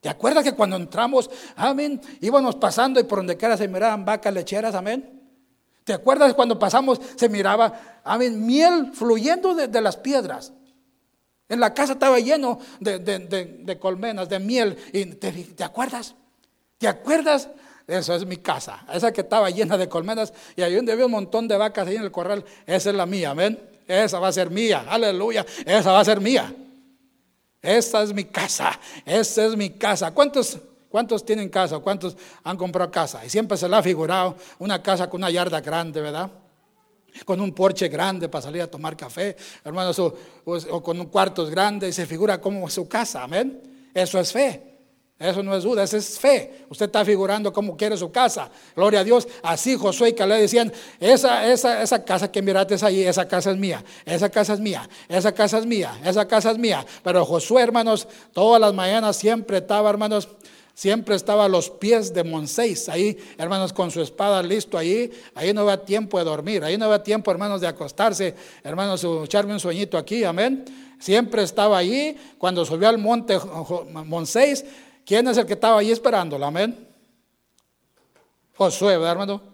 ¿Te 0.00 0.08
acuerdas 0.08 0.42
que 0.42 0.52
cuando 0.52 0.76
entramos, 0.76 1.30
amén, 1.56 2.00
íbamos 2.20 2.56
pasando 2.56 2.98
y 2.98 3.04
por 3.04 3.18
donde 3.18 3.36
quiera 3.36 3.56
se 3.56 3.68
miraban 3.68 4.04
vacas 4.04 4.32
lecheras, 4.32 4.74
amén? 4.74 5.20
¿Te 5.84 5.92
acuerdas 5.92 6.32
cuando 6.34 6.58
pasamos 6.58 7.00
se 7.16 7.28
miraba, 7.28 8.00
amén, 8.02 8.46
miel 8.46 8.92
fluyendo 8.94 9.54
de, 9.54 9.80
las 9.80 9.98
piedras? 9.98 10.52
En 11.50 11.60
la 11.60 11.74
casa 11.74 11.94
estaba 11.94 12.18
lleno 12.18 12.58
de, 12.80 13.78
colmenas, 13.78 14.28
de 14.28 14.38
miel. 14.38 14.78
Y 14.92 15.04
te, 15.04 15.64
acuerdas? 15.64 16.14
¿Te 16.78 16.88
acuerdas? 16.88 17.50
Eso 17.86 18.14
es 18.14 18.24
mi 18.24 18.36
casa, 18.36 18.86
esa 18.92 19.12
que 19.12 19.22
estaba 19.22 19.50
llena 19.50 19.76
de 19.76 19.88
colmenas 19.88 20.32
y 20.54 20.62
ahí 20.62 20.76
donde 20.76 20.92
había 20.92 21.06
un 21.06 21.10
montón 21.10 21.48
de 21.48 21.56
vacas 21.56 21.88
ahí 21.88 21.96
en 21.96 22.02
el 22.02 22.12
corral, 22.12 22.44
esa 22.64 22.90
es 22.90 22.96
la 22.96 23.04
mía, 23.04 23.30
amén. 23.30 23.58
Esa 23.88 24.20
va 24.20 24.28
a 24.28 24.32
ser 24.32 24.48
mía, 24.48 24.84
aleluya, 24.88 25.44
esa 25.66 25.90
va 25.90 26.00
a 26.00 26.04
ser 26.04 26.20
mía. 26.20 26.54
Esta 27.62 28.02
es 28.02 28.12
mi 28.14 28.24
casa, 28.24 28.78
esta 29.04 29.44
es 29.44 29.56
mi 29.56 29.70
casa. 29.70 30.12
¿Cuántos, 30.12 30.58
¿Cuántos 30.88 31.24
tienen 31.24 31.48
casa? 31.48 31.78
¿Cuántos 31.78 32.16
han 32.42 32.56
comprado 32.56 32.90
casa? 32.90 33.24
Y 33.24 33.30
siempre 33.30 33.56
se 33.56 33.68
le 33.68 33.76
ha 33.76 33.82
figurado 33.82 34.36
una 34.58 34.82
casa 34.82 35.08
con 35.10 35.20
una 35.20 35.30
yarda 35.30 35.60
grande, 35.60 36.00
¿verdad? 36.00 36.30
Con 37.24 37.40
un 37.40 37.52
porche 37.52 37.88
grande 37.88 38.28
para 38.28 38.42
salir 38.42 38.62
a 38.62 38.66
tomar 38.66 38.96
café, 38.96 39.36
hermanos, 39.64 39.98
o, 39.98 40.82
con 40.82 40.98
un 40.98 41.06
cuarto 41.06 41.44
grande 41.46 41.88
y 41.88 41.92
se 41.92 42.06
figura 42.06 42.40
como 42.40 42.68
su 42.70 42.88
casa, 42.88 43.22
amén. 43.24 43.90
Eso 43.92 44.18
es 44.18 44.32
fe. 44.32 44.69
Eso 45.20 45.42
no 45.42 45.54
es 45.54 45.64
duda, 45.64 45.82
eso 45.82 45.98
es 45.98 46.18
fe. 46.18 46.64
Usted 46.70 46.86
está 46.86 47.04
figurando 47.04 47.52
cómo 47.52 47.76
quiere 47.76 47.94
su 47.94 48.10
casa. 48.10 48.50
Gloria 48.74 49.00
a 49.00 49.04
Dios. 49.04 49.28
Así 49.42 49.76
Josué 49.76 50.08
y 50.08 50.12
Caleb 50.14 50.40
decían, 50.40 50.72
esa, 50.98 51.46
esa, 51.46 51.82
esa 51.82 52.02
casa 52.02 52.32
que 52.32 52.40
miraste 52.40 52.74
ahí, 52.80 53.02
esa 53.02 53.28
casa 53.28 53.50
es 53.50 53.58
mía, 53.58 53.84
esa 54.06 54.30
casa 54.30 54.54
es 54.54 54.60
mía, 54.60 54.88
esa 55.10 55.32
casa 55.32 55.58
es 55.58 55.66
mía, 55.66 56.00
esa 56.06 56.26
casa 56.26 56.52
es 56.52 56.56
mía. 56.56 56.86
Pero 57.04 57.26
Josué, 57.26 57.60
hermanos, 57.60 58.08
todas 58.32 58.58
las 58.58 58.72
mañanas 58.72 59.14
siempre 59.14 59.58
estaba, 59.58 59.90
hermanos, 59.90 60.26
siempre 60.72 61.14
estaba 61.14 61.44
a 61.44 61.48
los 61.50 61.68
pies 61.68 62.14
de 62.14 62.24
Monseis, 62.24 62.88
ahí, 62.88 63.18
hermanos, 63.36 63.74
con 63.74 63.90
su 63.90 64.00
espada 64.00 64.42
listo 64.42 64.78
ahí. 64.78 65.12
Ahí 65.34 65.52
no 65.52 65.60
había 65.60 65.84
tiempo 65.84 66.16
de 66.16 66.24
dormir, 66.24 66.64
ahí 66.64 66.78
no 66.78 66.86
había 66.86 67.02
tiempo, 67.02 67.30
hermanos, 67.30 67.60
de 67.60 67.66
acostarse, 67.66 68.34
hermanos, 68.64 69.06
echarme 69.22 69.52
un 69.52 69.60
sueñito 69.60 69.98
aquí, 69.98 70.24
amén. 70.24 70.64
Siempre 70.98 71.42
estaba 71.42 71.76
ahí. 71.76 72.16
Cuando 72.38 72.64
subió 72.64 72.88
al 72.88 72.96
monte 72.96 73.38
Monseis, 74.06 74.64
¿Quién 75.04 75.28
es 75.28 75.36
el 75.36 75.46
que 75.46 75.54
estaba 75.54 75.80
ahí 75.80 75.90
esperándolo? 75.90 76.46
Amén. 76.46 76.88
Josué, 78.54 78.96
¿verdad, 78.96 79.12
hermano? 79.12 79.50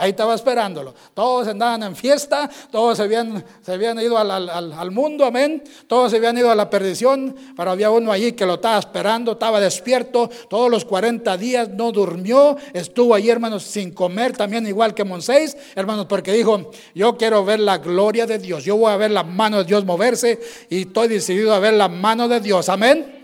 Ahí 0.00 0.10
estaba 0.10 0.32
esperándolo. 0.32 0.94
Todos 1.12 1.48
andaban 1.48 1.82
en 1.82 1.96
fiesta, 1.96 2.48
todos 2.70 2.96
se 2.96 3.02
habían, 3.02 3.44
se 3.62 3.72
habían 3.72 3.98
ido 3.98 4.16
al, 4.16 4.90
mundo, 4.92 5.24
amén. 5.24 5.64
Todos 5.88 6.12
se 6.12 6.18
habían 6.18 6.38
ido 6.38 6.52
a 6.52 6.54
la 6.54 6.70
perdición, 6.70 7.34
pero 7.56 7.72
había 7.72 7.90
uno 7.90 8.12
allí 8.12 8.30
que 8.30 8.46
lo 8.46 8.54
estaba 8.54 8.78
esperando, 8.78 9.32
estaba 9.32 9.58
despierto 9.58 10.30
todos 10.48 10.70
los 10.70 10.84
40 10.84 11.36
días, 11.36 11.70
no 11.70 11.90
durmió, 11.90 12.56
estuvo 12.74 13.12
allí, 13.12 13.28
hermanos, 13.28 13.64
sin 13.64 13.92
comer, 13.92 14.36
también 14.36 14.68
igual 14.68 14.94
que 14.94 15.02
Monseis, 15.02 15.56
hermanos, 15.74 16.06
porque 16.06 16.32
dijo, 16.32 16.70
yo 16.94 17.16
quiero 17.16 17.44
ver 17.44 17.58
la 17.58 17.78
gloria 17.78 18.24
de 18.24 18.38
Dios, 18.38 18.64
yo 18.64 18.76
voy 18.76 18.92
a 18.92 18.96
ver 18.96 19.10
la 19.10 19.24
mano 19.24 19.58
de 19.58 19.64
Dios 19.64 19.84
moverse 19.84 20.38
y 20.70 20.82
estoy 20.82 21.08
decidido 21.08 21.52
a 21.52 21.58
ver 21.58 21.74
la 21.74 21.88
mano 21.88 22.28
de 22.28 22.38
Dios, 22.38 22.68
amén. 22.68 23.17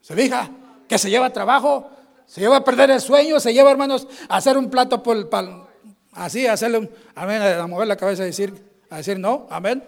¿Se 0.00 0.14
fija? 0.14 0.50
Que 0.88 0.98
se 0.98 1.10
lleva 1.10 1.30
trabajo, 1.30 1.90
se 2.26 2.40
lleva 2.40 2.56
a 2.56 2.64
perder 2.64 2.90
el 2.90 3.00
sueño, 3.00 3.40
se 3.40 3.52
lleva, 3.52 3.70
hermanos, 3.70 4.06
a 4.28 4.36
hacer 4.36 4.56
un 4.56 4.70
plato 4.70 5.02
por, 5.02 5.28
así, 6.12 6.46
a 6.46 6.54
hacerle 6.54 6.78
un, 6.78 6.90
amén, 7.14 7.42
a 7.42 7.66
mover 7.66 7.88
la 7.88 7.96
cabeza 7.96 8.22
y 8.22 8.26
decir, 8.26 8.54
a 8.88 8.98
decir 8.98 9.18
no, 9.18 9.46
amén. 9.50 9.82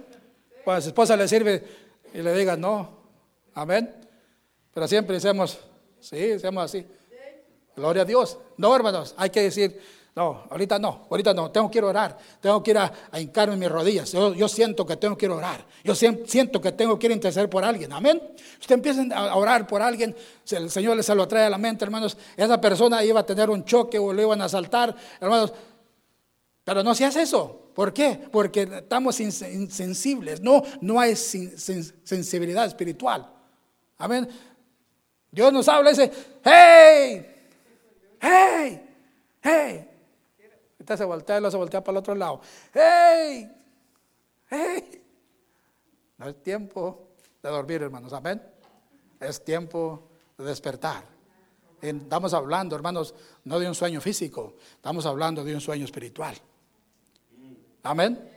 Cuando 0.64 0.82
su 0.82 0.88
esposa 0.88 1.16
le 1.16 1.26
sirve 1.28 1.64
y 2.14 2.18
le 2.18 2.34
diga 2.34 2.56
no, 2.56 2.98
amén. 3.54 3.94
Pero 4.72 4.88
siempre 4.88 5.18
decimos, 5.18 5.58
sí, 6.00 6.16
decimos 6.16 6.64
así. 6.64 6.86
Gloria 7.74 8.02
a 8.02 8.04
Dios. 8.04 8.38
No, 8.56 8.74
hermanos, 8.74 9.14
hay 9.16 9.30
que 9.30 9.42
decir, 9.42 9.80
no, 10.14 10.44
ahorita 10.50 10.78
no, 10.78 11.06
ahorita 11.10 11.32
no, 11.32 11.50
tengo 11.50 11.70
que 11.70 11.78
ir 11.78 11.84
a 11.84 11.86
orar, 11.86 12.18
tengo 12.38 12.62
que 12.62 12.72
ir 12.72 12.78
a, 12.78 12.92
hincarme 13.18 13.54
en 13.54 13.60
mis 13.60 13.70
rodillas, 13.70 14.12
yo, 14.12 14.48
siento 14.48 14.84
que 14.84 14.98
tengo 14.98 15.16
que 15.16 15.24
ir 15.24 15.32
a 15.32 15.36
orar, 15.36 15.66
yo 15.82 15.94
siento 15.94 16.60
que 16.60 16.72
tengo 16.72 16.98
que 16.98 17.06
ir 17.06 17.12
a 17.12 17.14
interceder 17.14 17.48
por 17.48 17.64
alguien, 17.64 17.90
amén. 17.94 18.20
Usted 18.60 18.74
empieza 18.74 19.02
a 19.14 19.34
orar 19.36 19.66
por 19.66 19.80
alguien, 19.80 20.14
el 20.50 20.70
Señor 20.70 21.02
se 21.02 21.14
lo 21.14 21.26
trae 21.26 21.46
a 21.46 21.50
la 21.50 21.56
mente, 21.56 21.86
hermanos, 21.86 22.18
esa 22.36 22.60
persona 22.60 23.02
iba 23.02 23.20
a 23.20 23.26
tener 23.26 23.48
un 23.48 23.64
choque 23.64 23.98
o 23.98 24.12
le 24.12 24.22
iban 24.22 24.42
a 24.42 24.44
asaltar, 24.44 24.94
hermanos, 25.18 25.54
pero 26.62 26.82
no 26.82 26.94
se 26.94 27.06
hace 27.06 27.22
eso, 27.22 27.70
¿por 27.74 27.94
qué? 27.94 28.20
Porque 28.30 28.64
estamos 28.64 29.18
insensibles, 29.18 30.42
no, 30.42 30.62
no 30.82 31.00
hay 31.00 31.16
sensibilidad 31.16 32.66
espiritual, 32.66 33.32
amén. 33.96 34.28
Dios 35.30 35.50
nos 35.50 35.66
habla 35.68 35.90
y 35.90 35.94
dice, 35.94 36.12
hey, 36.44 37.26
hey, 38.20 38.82
hey, 39.40 39.88
Usted 40.82 40.96
se 40.96 41.04
voltea 41.04 41.38
y 41.38 41.40
lo 41.40 41.48
se 41.48 41.56
voltea 41.56 41.80
para 41.80 41.92
el 41.92 41.98
otro 41.98 42.14
lado. 42.16 42.40
¡Hey! 42.74 43.48
¡Hey! 44.50 45.04
No 46.18 46.28
es 46.28 46.42
tiempo 46.42 47.10
de 47.40 47.48
dormir, 47.48 47.82
hermanos. 47.82 48.12
Amén. 48.12 48.42
Es 49.20 49.44
tiempo 49.44 50.08
de 50.36 50.44
despertar. 50.44 51.04
Estamos 51.80 52.34
hablando, 52.34 52.74
hermanos, 52.74 53.14
no 53.44 53.60
de 53.60 53.68
un 53.68 53.76
sueño 53.76 54.00
físico. 54.00 54.54
Estamos 54.74 55.06
hablando 55.06 55.44
de 55.44 55.54
un 55.54 55.60
sueño 55.60 55.84
espiritual. 55.84 56.34
Amén. 57.84 58.28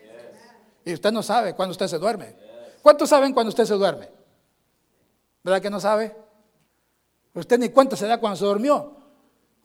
Y 0.85 0.93
usted 0.93 1.11
no 1.11 1.23
sabe 1.23 1.55
cuándo 1.55 1.71
usted 1.71 1.87
se 1.87 1.97
duerme. 1.97 2.35
¿Cuántos 2.83 3.09
saben 3.09 3.33
cuando 3.33 3.49
usted 3.49 3.65
se 3.65 3.73
duerme? 3.73 4.07
¿Verdad 5.41 5.63
que 5.63 5.71
no 5.71 5.79
sabe? 5.79 6.15
Usted 7.33 7.57
ni 7.57 7.69
cuenta 7.69 7.95
se 7.95 8.05
da 8.05 8.19
cuando 8.19 8.35
se 8.37 8.45
durmió. 8.45 9.04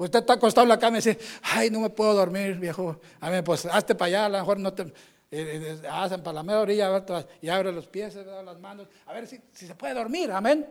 Usted 0.00 0.20
está 0.20 0.32
acostado 0.32 0.62
en 0.62 0.70
la 0.70 0.78
cama 0.78 0.96
y 0.96 1.02
dice, 1.02 1.18
ay, 1.42 1.68
no 1.68 1.80
me 1.80 1.90
puedo 1.90 2.14
dormir, 2.14 2.54
viejo. 2.54 2.98
A 3.20 3.28
ver, 3.28 3.44
pues 3.44 3.66
hazte 3.66 3.94
para 3.94 4.06
allá, 4.06 4.24
a 4.24 4.28
lo 4.30 4.38
mejor 4.38 4.58
no 4.58 4.72
te... 4.72 4.84
Eh, 4.84 4.90
eh, 5.30 5.88
hacen 5.90 6.22
para 6.22 6.36
la 6.36 6.42
media 6.42 6.60
orilla 6.60 7.04
y 7.42 7.50
abre 7.50 7.70
los 7.70 7.86
pies, 7.86 8.14
las 8.16 8.58
manos, 8.58 8.88
a 9.06 9.12
ver 9.12 9.26
si, 9.26 9.38
se 9.52 9.74
puede 9.74 9.92
dormir, 9.92 10.32
amén. 10.32 10.66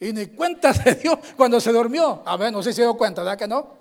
Y 0.00 0.12
ni 0.12 0.26
cuenta 0.26 0.74
se 0.74 0.96
dio 0.96 1.20
cuando 1.36 1.60
se 1.60 1.70
durmió. 1.70 2.20
A 2.26 2.36
ver, 2.36 2.52
no 2.52 2.64
sé 2.64 2.72
si 2.72 2.76
se 2.78 2.82
dio 2.82 2.96
cuenta, 2.96 3.22
¿verdad 3.22 3.38
que 3.38 3.46
no? 3.46 3.76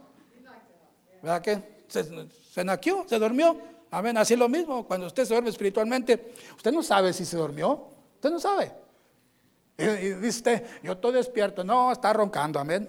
¿Verdad 1.23 1.41
que? 1.41 1.83
Se, 1.87 2.03
se 2.51 2.63
naqueó, 2.63 3.03
se 3.09 3.17
durmió. 3.17 3.57
Amén, 3.89 4.15
así 4.15 4.35
lo 4.35 4.47
mismo. 4.47 4.85
Cuando 4.85 5.07
usted 5.07 5.25
se 5.25 5.33
duerme 5.33 5.49
espiritualmente, 5.49 6.35
usted 6.55 6.71
no 6.71 6.83
sabe 6.83 7.11
si 7.13 7.25
se 7.25 7.35
durmió. 7.35 7.87
Usted 8.13 8.29
no 8.29 8.39
sabe. 8.39 8.71
Y, 9.75 9.85
dice 9.85 10.27
usted, 10.27 10.65
yo 10.83 10.91
estoy 10.91 11.13
despierto. 11.13 11.63
No, 11.63 11.91
está 11.91 12.13
roncando, 12.13 12.59
amén. 12.59 12.87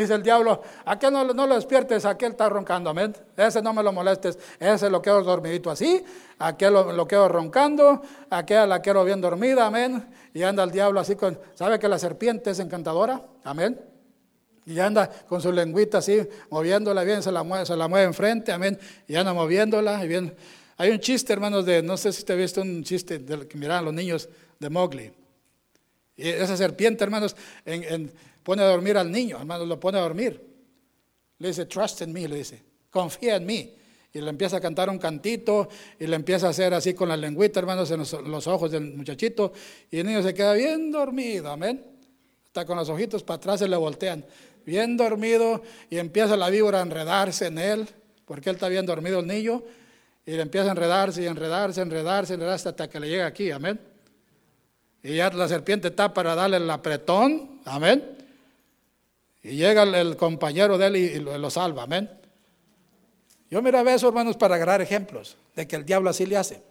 Dice 0.00 0.14
el 0.14 0.22
diablo, 0.22 0.62
aquel 0.86 1.12
no, 1.12 1.24
no 1.24 1.46
lo 1.46 1.54
despiertes, 1.54 2.06
aquel 2.06 2.30
está 2.30 2.48
roncando, 2.48 2.88
amén. 2.88 3.14
Ese 3.36 3.60
no 3.60 3.74
me 3.74 3.82
lo 3.82 3.92
molestes, 3.92 4.38
ese 4.58 4.88
lo 4.88 5.02
quedo 5.02 5.22
dormidito 5.22 5.70
así, 5.70 6.02
aquel 6.38 6.72
lo, 6.72 7.06
quedo 7.06 7.28
roncando, 7.28 8.00
aquel 8.30 8.70
la 8.70 8.80
quiero 8.80 9.04
bien 9.04 9.20
dormida, 9.20 9.66
amén. 9.66 10.08
Y 10.32 10.42
anda 10.42 10.64
el 10.64 10.70
diablo 10.70 11.00
así 11.00 11.16
con, 11.16 11.38
¿sabe 11.54 11.78
que 11.78 11.86
la 11.86 11.98
serpiente 11.98 12.52
es 12.52 12.60
encantadora? 12.60 13.22
Amén. 13.44 13.78
Y 14.64 14.78
anda 14.78 15.10
con 15.28 15.42
su 15.42 15.52
lengüita 15.52 15.98
así, 15.98 16.26
moviéndola 16.48 17.04
bien, 17.04 17.22
se 17.22 17.30
la 17.30 17.42
mueve, 17.42 17.66
se 17.66 17.76
la 17.76 17.86
mueve 17.86 18.06
enfrente, 18.06 18.52
amén. 18.52 18.78
Y 19.06 19.16
anda 19.16 19.34
moviéndola. 19.34 20.02
Y 20.02 20.08
bien. 20.08 20.34
Hay 20.78 20.88
un 20.88 20.98
chiste, 21.00 21.30
hermanos, 21.34 21.66
de, 21.66 21.82
no 21.82 21.98
sé 21.98 22.10
si 22.10 22.24
ha 22.32 22.34
visto 22.34 22.62
un 22.62 22.82
chiste 22.84 23.18
del 23.18 23.46
que 23.46 23.58
miran 23.58 23.84
los 23.84 23.92
niños 23.92 24.30
de 24.58 24.70
Mowgli. 24.70 25.12
Y 26.16 26.28
esa 26.28 26.56
serpiente, 26.56 27.04
hermanos, 27.04 27.36
pone 28.42 28.62
a 28.62 28.66
dormir 28.66 28.96
al 28.96 29.10
niño, 29.10 29.38
hermanos, 29.38 29.66
lo 29.66 29.78
pone 29.78 29.98
a 29.98 30.02
dormir. 30.02 30.40
Le 31.38 31.48
dice, 31.48 31.66
trust 31.66 32.02
in 32.02 32.12
me, 32.12 32.28
le 32.28 32.36
dice, 32.36 32.62
confía 32.90 33.36
en 33.36 33.46
mí. 33.46 33.74
Y 34.12 34.20
le 34.20 34.28
empieza 34.28 34.56
a 34.56 34.60
cantar 34.60 34.90
un 34.90 34.98
cantito 34.98 35.68
y 35.98 36.06
le 36.06 36.16
empieza 36.16 36.48
a 36.48 36.50
hacer 36.50 36.74
así 36.74 36.94
con 36.94 37.08
la 37.08 37.16
lengüita, 37.16 37.60
hermanos, 37.60 37.90
en 37.92 38.00
los, 38.00 38.46
ojos 38.46 38.70
del 38.72 38.94
muchachito. 38.94 39.52
Y 39.90 40.00
el 40.00 40.06
niño 40.06 40.22
se 40.22 40.34
queda 40.34 40.52
bien 40.54 40.90
dormido, 40.90 41.50
amén. 41.50 41.84
Está 42.44 42.64
con 42.64 42.76
los 42.76 42.88
ojitos 42.88 43.22
para 43.22 43.36
atrás 43.36 43.62
y 43.62 43.68
le 43.68 43.76
voltean 43.76 44.24
bien 44.66 44.96
dormido 44.96 45.62
y 45.88 45.98
empieza 45.98 46.36
la 46.36 46.50
víbora 46.50 46.80
a 46.80 46.82
enredarse 46.82 47.46
en 47.46 47.58
él, 47.58 47.88
porque 48.24 48.50
él 48.50 48.56
está 48.56 48.68
bien 48.68 48.84
dormido 48.84 49.20
el 49.20 49.26
niño, 49.26 49.62
y 50.26 50.32
le 50.32 50.42
empieza 50.42 50.68
a 50.68 50.70
enredarse 50.72 51.22
y 51.22 51.26
enredarse, 51.26 51.80
enredarse, 51.80 52.34
enredarse 52.34 52.68
hasta 52.68 52.90
que 52.90 53.00
le 53.00 53.08
llega 53.08 53.26
aquí, 53.26 53.50
amén. 53.50 53.80
Y 55.02 55.16
ya 55.16 55.30
la 55.30 55.48
serpiente 55.48 55.88
está 55.88 56.12
para 56.12 56.34
darle 56.34 56.58
el 56.58 56.68
apretón, 56.68 57.60
amén. 57.64 58.19
Y 59.42 59.56
llega 59.56 59.82
el, 59.82 60.16
compañero 60.16 60.76
de 60.76 60.86
él 60.86 60.96
y, 60.96 61.18
lo, 61.18 61.50
salva, 61.50 61.84
amén. 61.84 62.10
Yo 63.50 63.62
mira 63.62 63.80
eso, 63.92 64.08
hermanos, 64.08 64.36
para 64.36 64.54
agarrar 64.54 64.80
ejemplos 64.80 65.36
de 65.56 65.66
que 65.66 65.76
el 65.76 65.84
diablo 65.84 66.10
así 66.10 66.26
le 66.26 66.36
hace. 66.36 66.62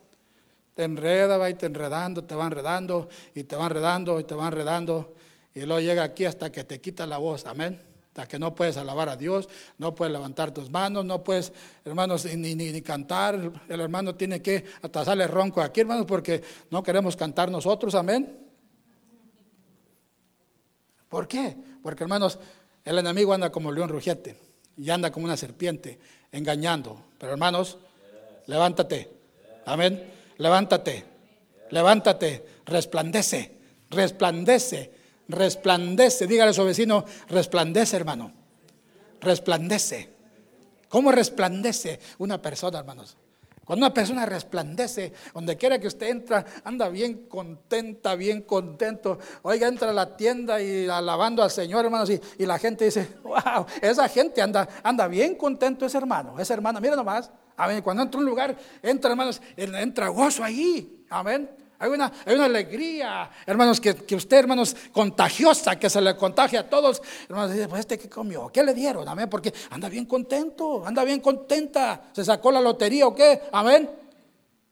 Te 0.76 0.84
enreda, 0.84 1.38
va 1.38 1.50
y 1.50 1.56
te 1.56 1.66
enredando, 1.66 2.24
te 2.24 2.36
va 2.36 2.46
enredando, 2.46 3.10
y 3.36 3.44
te 3.44 3.56
va 3.56 3.66
enredando, 3.66 4.20
y 4.20 4.24
te 4.24 4.36
va 4.36 4.48
enredando. 4.48 5.14
Y 5.54 5.62
luego 5.62 5.82
llega 5.82 6.04
aquí 6.04 6.26
hasta 6.26 6.52
que 6.52 6.64
te 6.64 6.80
quita 6.80 7.06
la 7.06 7.18
voz, 7.18 7.46
amén 7.46 7.90
que 8.28 8.40
no 8.40 8.56
puedes 8.56 8.78
alabar 8.78 9.10
a 9.10 9.16
Dios, 9.16 9.48
no 9.78 9.96
puedes 9.96 10.12
levantar 10.12 10.52
tus 10.52 10.70
manos, 10.70 11.06
no 11.06 11.24
puedes, 11.24 11.54
hermanos, 11.86 12.26
ni, 12.26 12.56
ni, 12.56 12.82
cantar. 12.82 13.52
El 13.68 13.80
hermano 13.80 14.16
tiene 14.16 14.42
que 14.42 14.66
atasarle 14.82 15.28
ronco 15.28 15.62
aquí, 15.62 15.82
hermanos, 15.82 16.06
porque 16.06 16.42
no 16.70 16.84
queremos 16.84 17.16
cantar 17.16 17.52
nosotros, 17.52 17.96
amén. 17.96 18.38
¿Por 21.08 21.28
qué? 21.28 21.56
Porque, 21.82 22.04
hermanos, 22.04 22.38
el 22.90 22.98
enemigo 22.98 23.34
anda 23.34 23.52
como 23.52 23.72
león 23.72 23.90
rugiente 23.90 24.36
y 24.78 24.90
anda 24.90 25.12
como 25.12 25.26
una 25.26 25.38
serpiente, 25.38 26.00
engañando. 26.32 27.04
Pero, 27.18 27.34
hermanos, 27.34 27.78
levántate, 28.48 29.10
amén, 29.66 30.12
levántate, 30.38 31.06
levántate, 31.70 32.46
resplandece, 32.66 33.58
resplandece 33.90 35.00
resplandece. 35.30 36.28
Dígale 36.28 36.52
a 36.52 36.54
su 36.54 36.66
vecino, 36.66 37.06
resplandece, 37.30 37.96
hermano. 37.96 38.34
Resplandece. 39.22 40.10
¿Cómo 40.90 41.12
resplandece 41.12 42.00
una 42.18 42.42
persona, 42.42 42.80
hermanos? 42.80 43.16
Cuando 43.70 43.86
una 43.86 43.94
persona 43.94 44.26
resplandece, 44.26 45.14
donde 45.32 45.56
quiera 45.56 45.78
que 45.78 45.86
usted 45.86 46.08
entra, 46.08 46.44
anda 46.64 46.90
bien 46.90 47.28
contenta, 47.28 48.16
bien 48.16 48.42
contento. 48.42 49.20
Oiga, 49.44 49.68
entra 49.68 49.92
a 49.92 49.94
la 49.94 50.18
tienda 50.18 50.60
y 50.60 50.88
alabando 50.88 51.44
al 51.44 51.52
Señor, 51.52 51.86
hermanos, 51.86 52.10
y, 52.10 52.20
y 52.40 52.48
la 52.48 52.58
gente 52.58 52.86
dice, 52.86 53.18
wow, 53.24 53.68
esa 53.80 54.10
gente 54.10 54.42
anda, 54.42 54.68
anda 54.82 55.08
bien 55.08 55.36
contento 55.36 55.86
ese 55.86 56.00
hermano, 56.00 56.40
esa 56.40 56.56
hermana, 56.56 56.80
mira 56.80 56.96
nomás. 56.96 57.30
Amén. 57.56 57.84
Cuando 57.84 58.02
entra 58.02 58.18
a 58.18 58.24
un 58.24 58.28
lugar, 58.28 58.58
entra, 58.82 59.12
hermanos, 59.12 59.40
entra 59.56 60.08
gozo 60.08 60.44
ahí. 60.44 61.06
Amén. 61.08 61.48
Hay 61.80 61.90
una, 61.90 62.12
hay 62.26 62.36
una 62.36 62.46
alegría, 62.46 63.32
hermanos, 63.46 63.80
que, 63.80 63.96
que, 63.96 64.16
usted, 64.16 64.38
hermanos, 64.38 64.76
contagiosa, 64.92 65.80
que 65.80 65.90
se 65.90 66.02
le 66.02 66.14
contagia 66.18 66.60
a 66.60 66.70
todos. 66.70 67.02
Hermanos, 67.30 67.54
dice, 67.54 67.70
pues 67.70 67.80
este 67.80 67.98
que 67.98 68.10
comió, 68.10 68.50
¿qué 68.50 68.64
le 68.64 68.74
dieron? 68.74 69.08
Amén, 69.08 69.30
porque 69.30 69.54
anda 69.70 69.88
bien 69.88 70.06
contento, 70.06 70.86
anda 70.86 71.06
bien 71.06 71.22
contenta. 71.22 72.10
¿Se 72.12 72.26
sacó 72.26 72.52
la 72.52 72.60
lotería 72.60 73.08
o 73.08 73.16
qué? 73.16 73.44
Amén. 73.54 73.90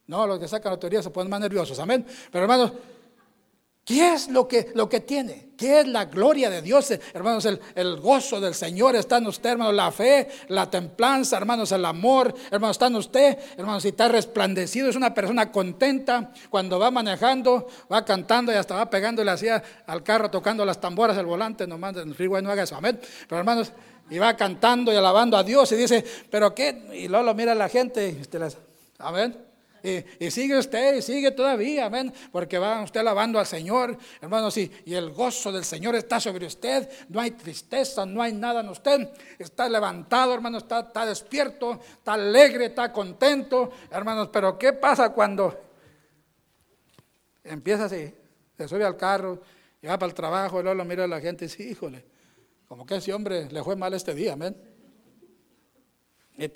No, 0.07 0.27
los 0.27 0.37
que 0.37 0.49
sacan 0.49 0.73
lotería 0.73 1.01
se 1.01 1.09
ponen 1.09 1.29
más 1.29 1.39
nerviosos, 1.39 1.79
amén. 1.79 2.05
Pero 2.29 2.43
hermanos, 2.43 2.73
¿Qué 3.87 4.13
es 4.13 4.27
lo 4.27 4.49
que, 4.49 4.73
lo 4.75 4.89
que 4.89 4.99
tiene? 4.99 5.51
¿Qué 5.55 5.79
es 5.79 5.87
la 5.87 6.03
gloria 6.03 6.49
de 6.49 6.61
Dios? 6.61 6.91
Hermanos, 7.13 7.45
el, 7.45 7.95
gozo 8.01 8.41
del 8.41 8.53
Señor 8.53 8.97
está 8.97 9.15
en 9.15 9.27
usted, 9.27 9.51
hermanos, 9.51 9.73
la 9.73 9.93
fe, 9.93 10.27
la 10.49 10.69
templanza, 10.69 11.37
hermanos, 11.37 11.71
el 11.71 11.85
amor, 11.85 12.35
hermanos, 12.51 12.75
está 12.75 12.87
en 12.87 12.97
usted, 12.97 13.37
hermanos, 13.55 13.83
si 13.83 13.87
está 13.87 14.09
resplandecido, 14.09 14.89
es 14.89 14.97
una 14.97 15.13
persona 15.13 15.53
contenta 15.53 16.33
cuando 16.49 16.77
va 16.79 16.91
manejando, 16.91 17.69
va 17.89 18.03
cantando 18.03 18.51
y 18.51 18.55
hasta 18.55 18.75
va 18.75 18.89
pegándole 18.89 19.31
así 19.31 19.47
al 19.47 20.03
carro, 20.03 20.29
tocando 20.29 20.65
las 20.65 20.81
tamboras, 20.81 21.17
el 21.17 21.25
volante, 21.25 21.65
nomás 21.65 21.95
en 21.95 22.09
el 22.09 22.13
freeway 22.13 22.43
no 22.43 22.51
haga 22.51 22.63
eso, 22.63 22.75
amén. 22.75 22.99
Pero 23.25 23.39
hermanos, 23.39 23.71
y 24.09 24.17
va 24.17 24.35
cantando 24.35 24.91
y 24.91 24.97
alabando 24.97 25.37
a 25.37 25.43
Dios 25.45 25.71
y 25.71 25.77
dice, 25.77 26.03
pero 26.29 26.53
qué, 26.53 26.89
y 26.91 27.07
luego 27.07 27.23
lo 27.23 27.33
mira 27.33 27.55
la 27.55 27.69
gente, 27.69 28.21
amén. 28.99 29.46
Y, 30.19 30.31
sigue 30.31 30.57
usted, 30.57 30.97
y 30.97 31.01
sigue 31.01 31.31
todavía, 31.31 31.85
amén, 31.85 32.13
porque 32.31 32.57
va 32.57 32.83
usted 32.83 32.99
alabando 32.99 33.39
al 33.39 33.45
Señor, 33.45 33.97
hermanos, 34.19 34.57
y, 34.57 34.69
el 34.85 35.11
gozo 35.11 35.49
del 35.49 35.63
Señor 35.63 35.95
está 35.95 36.19
sobre 36.19 36.45
usted, 36.45 36.89
no 37.07 37.21
hay 37.21 37.31
tristeza, 37.31 38.05
no 38.05 38.21
hay 38.21 38.33
nada 38.33 38.59
en 38.59 38.67
usted, 38.67 39.09
está 39.39 39.69
levantado, 39.69 40.33
hermanos, 40.33 40.63
está, 40.63 40.81
está 40.81 41.05
despierto, 41.05 41.79
está 41.81 42.15
alegre, 42.15 42.65
está 42.65 42.91
contento, 42.91 43.71
hermanos, 43.89 44.29
pero 44.33 44.57
¿qué 44.57 44.73
pasa 44.73 45.13
cuando 45.13 45.57
empieza 47.45 47.85
así, 47.85 48.13
se 48.57 48.67
sube 48.67 48.83
al 48.83 48.97
carro, 48.97 49.41
y 49.81 49.87
va 49.87 49.97
para 49.97 50.09
el 50.09 50.15
trabajo, 50.15 50.59
y 50.59 50.63
luego 50.63 50.75
lo 50.75 50.83
mira 50.83 51.05
a 51.05 51.07
la 51.07 51.21
gente 51.21 51.45
y 51.45 51.47
dice, 51.47 51.63
híjole, 51.63 52.03
como 52.67 52.85
que 52.85 52.97
ese 52.97 53.13
hombre 53.13 53.47
le 53.49 53.63
fue 53.63 53.77
mal 53.77 53.93
este 53.93 54.13
día, 54.13 54.33
amén. 54.33 54.53
Y 56.37 56.49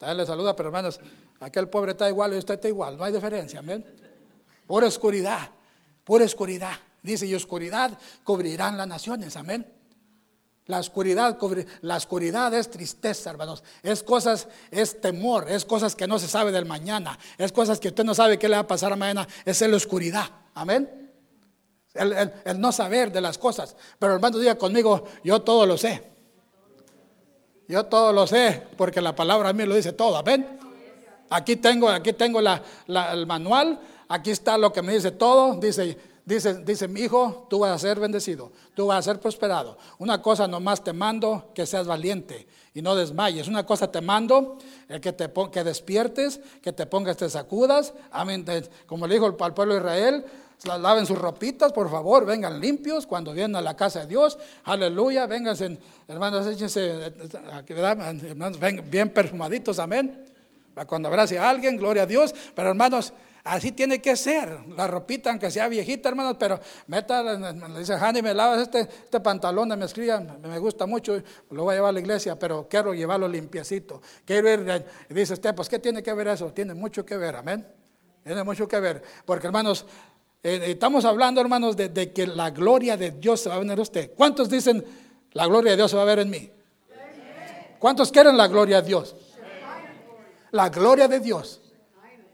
también 0.00 0.16
le 0.16 0.26
saluda, 0.26 0.56
pero 0.56 0.70
hermanos, 0.70 0.98
Aquel 1.40 1.68
pobre 1.68 1.92
está 1.92 2.08
igual 2.08 2.34
y 2.34 2.38
usted 2.38 2.54
está 2.54 2.68
igual, 2.68 2.96
no 2.96 3.04
hay 3.04 3.12
diferencia, 3.12 3.58
amén. 3.58 3.84
Pura 4.66 4.86
oscuridad, 4.86 5.50
pura 6.04 6.24
oscuridad. 6.24 6.72
Dice, 7.02 7.26
y 7.26 7.34
oscuridad 7.34 7.98
cubrirán 8.24 8.78
las 8.78 8.86
naciones, 8.86 9.36
amén. 9.36 9.66
La 10.66 10.78
oscuridad, 10.78 11.38
la 11.82 11.96
oscuridad 11.96 12.52
es 12.54 12.70
tristeza, 12.70 13.28
hermanos. 13.30 13.62
Es 13.82 14.02
cosas, 14.02 14.48
es 14.70 15.00
temor, 15.02 15.50
es 15.50 15.66
cosas 15.66 15.94
que 15.96 16.06
no 16.06 16.18
se 16.18 16.28
sabe 16.28 16.50
del 16.50 16.64
mañana, 16.64 17.18
es 17.36 17.52
cosas 17.52 17.78
que 17.78 17.88
usted 17.88 18.04
no 18.04 18.14
sabe 18.14 18.38
qué 18.38 18.48
le 18.48 18.56
va 18.56 18.62
a 18.62 18.66
pasar 18.66 18.96
mañana. 18.96 19.28
Es 19.44 19.60
la 19.62 19.76
oscuridad, 19.76 20.30
amén. 20.54 21.10
El, 21.92 22.32
el 22.44 22.58
no 22.58 22.72
saber 22.72 23.12
de 23.12 23.20
las 23.20 23.36
cosas. 23.36 23.76
Pero 23.98 24.14
hermano, 24.14 24.38
diga 24.38 24.56
conmigo, 24.56 25.04
yo 25.24 25.42
todo 25.42 25.66
lo 25.66 25.76
sé. 25.76 26.02
Yo 27.70 27.86
todo 27.86 28.12
lo 28.12 28.26
sé, 28.26 28.64
porque 28.76 29.00
la 29.00 29.14
palabra 29.14 29.50
a 29.50 29.52
mí 29.52 29.64
lo 29.64 29.76
dice 29.76 29.92
todo, 29.92 30.16
amén. 30.16 30.58
Aquí 31.30 31.54
tengo, 31.54 31.88
aquí 31.88 32.12
tengo 32.12 32.40
el 32.40 33.26
manual, 33.28 33.78
aquí 34.08 34.32
está 34.32 34.58
lo 34.58 34.72
que 34.72 34.82
me 34.82 34.92
dice 34.92 35.12
todo. 35.12 35.54
Dice, 35.54 35.96
dice, 36.24 36.64
dice 36.64 36.88
mi 36.88 37.02
hijo, 37.02 37.46
tú 37.48 37.60
vas 37.60 37.70
a 37.70 37.78
ser 37.78 38.00
bendecido, 38.00 38.50
tú 38.74 38.88
vas 38.88 38.98
a 38.98 39.12
ser 39.12 39.20
prosperado. 39.20 39.78
Una 39.98 40.20
cosa 40.20 40.48
nomás 40.48 40.82
te 40.82 40.92
mando, 40.92 41.52
que 41.54 41.64
seas 41.64 41.86
valiente 41.86 42.48
y 42.74 42.82
no 42.82 42.96
desmayes. 42.96 43.46
Una 43.46 43.64
cosa 43.64 43.88
te 43.88 44.00
mando, 44.00 44.58
el 44.88 45.00
que 45.00 45.12
te 45.12 45.30
que 45.52 45.62
despiertes, 45.62 46.40
que 46.60 46.72
te 46.72 46.86
pongas, 46.86 47.18
te 47.18 47.30
sacudas. 47.30 47.94
Amén. 48.10 48.44
Como 48.86 49.06
le 49.06 49.14
dijo 49.14 49.26
al 49.26 49.54
pueblo 49.54 49.74
de 49.74 49.80
Israel, 49.80 50.24
laven 50.64 51.06
sus 51.06 51.18
ropitas, 51.18 51.72
por 51.72 51.90
favor, 51.90 52.26
vengan 52.26 52.60
limpios 52.60 53.06
cuando 53.06 53.32
vienen 53.32 53.56
a 53.56 53.60
la 53.60 53.76
casa 53.76 54.00
de 54.00 54.06
Dios. 54.06 54.38
Aleluya, 54.64 55.26
vénganse, 55.26 55.78
hermanos, 56.06 56.46
échense, 56.46 57.12
hermanos, 57.68 58.58
bien 58.90 59.08
perfumaditos, 59.10 59.78
amén. 59.78 60.26
Cuando 60.86 61.08
abrace 61.08 61.38
a 61.38 61.48
alguien, 61.48 61.76
gloria 61.76 62.04
a 62.04 62.06
Dios. 62.06 62.34
Pero 62.54 62.70
hermanos, 62.70 63.12
así 63.44 63.72
tiene 63.72 64.00
que 64.00 64.16
ser. 64.16 64.60
La 64.76 64.86
ropita, 64.86 65.30
aunque 65.30 65.50
sea 65.50 65.68
viejita, 65.68 66.08
hermanos, 66.08 66.36
pero 66.38 66.60
meta, 66.86 67.22
le 67.22 67.78
dice, 67.78 67.94
Hanny, 67.94 68.22
me 68.22 68.34
lavas 68.34 68.62
este, 68.62 68.80
este 68.80 69.20
pantalón 69.20 69.68
de 69.68 69.76
mezclilla, 69.76 70.20
me 70.20 70.58
gusta 70.58 70.86
mucho, 70.86 71.20
lo 71.50 71.64
voy 71.64 71.72
a 71.72 71.76
llevar 71.76 71.90
a 71.90 71.92
la 71.92 72.00
iglesia, 72.00 72.38
pero 72.38 72.66
quiero 72.68 72.94
llevarlo 72.94 73.28
limpiecito. 73.28 74.00
Quiero 74.24 74.50
ir, 74.52 74.84
y 75.08 75.14
dice 75.14 75.34
usted, 75.34 75.54
pues, 75.54 75.68
¿qué 75.68 75.78
tiene 75.78 76.02
que 76.02 76.12
ver 76.12 76.28
eso? 76.28 76.52
Tiene 76.52 76.74
mucho 76.74 77.04
que 77.04 77.16
ver, 77.16 77.36
amén. 77.36 77.66
Tiene 78.22 78.44
mucho 78.44 78.68
que 78.68 78.78
ver. 78.78 79.02
Porque, 79.24 79.46
hermanos, 79.46 79.86
Eh, 80.42 80.60
estamos 80.68 81.04
hablando, 81.04 81.40
hermanos, 81.40 81.76
de, 81.76 82.12
que 82.12 82.26
la 82.26 82.50
gloria 82.50 82.96
de 82.96 83.10
Dios 83.10 83.40
se 83.40 83.48
va 83.50 83.56
a 83.56 83.58
ver 83.58 83.70
en 83.70 83.80
usted. 83.80 84.12
¿Cuántos 84.14 84.48
dicen 84.48 84.84
la 85.32 85.46
gloria 85.46 85.72
de 85.72 85.76
Dios 85.76 85.90
se 85.90 85.96
va 85.96 86.02
a 86.02 86.06
ver 86.06 86.20
en 86.20 86.30
mí? 86.30 86.50
¿Cuántos 87.78 88.10
quieren 88.10 88.36
la 88.36 88.48
gloria 88.48 88.80
de 88.80 88.88
Dios? 88.88 89.16
La 90.50 90.68
gloria 90.70 91.08
de 91.08 91.20
Dios. 91.20 91.60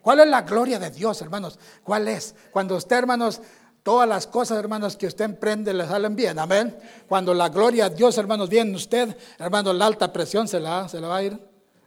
¿Cuál 0.02 0.20
es 0.20 0.28
la 0.28 0.42
gloria 0.42 0.78
de 0.78 0.90
Dios, 0.90 1.20
hermanos? 1.20 1.58
¿Cuál 1.82 2.06
es? 2.06 2.36
Cuando 2.52 2.76
usted, 2.76 2.96
hermanos, 2.96 3.40
todas 3.82 4.08
las 4.08 4.28
cosas, 4.28 4.58
hermanos, 4.58 4.96
que 4.96 5.08
usted 5.08 5.24
emprende 5.24 5.74
le 5.74 5.84
salen 5.86 6.14
bien. 6.14 6.38
Amén. 6.38 6.78
Cuando 7.08 7.34
la 7.34 7.48
gloria 7.48 7.88
de 7.88 7.96
Dios, 7.96 8.16
hermanos, 8.18 8.48
viene 8.48 8.70
en 8.70 8.76
usted, 8.76 9.16
hermanos, 9.38 9.74
la 9.74 9.86
alta 9.86 10.12
presión 10.12 10.46
se 10.46 10.60
la, 10.60 10.88
se 10.88 11.00
va 11.00 11.16
a 11.16 11.22
ir. 11.24 11.40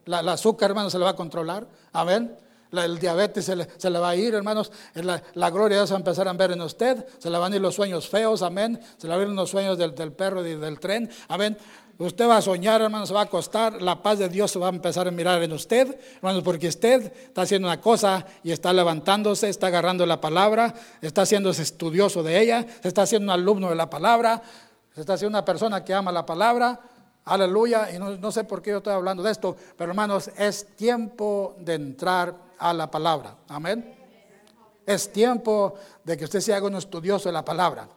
La, 0.06 0.20
azúcar, 0.20 0.72
hermanos, 0.72 0.92
se 0.92 0.98
le 0.98 1.06
va 1.06 1.12
a 1.12 1.16
controlar. 1.16 1.66
Amén. 1.94 2.36
El 2.72 3.00
diabetes 3.00 3.46
se 3.46 3.56
le, 3.56 4.00
va 4.00 4.10
a 4.10 4.16
ir, 4.16 4.34
hermanos. 4.36 4.72
La, 4.94 5.22
la, 5.34 5.50
gloria 5.50 5.78
de 5.78 5.82
Dios 5.82 5.92
va 5.92 5.96
a 5.96 6.00
empezar 6.00 6.28
a 6.28 6.34
ver 6.34 6.52
en 6.52 6.62
usted. 6.62 7.06
Se 7.18 7.30
le 7.30 7.38
van 7.38 7.54
a 7.54 7.56
ir 7.56 7.62
los 7.62 7.76
sueños 7.76 8.08
feos, 8.08 8.42
amén. 8.42 8.80
Se 8.98 9.08
le 9.08 9.14
van 9.14 9.22
a 9.22 9.24
ir 9.30 9.30
los 9.30 9.50
sueños 9.50 9.78
del, 9.78 9.96
del 9.96 10.12
perro 10.12 10.46
y 10.46 10.56
del 10.56 10.80
tren, 10.80 11.10
amén. 11.28 11.58
Usted 12.00 12.30
va 12.30 12.38
a 12.38 12.42
soñar, 12.42 12.82
hermanos, 12.82 13.10
se 13.10 13.14
va 13.14 13.20
a 13.20 13.24
acostar, 13.24 13.82
la 13.82 14.02
paz 14.02 14.20
de 14.20 14.30
Dios 14.30 14.52
se 14.52 14.58
va 14.58 14.68
a 14.68 14.70
empezar 14.70 15.06
a 15.10 15.12
mirar 15.12 15.44
en 15.44 15.52
usted, 15.52 16.00
hermanos, 16.16 16.44
porque 16.44 16.70
usted 16.70 17.12
está 17.28 17.42
haciendo 17.42 17.68
una 17.68 17.82
cosa 17.82 18.26
y 18.42 18.54
está 18.54 18.72
levantándose, 18.72 19.50
está 19.50 19.68
agarrando 19.68 20.06
la 20.06 20.22
palabra, 20.22 20.74
está 21.02 21.24
haciéndose 21.24 21.62
estudioso 21.62 22.24
de 22.24 22.40
ella, 22.40 22.66
se 22.82 22.88
está 22.88 23.02
haciendo 23.02 23.26
un 23.26 23.38
alumno 23.38 23.68
de 23.68 23.76
la 23.76 23.90
palabra, 23.90 24.42
se 24.96 25.02
está 25.02 25.16
haciendo 25.16 25.38
una 25.38 25.44
persona 25.44 25.84
que 25.84 25.94
ama 25.94 26.14
la 26.14 26.26
palabra, 26.26 26.80
aleluya, 27.30 27.94
y 27.94 28.00
no, 28.00 28.18
no 28.18 28.32
sé 28.32 28.44
por 28.44 28.62
qué 28.62 28.72
yo 28.72 28.78
estoy 28.78 28.94
hablando 28.94 29.24
de 29.24 29.32
esto, 29.32 29.56
pero 29.78 29.92
hermanos, 29.92 30.30
es 30.38 30.76
tiempo 30.76 31.56
de 31.60 31.76
entrar 31.76 32.36
a 32.58 32.74
la 32.74 32.90
palabra, 32.90 33.38
amén. 33.48 33.96
Es 34.86 35.12
tiempo 35.12 35.76
de 36.04 36.18
que 36.18 36.26
usted 36.26 36.40
se 36.40 36.54
haga 36.54 36.66
un 36.66 36.76
estudioso 36.76 37.30
de 37.30 37.34
la 37.34 37.46
palabra. 37.46 37.88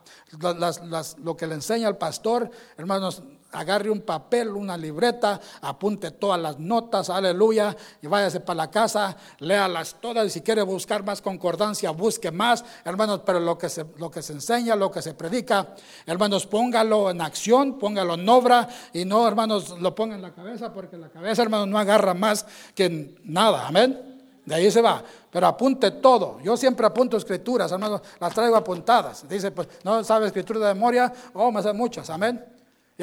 lo 1.23 1.37
que 1.37 1.47
le 1.47 1.55
enseña 1.55 1.89
el 1.89 1.97
pastor, 1.97 2.51
hermanos, 2.77 3.23
agarre 3.53 3.91
un 3.91 4.01
papel, 4.01 4.49
una 4.49 4.77
libreta, 4.77 5.41
apunte 5.61 6.11
todas 6.11 6.41
las 6.41 6.59
notas, 6.59 7.11
aleluya, 7.11 7.77
y 8.01 8.07
váyase 8.07 8.41
para 8.41 8.57
la 8.57 8.71
casa, 8.71 9.17
léalas 9.39 9.97
todas, 10.01 10.27
y 10.27 10.31
si 10.31 10.41
quiere 10.41 10.63
buscar 10.63 11.05
más 11.05 11.21
concordancia, 11.23 11.91
busque 11.91 12.31
más, 12.31 12.65
hermanos, 12.85 13.21
pero 13.25 13.41
lo 13.41 13.57
que 13.57 13.69
se, 13.69 13.85
lo 13.99 14.11
que 14.11 14.23
se 14.23 14.33
enseña, 14.33 14.75
lo 14.75 14.91
que 14.91 15.03
se 15.03 15.15
predica, 15.15 15.75
hermanos, 16.07 16.47
póngalo 16.47 17.11
en 17.11 17.21
acción, 17.21 17.79
póngalo 17.79 18.15
en 18.15 18.29
obra, 18.29 18.69
y 18.93 19.05
no, 19.05 19.27
hermanos, 19.27 19.79
lo 19.81 19.95
ponga 19.95 20.15
en 20.15 20.23
la 20.23 20.33
cabeza, 20.33 20.73
porque 20.73 20.97
la 20.97 21.09
cabeza, 21.09 21.43
hermanos, 21.43 21.69
no 21.69 21.79
agarra 21.79 22.15
más 22.15 22.47
que 22.75 23.17
nada, 23.25 23.69
amén. 23.69 24.13
De 24.45 24.57
ahí 24.57 24.71
se 24.73 24.83
va. 24.83 25.03
Pero 25.31 25.47
apunte 25.47 25.93
todo. 25.93 26.41
Yo 26.41 26.57
siempre 26.57 26.85
apunto 26.85 27.17
escrituras, 27.17 27.71
hermanos, 27.71 28.03
las 28.19 28.35
traigo 28.35 28.57
apuntadas. 28.57 29.27
Dice, 29.29 29.53
pues, 29.53 29.69
no 29.85 30.03
sabe 30.03 30.27
escritura 30.27 30.67
de 30.67 30.75
memoria, 30.75 31.13
oh, 31.35 31.53
me 31.53 31.63
sé 31.63 31.73
muchas, 31.73 32.11
amén. 32.11 32.45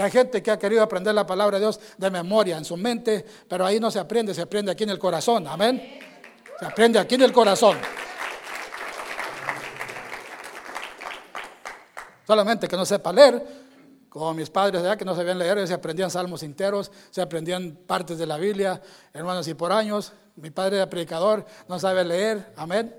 Hay 0.01 0.11
gente 0.11 0.41
que 0.41 0.51
ha 0.51 0.59
querido 0.59 0.81
aprender 0.81 1.13
la 1.13 1.25
palabra 1.25 1.57
de 1.57 1.65
Dios 1.65 1.79
de 1.97 2.09
memoria 2.09 2.57
en 2.57 2.65
su 2.65 2.77
mente, 2.77 3.25
pero 3.47 3.65
ahí 3.65 3.79
no 3.79 3.91
se 3.91 3.99
aprende, 3.99 4.33
se 4.33 4.41
aprende 4.41 4.71
aquí 4.71 4.83
en 4.83 4.91
el 4.91 4.99
corazón. 4.99 5.47
Amén. 5.47 5.99
Se 6.59 6.65
aprende 6.65 6.99
aquí 6.99 7.15
en 7.15 7.21
el 7.21 7.31
corazón. 7.31 7.77
Solamente 12.27 12.67
que 12.67 12.75
no 12.75 12.85
sepa 12.85 13.11
leer, 13.11 13.43
como 14.09 14.33
mis 14.33 14.49
padres 14.49 14.83
ya 14.83 14.97
que 14.97 15.05
no 15.05 15.15
sabían 15.15 15.39
leer, 15.39 15.67
se 15.67 15.73
aprendían 15.73 16.11
salmos 16.11 16.43
enteros, 16.43 16.91
se 17.09 17.21
aprendían 17.21 17.77
partes 17.87 18.17
de 18.17 18.25
la 18.25 18.37
Biblia, 18.37 18.81
hermanos, 19.13 19.47
y 19.47 19.53
por 19.53 19.71
años. 19.71 20.13
Mi 20.35 20.51
padre 20.51 20.77
era 20.77 20.89
predicador, 20.89 21.45
no 21.67 21.79
sabe 21.79 22.03
leer, 22.03 22.53
amén. 22.55 22.95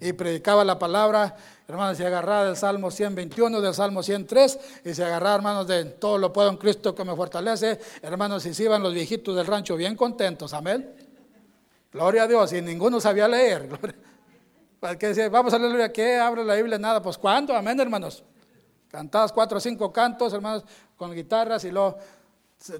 Y 0.00 0.12
predicaba 0.14 0.64
la 0.64 0.78
palabra 0.78 1.36
Hermanos, 1.70 1.98
se 1.98 2.04
agarraba 2.04 2.46
del 2.46 2.56
Salmo 2.56 2.90
121, 2.90 3.60
del 3.60 3.74
Salmo 3.74 4.02
103, 4.02 4.58
y 4.86 4.92
se 4.92 5.04
agarraba, 5.04 5.36
hermanos, 5.36 5.68
de 5.68 5.84
todo 5.84 6.18
lo 6.18 6.32
puedo 6.32 6.50
en 6.50 6.56
Cristo 6.56 6.96
que 6.96 7.04
me 7.04 7.14
fortalece. 7.14 7.78
Hermanos, 8.02 8.44
y 8.46 8.52
se 8.52 8.64
iban 8.64 8.82
los 8.82 8.92
viejitos 8.92 9.36
del 9.36 9.46
rancho 9.46 9.76
bien 9.76 9.94
contentos, 9.94 10.52
amén. 10.52 10.92
Gloria 11.92 12.24
a 12.24 12.26
Dios, 12.26 12.52
y 12.54 12.60
ninguno 12.60 13.00
sabía 13.00 13.28
leer. 13.28 13.68
Que 14.98 15.08
decía, 15.08 15.28
vamos 15.28 15.52
a 15.52 15.58
leer, 15.58 15.92
¿qué? 15.92 16.18
Abre 16.18 16.42
la 16.42 16.54
Biblia, 16.54 16.78
nada. 16.78 17.02
Pues 17.02 17.18
¿cuándo? 17.18 17.54
Amén, 17.54 17.78
hermanos. 17.78 18.24
Cantadas 18.88 19.30
cuatro 19.30 19.58
o 19.58 19.60
cinco 19.60 19.92
cantos, 19.92 20.32
hermanos, 20.32 20.64
con 20.96 21.12
guitarras, 21.12 21.62
y 21.64 21.70
luego 21.70 21.98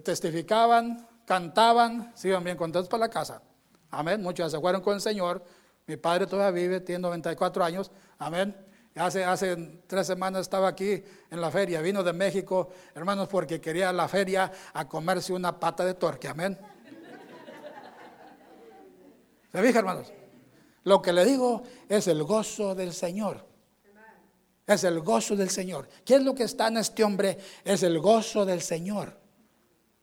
testificaban, 0.03 1.07
cantaban, 1.27 2.11
se 2.17 2.29
iban 2.29 2.43
bien 2.43 2.57
contentos 2.57 2.89
para 2.89 3.03
la 3.03 3.11
casa. 3.11 3.43
Amén. 3.91 4.23
Muchos 4.23 4.51
se 4.51 4.59
fueron 4.59 4.81
con 4.81 4.95
el 4.95 5.01
Señor. 5.03 5.45
Mi 5.87 5.99
padre 5.99 6.27
todavía 6.27 6.63
vive, 6.63 6.81
tiene 6.81 7.03
94 7.03 7.63
años. 7.63 7.91
Amén. 8.19 8.70
Hace, 8.97 9.25
hace 9.25 9.57
tres 9.87 10.07
semanas 10.07 10.43
estaba 10.43 10.69
aquí 10.69 11.03
en 11.31 11.41
la 11.41 11.51
feria, 11.51 11.81
vino 11.81 12.03
de 12.03 12.13
México, 12.13 12.71
hermanos, 12.95 13.29
porque 13.29 13.61
quería 13.61 13.93
la 13.93 14.09
feria 14.09 14.51
a 14.73 14.89
comerse 14.89 15.33
una 15.33 15.59
pata 15.59 15.85
de 15.85 15.95
torque, 15.95 16.27
amén. 16.27 16.59
¿Se 19.53 19.63
fija, 19.63 19.79
hermanos? 19.79 20.13
Lo 20.85 21.01
que 21.01 21.13
le 21.13 21.25
digo 21.25 21.63
es 21.89 22.09
el 22.09 22.23
gozo 22.25 22.75
del 22.75 22.93
Señor. 22.93 23.47
Es 24.67 24.85
el 24.85 25.01
gozo 25.01 25.37
del 25.37 25.51
Señor. 25.51 25.89
¿Qué 26.05 26.17
es 26.17 26.23
lo 26.23 26.35
que 26.35 26.45
está 26.45 26.69
en 26.69 26.79
este 26.79 27.05
hombre? 27.05 27.39
Es 27.65 27.83
el 27.83 27.99
gozo 27.99 28.45
del 28.45 28.61
Señor. 28.61 29.19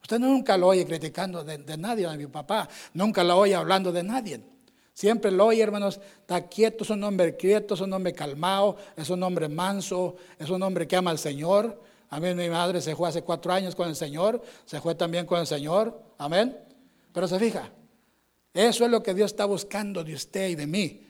Usted 0.01 0.19
nunca 0.19 0.57
lo 0.57 0.67
oye 0.67 0.85
criticando 0.85 1.43
de, 1.43 1.57
de 1.57 1.77
nadie, 1.77 2.05
a 2.05 2.13
mi 2.13 2.27
papá. 2.27 2.67
Nunca 2.93 3.23
lo 3.23 3.37
oye 3.37 3.55
hablando 3.55 3.91
de 3.91 4.03
nadie. 4.03 4.56
Siempre 4.97 5.29
lo 5.29 5.45
oye, 5.45 5.61
hermanos, 5.61 5.99
está 6.21 6.47
quieto, 6.47 6.83
es 6.83 6.89
un 6.89 7.03
hombre 7.03 7.37
quieto, 7.37 7.75
es 7.75 7.81
un 7.81 7.93
hombre 7.93 8.13
calmado, 8.13 8.77
es 8.95 9.11
un 9.11 9.21
hombre 9.21 9.47
manso, 9.47 10.15
es 10.39 10.49
un 10.49 10.63
hombre 10.63 10.87
que 10.87 10.95
ama 10.95 11.11
al 11.11 11.19
Señor. 11.19 11.79
A 12.09 12.19
mí 12.19 12.33
mi 12.33 12.49
madre 12.49 12.81
se 12.81 12.95
fue 12.95 13.07
hace 13.07 13.21
cuatro 13.21 13.53
años 13.53 13.75
con 13.75 13.87
el 13.87 13.95
Señor, 13.95 14.41
se 14.65 14.81
fue 14.81 14.95
también 14.95 15.27
con 15.27 15.39
el 15.39 15.45
Señor, 15.45 16.01
amén. 16.17 16.57
Pero 17.13 17.27
se 17.27 17.37
fija, 17.37 17.69
eso 18.55 18.85
es 18.85 18.89
lo 18.89 19.03
que 19.03 19.13
Dios 19.13 19.29
está 19.29 19.45
buscando 19.45 20.03
de 20.03 20.15
usted 20.15 20.49
y 20.49 20.55
de 20.55 20.65
mí. 20.65 21.05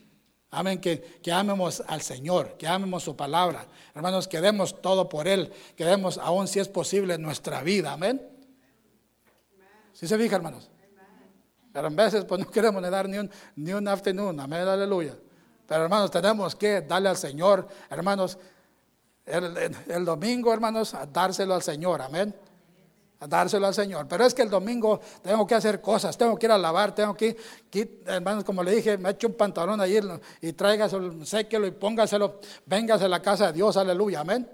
Amén, 0.50 0.82
que, 0.82 1.00
que 1.22 1.32
amemos 1.32 1.82
al 1.86 2.02
Señor, 2.02 2.58
que 2.58 2.66
amemos 2.66 3.04
su 3.04 3.16
palabra. 3.16 3.66
Hermanos, 3.94 4.28
que 4.28 4.42
demos 4.42 4.82
todo 4.82 5.08
por 5.08 5.26
Él, 5.26 5.50
que 5.76 5.86
demos 5.86 6.18
aún 6.18 6.46
si 6.46 6.60
es 6.60 6.68
posible 6.68 7.16
nuestra 7.16 7.62
vida, 7.62 7.94
amén. 7.94 8.20
¿Sí 9.94 10.06
se 10.06 10.18
fija, 10.18 10.36
hermanos? 10.36 10.68
Pero 11.78 11.86
en 11.86 11.94
veces 11.94 12.24
pues 12.24 12.40
no 12.44 12.50
queremos 12.50 12.82
dar 12.90 13.08
ni 13.08 13.18
un, 13.18 13.30
ni 13.54 13.72
un 13.72 13.86
afternoon, 13.86 14.40
amén, 14.40 14.62
aleluya. 14.62 15.14
Pero 15.64 15.84
hermanos, 15.84 16.10
tenemos 16.10 16.56
que 16.56 16.80
darle 16.80 17.08
al 17.08 17.16
Señor, 17.16 17.68
hermanos, 17.88 18.36
el, 19.24 20.04
domingo, 20.04 20.52
hermanos, 20.52 20.94
a 20.94 21.06
dárselo 21.06 21.54
al 21.54 21.62
Señor, 21.62 22.02
amén. 22.02 22.34
A 23.20 23.28
dárselo 23.28 23.68
al 23.68 23.74
Señor. 23.74 24.08
Pero 24.08 24.24
es 24.24 24.34
que 24.34 24.42
el 24.42 24.50
domingo 24.50 25.00
tengo 25.22 25.46
que 25.46 25.54
hacer 25.54 25.80
cosas, 25.80 26.18
tengo 26.18 26.36
que 26.36 26.46
ir 26.46 26.52
a 26.52 26.58
lavar, 26.58 26.96
tengo 26.96 27.14
que, 27.14 27.36
ir, 27.74 28.02
hermanos, 28.06 28.42
como 28.42 28.64
le 28.64 28.74
dije, 28.74 28.98
me 28.98 29.10
echo 29.10 29.28
un 29.28 29.34
pantalón 29.34 29.80
ahí 29.80 30.00
y 30.40 30.52
tráigaselo, 30.54 31.24
séquelo 31.24 31.64
y 31.68 31.70
póngaselo, 31.70 32.40
véngase 32.66 33.04
a 33.04 33.08
la 33.08 33.22
casa 33.22 33.46
de 33.46 33.52
Dios, 33.52 33.76
aleluya, 33.76 34.18
amén. 34.18 34.50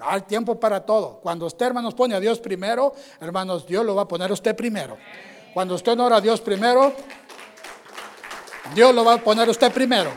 Hay 0.00 0.20
tiempo 0.22 0.60
para 0.60 0.84
todo. 0.84 1.20
Cuando 1.22 1.46
usted, 1.46 1.64
hermanos, 1.64 1.94
pone 1.94 2.14
a 2.14 2.20
Dios 2.20 2.40
primero, 2.40 2.92
hermanos, 3.20 3.66
Dios 3.66 3.86
lo 3.86 3.94
va 3.94 4.02
a 4.02 4.08
poner 4.08 4.30
usted 4.30 4.54
primero. 4.54 4.98
Cuando 5.54 5.76
usted 5.76 5.96
ora 6.00 6.16
a 6.16 6.20
Dios 6.20 6.40
primero, 6.40 6.92
Dios 8.74 8.92
lo 8.92 9.04
va 9.04 9.14
a 9.14 9.18
poner 9.18 9.48
usted 9.48 9.72
primero. 9.72 10.10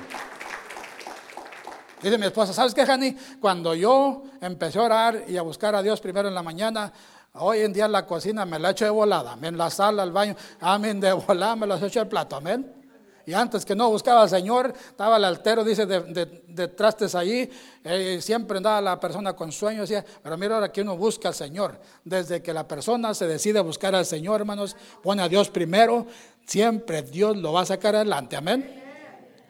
Dice 2.01 2.17
mi 2.17 2.25
esposa, 2.25 2.53
¿sabes 2.53 2.73
qué, 2.73 2.83
Jani? 2.83 3.15
Cuando 3.39 3.75
yo 3.75 4.23
empecé 4.41 4.79
a 4.79 4.83
orar 4.83 5.23
y 5.27 5.37
a 5.37 5.43
buscar 5.43 5.75
a 5.75 5.83
Dios 5.83 6.01
primero 6.01 6.27
en 6.27 6.33
la 6.33 6.41
mañana, 6.41 6.91
hoy 7.33 7.59
en 7.59 7.71
día 7.71 7.85
en 7.85 7.91
la 7.91 8.07
cocina 8.07 8.45
me 8.45 8.57
la 8.57 8.71
echo 8.71 8.85
de 8.85 8.91
volada, 8.91 9.37
en 9.39 9.57
la 9.57 9.69
sala, 9.69 10.01
al 10.01 10.11
baño, 10.11 10.35
amén, 10.59 10.99
de 10.99 11.13
volada 11.13 11.55
me 11.55 11.67
la 11.67 11.77
echo 11.77 12.01
el 12.01 12.07
plato, 12.07 12.35
amén. 12.35 12.76
Y 13.27 13.33
antes 13.33 13.65
que 13.65 13.75
no 13.75 13.89
buscaba 13.89 14.21
al 14.21 14.29
Señor, 14.29 14.73
estaba 14.73 15.17
el 15.17 15.25
altero, 15.25 15.61
dice, 15.65 15.85
de, 15.85 16.67
trastes 16.69 17.13
allí. 17.13 17.49
Eh, 17.83 18.19
siempre 18.21 18.55
andaba 18.55 18.79
la 18.79 18.97
persona 18.97 19.33
con 19.33 19.51
sueño. 19.51 19.81
Decía, 19.81 20.03
pero 20.23 20.37
mira 20.37 20.55
ahora 20.55 20.71
que 20.71 20.81
uno 20.81 20.95
busca 20.95 21.27
al 21.27 21.33
Señor. 21.35 21.77
Desde 22.05 22.41
que 22.41 22.53
la 22.53 22.65
persona 22.65 23.13
se 23.13 23.27
decide 23.27 23.59
buscar 23.59 23.93
al 23.95 24.05
Señor, 24.05 24.39
hermanos, 24.39 24.77
pone 25.03 25.21
a 25.21 25.27
Dios 25.27 25.49
primero, 25.49 26.07
siempre 26.45 27.01
Dios 27.01 27.35
lo 27.35 27.51
va 27.51 27.63
a 27.63 27.65
sacar 27.65 27.95
adelante. 27.95 28.37
Amén. 28.37 28.81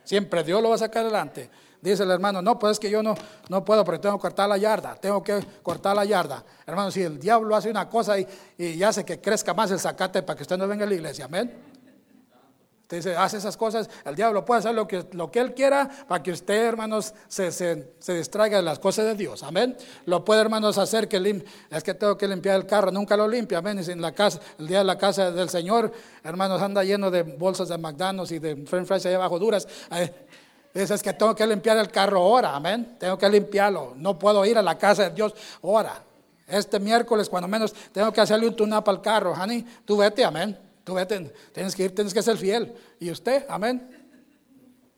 Siempre 0.04 0.44
Dios 0.44 0.60
lo 0.60 0.70
va 0.70 0.76
a 0.76 0.80
sacar 0.80 1.04
adelante. 1.04 1.48
Dice 1.80 2.02
el 2.02 2.10
hermano, 2.10 2.42
no, 2.42 2.58
pues 2.58 2.72
es 2.72 2.80
que 2.80 2.90
yo 2.90 3.04
no, 3.04 3.14
no 3.48 3.64
puedo 3.64 3.86
porque 3.86 4.00
tengo 4.00 4.18
que 4.18 4.22
cortar 4.24 4.50
la 4.50 4.58
yarda, 4.58 4.96
tengo 4.96 5.22
que 5.22 5.40
cortar 5.62 5.96
la 5.96 6.04
yarda. 6.04 6.44
Hermano, 6.66 6.90
si 6.90 7.04
el 7.04 7.20
diablo 7.20 7.56
hace 7.56 7.70
una 7.70 7.88
cosa 7.88 8.18
y, 8.18 8.28
y 8.58 8.82
hace 8.82 9.06
que 9.06 9.22
crezca 9.22 9.54
más 9.54 9.70
el 9.70 9.80
zacate 9.80 10.24
para 10.24 10.36
que 10.36 10.42
usted 10.42 10.58
no 10.58 10.68
venga 10.68 10.84
a 10.84 10.88
la 10.88 10.96
iglesia, 10.96 11.26
amén. 11.26 11.77
Usted 12.88 12.98
dice, 13.00 13.18
hace 13.18 13.36
esas 13.36 13.58
cosas, 13.58 13.90
el 14.06 14.16
diablo 14.16 14.46
puede 14.46 14.60
hacer 14.60 14.74
lo 14.74 14.88
que, 14.88 15.06
lo 15.12 15.30
que 15.30 15.42
él 15.42 15.54
quiera 15.54 15.90
para 16.08 16.24
que 16.24 16.32
usted, 16.32 16.64
hermanos, 16.68 17.14
se, 17.28 17.52
se, 17.52 17.96
se 18.00 18.14
distraiga 18.14 18.56
de 18.56 18.64
las 18.64 18.80
cosas 18.80 19.04
de 19.04 19.16
Dios. 19.16 19.44
Amén. 19.44 19.76
Lo 20.06 20.24
puede, 20.24 20.40
hermanos, 20.40 20.78
hacer 20.78 21.10
que 21.10 21.20
limpie. 21.20 21.46
Es 21.70 21.84
que 21.84 21.94
tengo 21.94 22.18
que 22.18 22.30
limpiar 22.30 22.56
el 22.56 22.66
carro, 22.66 22.90
nunca 22.90 23.18
lo 23.18 23.28
limpia. 23.28 23.58
Amén. 23.58 23.82
Y 23.86 23.92
en 23.92 24.02
la 24.02 24.14
casa, 24.14 24.40
el 24.58 24.70
día 24.70 24.78
de 24.78 24.84
la 24.86 24.98
casa 24.98 25.32
del 25.32 25.50
Señor, 25.50 25.92
hermanos, 26.24 26.62
anda 26.62 26.82
lleno 26.82 27.12
de 27.12 27.24
bolsas 27.24 27.68
de 27.68 27.78
McDonald's 27.78 28.32
y 28.32 28.40
de 28.40 28.56
French 28.66 28.88
fries 28.88 29.06
allá 29.06 29.18
abajo 29.18 29.38
duras. 29.38 29.68
Dices 30.74 31.04
que 31.04 31.12
tengo 31.12 31.36
que 31.36 31.46
limpiar 31.46 31.76
el 31.80 31.92
carro 31.92 32.20
ahora, 32.20 32.56
amén. 32.56 32.96
Tengo 32.98 33.18
que 33.18 33.28
limpiarlo. 33.28 33.96
No 33.98 34.18
puedo 34.18 34.46
ir 34.46 34.58
a 34.58 34.62
la 34.62 34.78
casa 34.78 35.10
de 35.10 35.10
Dios 35.10 35.36
ahora. 35.62 36.02
Este 36.48 36.80
miércoles, 36.80 37.28
cuando 37.28 37.50
menos, 37.50 37.76
tengo 37.92 38.14
que 38.14 38.22
hacerle 38.22 38.48
un 38.48 38.56
tune-up 38.56 38.90
al 38.90 39.02
carro. 39.02 39.34
Honey, 39.34 39.66
tú 39.84 39.98
vete, 39.98 40.24
amén. 40.24 40.67
Tú 40.88 40.94
vete, 40.94 41.34
tienes 41.52 41.76
que 41.76 41.84
ir, 41.84 41.94
tienes 41.94 42.14
que 42.14 42.22
ser 42.22 42.38
fiel. 42.38 42.74
¿Y 42.98 43.12
usted? 43.12 43.46
Amén. 43.50 44.08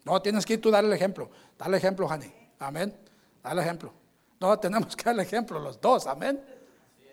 No, 0.06 0.22
tienes 0.22 0.46
que 0.46 0.54
ir 0.54 0.62
tú 0.62 0.70
dar 0.70 0.86
el 0.86 0.94
ejemplo. 0.94 1.32
Dale 1.58 1.78
ejemplo, 1.78 2.06
honey. 2.06 2.32
Amén. 2.60 2.96
Dale 3.42 3.64
ejemplo. 3.64 3.92
No, 4.40 4.60
tenemos 4.60 4.96
que 4.96 5.04
dar 5.04 5.20
ejemplo 5.20 5.58
los 5.58 5.82
dos. 5.82 6.06
Amén. 6.06 6.40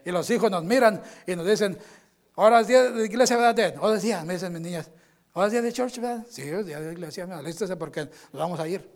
Y 0.05 0.11
los 0.11 0.29
hijos 0.29 0.51
nos 0.51 0.63
miran 0.63 1.03
y 1.27 1.35
nos 1.35 1.47
dicen, 1.47 1.79
ahora 2.35 2.61
es 2.61 2.67
día 2.67 2.91
de 2.91 3.07
iglesia, 3.07 3.39
¿verdad? 3.39 3.77
Ahora 3.81 3.97
es 3.97 4.03
día, 4.03 4.23
me 4.27 4.35
dicen 4.35 4.53
mis 4.53 4.61
niñas. 4.61 4.91
Ahora 5.33 5.47
es 5.47 5.53
día 5.53 5.63
de 5.63 5.73
church, 5.73 5.99
¿verdad? 5.99 6.27
Sí, 6.29 6.43
es 6.43 6.67
día 6.67 6.79
de 6.79 6.93
iglesia, 6.93 7.27
alístese 7.33 7.77
porque 7.77 8.01
nos 8.03 8.43
vamos 8.43 8.61
a 8.61 8.69
ir. 8.69 8.87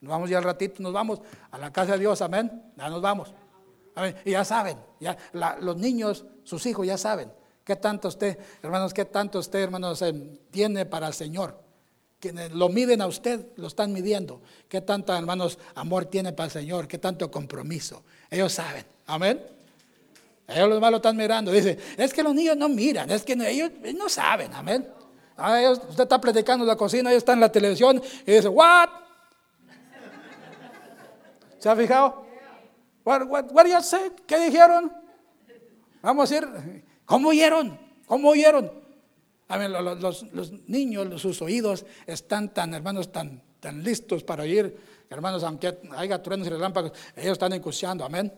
Nos 0.00 0.10
vamos 0.10 0.28
ya 0.28 0.38
al 0.38 0.44
ratito, 0.44 0.82
nos 0.82 0.92
vamos 0.92 1.20
a 1.52 1.58
la 1.58 1.72
casa 1.72 1.92
de 1.92 2.00
Dios, 2.00 2.20
amén. 2.22 2.72
Ya 2.76 2.88
nos 2.88 3.00
vamos. 3.00 3.32
Amén. 3.94 4.16
Y 4.24 4.32
ya 4.32 4.44
saben, 4.44 4.78
ya 4.98 5.16
los 5.60 5.76
niños, 5.76 6.26
sus 6.42 6.66
hijos 6.66 6.84
ya 6.84 6.98
saben. 6.98 7.37
¿Qué 7.68 7.76
tanto 7.76 8.08
usted, 8.08 8.38
hermanos, 8.62 8.94
qué 8.94 9.04
tanto 9.04 9.38
usted, 9.38 9.58
hermanos, 9.58 10.02
tiene 10.50 10.86
para 10.86 11.06
el 11.06 11.12
Señor? 11.12 11.54
Quienes 12.18 12.50
lo 12.52 12.70
miden 12.70 13.02
a 13.02 13.06
usted, 13.06 13.44
lo 13.56 13.66
están 13.66 13.92
midiendo. 13.92 14.40
¿Qué 14.70 14.80
tanto, 14.80 15.14
hermanos, 15.14 15.58
amor 15.74 16.06
tiene 16.06 16.32
para 16.32 16.46
el 16.46 16.50
Señor? 16.50 16.88
¿Qué 16.88 16.96
tanto 16.96 17.30
compromiso? 17.30 18.04
Ellos 18.30 18.54
saben. 18.54 18.86
Amén. 19.06 19.44
Ellos 20.46 20.66
los 20.66 20.80
lo 20.80 20.96
están 20.96 21.14
mirando. 21.14 21.52
Dice, 21.52 21.78
es 21.98 22.14
que 22.14 22.22
los 22.22 22.34
niños 22.34 22.56
no 22.56 22.70
miran, 22.70 23.10
es 23.10 23.22
que 23.22 23.34
ellos 23.34 23.70
no 23.94 24.08
saben, 24.08 24.54
amén. 24.54 24.88
Ah, 25.36 25.60
usted 25.70 26.04
está 26.04 26.18
predicando 26.18 26.64
en 26.64 26.68
la 26.68 26.76
cocina, 26.76 27.10
ellos 27.10 27.20
están 27.20 27.34
en 27.34 27.42
la 27.42 27.52
televisión 27.52 28.02
y 28.24 28.32
dice, 28.32 28.48
¿what? 28.48 28.88
¿Se 31.58 31.68
ha 31.68 31.76
fijado? 31.76 32.24
What, 33.04 33.24
what, 33.26 33.66
you 33.66 33.82
say? 33.82 34.10
¿Qué 34.26 34.38
dijeron? 34.38 34.90
Vamos 36.00 36.32
a 36.32 36.36
ir, 36.36 36.87
¿cómo 37.08 37.30
oyeron? 37.30 37.76
¿Cómo 38.06 38.28
oyeron? 38.28 38.70
A 39.48 39.56
ver, 39.56 39.70
los, 39.70 40.24
niños, 40.68 41.20
sus 41.20 41.40
oídos 41.42 41.86
están 42.06 42.52
tan, 42.52 42.74
hermanos, 42.74 43.10
tan, 43.10 43.42
tan 43.60 43.82
listos 43.82 44.22
para 44.22 44.42
oír. 44.42 44.76
Hermanos, 45.08 45.42
aunque 45.42 45.78
haya 45.96 46.22
truenos 46.22 46.46
y 46.46 46.50
relámpagos, 46.50 46.92
ellos 47.16 47.32
están 47.32 47.54
escuchando, 47.54 48.04
amén. 48.04 48.32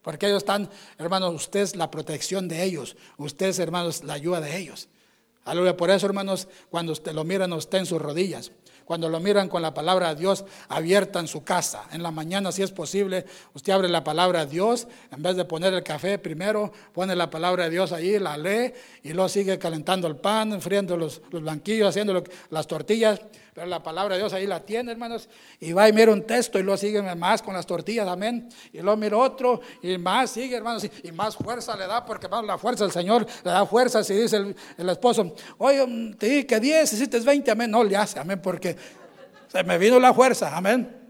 Porque 0.00 0.26
ellos 0.26 0.38
están, 0.38 0.70
hermanos, 0.98 1.34
usted 1.34 1.60
es 1.60 1.76
la 1.76 1.90
protección 1.90 2.48
de 2.48 2.64
ellos. 2.64 2.96
Usted 3.18 3.58
hermanos, 3.60 4.02
la 4.02 4.14
ayuda 4.14 4.40
de 4.40 4.56
ellos. 4.56 4.88
Aleluya. 5.44 5.76
Por 5.76 5.90
eso, 5.90 6.06
hermanos, 6.06 6.48
cuando 6.70 6.92
usted 6.92 7.12
lo 7.12 7.22
miran, 7.22 7.52
usted 7.52 7.78
en 7.78 7.86
sus 7.86 8.00
rodillas. 8.00 8.50
Cuando 8.86 9.08
lo 9.08 9.18
miran 9.18 9.48
con 9.48 9.62
la 9.62 9.74
palabra 9.74 10.14
de 10.14 10.20
Dios 10.20 10.44
abierta 10.68 11.18
en 11.18 11.26
su 11.26 11.42
casa. 11.42 11.82
En 11.90 12.04
la 12.04 12.12
mañana, 12.12 12.52
si 12.52 12.62
es 12.62 12.70
posible, 12.70 13.26
usted 13.52 13.72
abre 13.72 13.88
la 13.88 14.04
palabra 14.04 14.46
de 14.46 14.52
Dios. 14.52 14.86
En 15.10 15.24
vez 15.24 15.34
de 15.34 15.44
poner 15.44 15.74
el 15.74 15.82
café 15.82 16.20
primero, 16.20 16.72
pone 16.94 17.16
la 17.16 17.28
palabra 17.28 17.64
de 17.64 17.70
Dios 17.70 17.90
ahí, 17.90 18.16
la 18.20 18.38
lee 18.38 18.72
y 19.02 19.12
luego 19.12 19.28
sigue 19.28 19.58
calentando 19.58 20.06
el 20.06 20.14
pan, 20.14 20.52
enfriando 20.52 20.96
los, 20.96 21.20
los 21.32 21.42
blanquillos, 21.42 21.88
haciendo 21.88 22.22
las 22.50 22.66
tortillas. 22.68 23.20
Pero 23.56 23.68
la 23.68 23.82
palabra 23.82 24.16
de 24.16 24.20
Dios 24.20 24.34
ahí 24.34 24.46
la 24.46 24.60
tiene, 24.60 24.92
hermanos. 24.92 25.30
Y 25.60 25.72
va 25.72 25.88
y 25.88 25.92
mira 25.94 26.12
un 26.12 26.26
texto 26.26 26.58
y 26.58 26.62
luego 26.62 26.76
sigue 26.76 27.00
más 27.14 27.40
con 27.40 27.54
las 27.54 27.64
tortillas, 27.64 28.06
amén. 28.06 28.50
Y 28.70 28.80
luego 28.82 28.98
mira 28.98 29.16
otro 29.16 29.62
y 29.80 29.96
más 29.96 30.32
sigue, 30.32 30.56
hermanos. 30.56 30.86
Y 31.02 31.10
más 31.10 31.36
fuerza 31.36 31.74
le 31.74 31.86
da, 31.86 32.04
porque 32.04 32.28
la 32.28 32.58
fuerza 32.58 32.84
del 32.84 32.92
Señor 32.92 33.24
le 33.24 33.50
da 33.50 33.64
fuerza. 33.64 34.04
Si 34.04 34.12
dice 34.12 34.54
el, 34.76 34.88
esposo, 34.90 35.34
oye, 35.56 36.14
te 36.18 36.26
dije 36.26 36.46
que 36.46 36.60
10, 36.60 36.92
hiciste 36.92 37.18
20, 37.18 37.50
amén. 37.50 37.70
No 37.70 37.82
le 37.82 37.96
hace, 37.96 38.18
amén, 38.18 38.42
porque 38.42 38.76
se 39.48 39.64
me 39.64 39.78
vino 39.78 39.98
la 39.98 40.12
fuerza, 40.12 40.54
amén. 40.54 41.05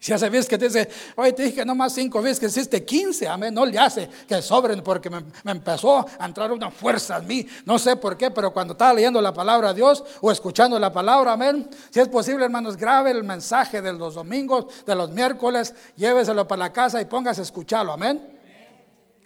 Si 0.00 0.14
hace 0.14 0.30
veces 0.30 0.48
que 0.48 0.56
te 0.56 0.64
dice, 0.64 0.88
oye, 1.16 1.34
te 1.34 1.42
dije 1.42 1.56
que 1.56 1.64
no 1.66 1.74
más 1.74 1.92
cinco 1.92 2.22
veces 2.22 2.40
que 2.40 2.46
hiciste 2.46 2.86
15, 2.86 3.28
amén, 3.28 3.52
no 3.52 3.66
le 3.66 3.78
hace 3.78 4.08
que 4.26 4.40
sobren 4.40 4.82
porque 4.82 5.10
me, 5.10 5.22
empezó 5.44 6.06
a 6.18 6.24
entrar 6.24 6.50
una 6.52 6.70
fuerza 6.70 7.18
en 7.18 7.26
mí. 7.26 7.46
No 7.66 7.78
sé 7.78 7.96
por 7.96 8.16
qué, 8.16 8.30
pero 8.30 8.50
cuando 8.50 8.72
estaba 8.72 8.94
leyendo 8.94 9.20
la 9.20 9.34
palabra 9.34 9.68
de 9.68 9.74
Dios 9.74 10.02
o 10.22 10.32
escuchando 10.32 10.78
la 10.78 10.90
palabra, 10.90 11.32
amén, 11.32 11.68
si 11.90 12.00
es 12.00 12.08
posible, 12.08 12.46
hermanos, 12.46 12.78
grabe 12.78 13.10
el 13.10 13.22
mensaje 13.24 13.82
de 13.82 13.92
los 13.92 14.14
domingos, 14.14 14.86
de 14.86 14.94
los 14.94 15.10
miércoles, 15.10 15.74
lléveselo 15.96 16.48
para 16.48 16.60
la 16.60 16.72
casa 16.72 16.98
y 17.02 17.04
póngase 17.04 17.42
a 17.42 17.44
escucharlo, 17.44 17.92
amén. 17.92 18.38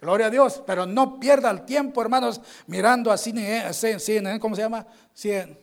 Gloria 0.01 0.27
a 0.27 0.31
Dios, 0.31 0.61
pero 0.67 0.87
no 0.87 1.21
pierda 1.21 1.53
el 1.53 1.65
tiempo, 1.65 2.03
hermanos, 2.03 2.41
mirando 2.67 3.13
a 3.13 3.17
CNN, 3.17 4.41
¿cómo 4.41 4.57
se 4.57 4.63
llama? 4.63 4.85
CNN, 5.15 5.57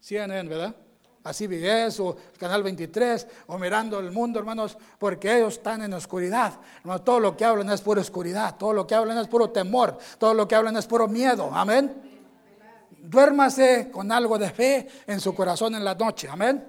CNN, 0.00 0.48
¿verdad? 0.48 0.74
Así 1.24 1.46
CBS 1.46 2.00
o 2.00 2.16
Canal 2.38 2.62
23 2.62 3.26
o 3.48 3.58
mirando 3.58 3.98
el 3.98 4.10
mundo, 4.10 4.38
hermanos, 4.38 4.76
porque 4.98 5.36
ellos 5.36 5.54
están 5.54 5.82
en 5.82 5.92
oscuridad. 5.92 6.54
todo 7.04 7.20
lo 7.20 7.36
que 7.36 7.44
hablan 7.44 7.70
es 7.70 7.80
pura 7.80 8.00
oscuridad, 8.00 8.56
todo 8.56 8.72
lo 8.72 8.86
que 8.86 8.94
hablan 8.94 9.18
es 9.18 9.28
puro 9.28 9.50
temor, 9.50 9.98
todo 10.18 10.34
lo 10.34 10.48
que 10.48 10.54
hablan 10.54 10.76
es 10.76 10.86
puro 10.86 11.08
miedo. 11.08 11.50
Amén. 11.52 12.08
Duérmase 13.02 13.90
con 13.90 14.10
algo 14.12 14.38
de 14.38 14.50
fe 14.50 14.88
en 15.06 15.20
su 15.20 15.34
corazón 15.34 15.74
en 15.74 15.84
la 15.84 15.94
noche. 15.94 16.28
Amén. 16.30 16.64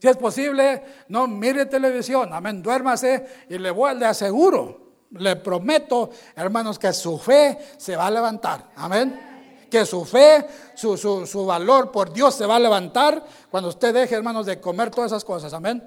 Si 0.00 0.08
es 0.08 0.16
posible, 0.16 0.82
no 1.08 1.26
mire 1.26 1.66
televisión. 1.66 2.32
Amén. 2.32 2.62
Duérmase 2.62 3.46
y 3.48 3.58
le 3.58 3.70
voy, 3.70 3.96
le 3.96 4.06
aseguro, 4.06 4.80
le 5.12 5.36
prometo, 5.36 6.10
hermanos, 6.36 6.78
que 6.78 6.92
su 6.92 7.18
fe 7.18 7.58
se 7.78 7.96
va 7.96 8.06
a 8.06 8.10
levantar. 8.10 8.70
Amén 8.76 9.33
que 9.74 9.84
su 9.84 10.04
fe, 10.04 10.46
su, 10.76 10.96
su, 10.96 11.46
valor 11.46 11.90
por 11.90 12.12
Dios 12.12 12.36
se 12.36 12.46
va 12.46 12.54
a 12.54 12.60
levantar 12.60 13.24
cuando 13.50 13.70
usted 13.70 13.92
deje, 13.92 14.14
hermanos, 14.14 14.46
de 14.46 14.60
comer 14.60 14.88
todas 14.88 15.10
esas 15.10 15.24
cosas. 15.24 15.52
Amén. 15.52 15.82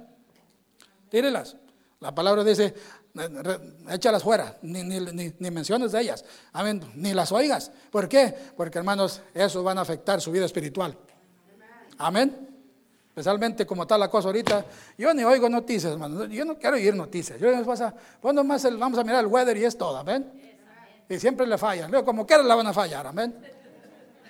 Tírelas. 1.10 1.56
La 2.02 2.14
palabra 2.14 2.44
dice, 2.44 2.74
échalas 3.90 4.24
fuera, 4.24 4.58
ni, 4.62 4.84
ni, 4.84 5.00
ni, 5.40 5.52
menciones 5.52 5.94
de 5.94 6.02
ellas. 6.02 6.26
Amén. 6.52 6.84
Ni 6.96 7.14
las 7.14 7.32
oigas. 7.32 7.72
¿Por 7.90 8.10
qué? 8.10 8.36
Porque, 8.58 8.78
hermanos, 8.78 9.22
eso 9.34 9.64
van 9.64 9.78
a 9.78 9.82
afectar 9.82 10.20
su 10.20 10.34
vida 10.34 10.44
espiritual. 10.44 10.98
Amén. 11.98 12.46
Especialmente 13.08 13.66
como 13.66 13.84
está 13.84 13.98
la 13.98 14.10
cosa 14.10 14.28
ahorita. 14.28 14.66
Yo 14.98 15.14
ni 15.14 15.24
oigo 15.24 15.48
noticias, 15.48 15.94
hermano. 15.94 16.26
Yo 16.26 16.44
no 16.44 16.58
quiero 16.58 16.76
oír 16.76 16.94
noticias. 16.94 17.40
Yo 17.40 17.66
pasa, 17.66 17.96
cuando 18.20 18.44
más 18.44 18.64
vamos 18.78 19.00
a 19.00 19.06
mirar 19.06 19.22
el 19.22 19.28
weather 19.28 19.56
y 19.56 19.64
es 19.64 19.78
todo. 19.78 19.96
Amén. 19.96 20.30
Y 21.08 21.18
siempre 21.20 21.48
le 21.48 21.58
fallan. 21.58 21.90
Luego, 21.90 22.06
como 22.06 22.28
quiera 22.28 22.44
la 22.44 22.54
van 22.54 22.68
a 22.68 22.74
fallar. 22.74 23.08
Amén. 23.08 23.56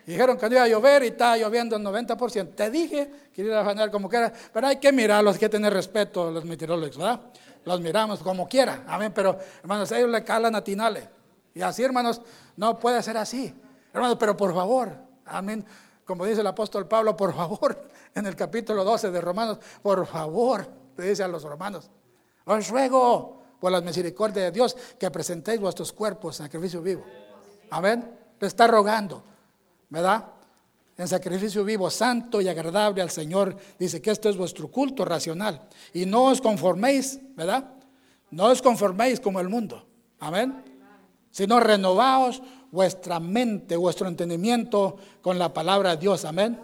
Dijeron 0.08 0.38
que 0.38 0.48
no 0.48 0.56
iba 0.56 0.64
a 0.64 0.68
llover 0.70 1.04
y 1.04 1.08
está 1.08 1.36
lloviendo 1.36 1.76
el 1.76 1.84
90%. 1.84 2.56
Te 2.56 2.72
dije 2.72 3.12
que 3.34 3.42
iba 3.42 3.58
a 3.58 3.62
afanar 3.62 3.92
como 3.92 4.08
quiera, 4.08 4.32
pero 4.54 4.68
hay 4.68 4.78
que 4.78 4.94
mirarlos, 4.94 5.36
hay 5.36 5.40
que 5.42 5.50
tener 5.50 5.74
respeto 5.74 6.30
a 6.30 6.32
los 6.32 6.46
meteorólogos, 6.46 6.98
¿verdad? 6.98 7.20
Los 7.66 7.82
miramos 7.82 8.24
como 8.24 8.48
quiera, 8.48 8.86
amén, 8.88 9.12
pero 9.14 9.38
hermanos, 9.60 9.92
ellos 9.92 10.10
le 10.10 10.24
calan 10.24 10.56
a 10.56 10.64
Tinale. 10.64 11.10
Y 11.54 11.62
así, 11.62 11.84
hermanos, 11.84 12.22
no 12.56 12.80
puede 12.80 13.04
ser 13.04 13.18
así. 13.18 13.54
Hermanos, 13.94 14.16
pero 14.18 14.38
por 14.38 14.54
favor, 14.54 14.96
amén, 15.26 15.66
como 16.06 16.26
dice 16.26 16.40
el 16.40 16.48
apóstol 16.48 16.88
Pablo, 16.88 17.18
por 17.18 17.36
favor, 17.36 17.78
en 18.16 18.26
el 18.26 18.36
capítulo 18.38 18.86
12 18.86 19.12
de 19.12 19.20
Romanos, 19.20 19.58
por 19.82 20.08
favor, 20.08 20.66
le 20.96 21.10
dice 21.10 21.24
a 21.24 21.28
los 21.28 21.44
romanos, 21.44 21.90
os 22.46 22.70
ruego 22.70 23.42
por 23.60 23.74
la 23.74 23.82
misericordia 23.82 24.44
de 24.44 24.52
Dios 24.52 24.74
que 24.98 25.12
presentéis 25.12 25.60
vuestros 25.60 25.92
cuerpos 25.92 26.40
en 26.40 26.46
sacrificio 26.46 26.82
vivo. 26.82 27.04
Amén. 27.72 28.10
Le 28.40 28.48
está 28.48 28.68
rogando. 28.68 29.36
¿Verdad? 29.90 30.26
En 30.98 31.08
sacrificio 31.08 31.64
vivo, 31.64 31.90
santo 31.92 32.42
y 32.42 32.48
agradable 32.48 33.02
al 33.02 33.12
Señor. 33.12 33.56
Dice 33.78 34.02
que 34.02 34.10
esto 34.10 34.30
es 34.30 34.38
vuestro 34.38 34.70
culto 34.70 35.06
racional. 35.06 35.62
Y 35.94 36.06
no 36.06 36.24
os 36.24 36.42
conforméis, 36.42 37.20
¿verdad? 37.36 37.66
No 38.32 38.46
os 38.46 38.62
conforméis 38.62 39.20
como 39.20 39.40
el 39.40 39.48
mundo. 39.48 39.86
Amén. 40.20 40.64
Sino 41.30 41.60
renovaos 41.60 42.42
vuestra 42.72 43.20
mente, 43.20 43.76
vuestro 43.76 44.08
entendimiento 44.08 44.98
con 45.22 45.38
la 45.38 45.54
palabra 45.54 45.92
de 45.92 45.98
Dios. 45.98 46.26
Amén. 46.26 46.60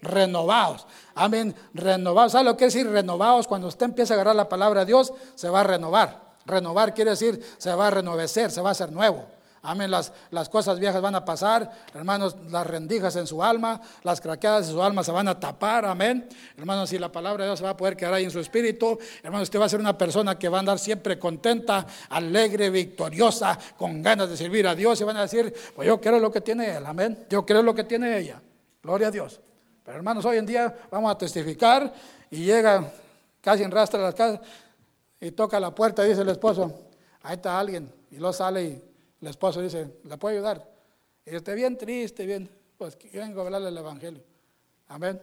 Renovaos. 0.00 0.86
Amén. 1.14 1.54
Renovaos. 1.74 2.32
¿Sabe 2.32 2.44
lo 2.44 2.56
que 2.56 2.64
es 2.64 2.72
decir 2.72 2.90
renovaos? 2.90 3.46
Cuando 3.46 3.68
usted 3.68 3.86
empieza 3.86 4.14
a 4.14 4.16
agarrar 4.16 4.36
la 4.36 4.48
palabra 4.48 4.80
de 4.80 4.86
Dios, 4.86 5.12
se 5.34 5.50
va 5.50 5.60
a 5.60 5.64
renovar. 5.64 6.24
Renovar 6.46 6.94
quiere 6.94 7.10
decir 7.10 7.44
se 7.58 7.74
va 7.74 7.88
a 7.88 7.90
renovecer, 7.90 8.50
se 8.50 8.62
va 8.62 8.70
a 8.70 8.72
hacer 8.72 8.90
nuevo. 8.90 9.26
Amén, 9.66 9.90
las, 9.90 10.12
las 10.30 10.48
cosas 10.48 10.78
viejas 10.78 11.02
van 11.02 11.16
a 11.16 11.24
pasar, 11.24 11.72
hermanos, 11.92 12.36
las 12.50 12.64
rendijas 12.64 13.16
en 13.16 13.26
su 13.26 13.42
alma, 13.42 13.80
las 14.04 14.20
craqueadas 14.20 14.68
de 14.68 14.72
su 14.72 14.80
alma 14.80 15.02
se 15.02 15.10
van 15.10 15.26
a 15.26 15.40
tapar, 15.40 15.84
amén. 15.86 16.28
Hermanos, 16.56 16.90
si 16.90 17.00
la 17.00 17.10
palabra 17.10 17.42
de 17.42 17.50
Dios 17.50 17.58
se 17.58 17.64
va 17.64 17.70
a 17.70 17.76
poder 17.76 17.96
quedar 17.96 18.14
ahí 18.14 18.22
en 18.22 18.30
su 18.30 18.38
espíritu, 18.38 18.96
hermanos, 19.24 19.46
usted 19.46 19.58
va 19.58 19.64
a 19.64 19.68
ser 19.68 19.80
una 19.80 19.98
persona 19.98 20.38
que 20.38 20.48
va 20.48 20.58
a 20.58 20.60
andar 20.60 20.78
siempre 20.78 21.18
contenta, 21.18 21.84
alegre, 22.10 22.70
victoriosa, 22.70 23.58
con 23.76 24.02
ganas 24.02 24.28
de 24.28 24.36
servir 24.36 24.68
a 24.68 24.76
Dios 24.76 25.00
y 25.00 25.04
van 25.04 25.16
a 25.16 25.22
decir, 25.22 25.52
pues 25.74 25.88
yo 25.88 26.00
quiero 26.00 26.20
lo 26.20 26.30
que 26.30 26.40
tiene 26.40 26.76
él, 26.76 26.86
amén. 26.86 27.26
Yo 27.28 27.44
quiero 27.44 27.60
lo 27.60 27.74
que 27.74 27.82
tiene 27.82 28.16
ella, 28.18 28.40
gloria 28.80 29.08
a 29.08 29.10
Dios. 29.10 29.40
Pero 29.82 29.96
hermanos, 29.96 30.24
hoy 30.24 30.36
en 30.36 30.46
día 30.46 30.72
vamos 30.92 31.10
a 31.10 31.18
testificar 31.18 31.92
y 32.30 32.44
llega 32.44 32.88
casi 33.40 33.64
en 33.64 33.72
rastra 33.72 34.06
a 34.06 34.12
casas 34.12 34.40
y 35.20 35.32
toca 35.32 35.58
la 35.58 35.74
puerta 35.74 36.06
y 36.06 36.10
dice 36.10 36.22
el 36.22 36.28
esposo, 36.28 36.72
ahí 37.22 37.34
está 37.34 37.58
alguien, 37.58 37.92
y 38.12 38.18
lo 38.18 38.32
sale 38.32 38.62
y 38.62 38.95
el 39.20 39.28
esposo 39.28 39.60
dice, 39.62 39.98
¿la 40.04 40.16
puedo 40.16 40.36
ayudar? 40.36 40.68
Y 41.24 41.34
está 41.34 41.54
bien 41.54 41.76
triste, 41.76 42.26
bien, 42.26 42.50
pues 42.76 42.98
vengo 43.12 43.40
a 43.40 43.44
hablarle 43.44 43.68
el 43.68 43.78
Evangelio. 43.78 44.22
Amén. 44.88 45.20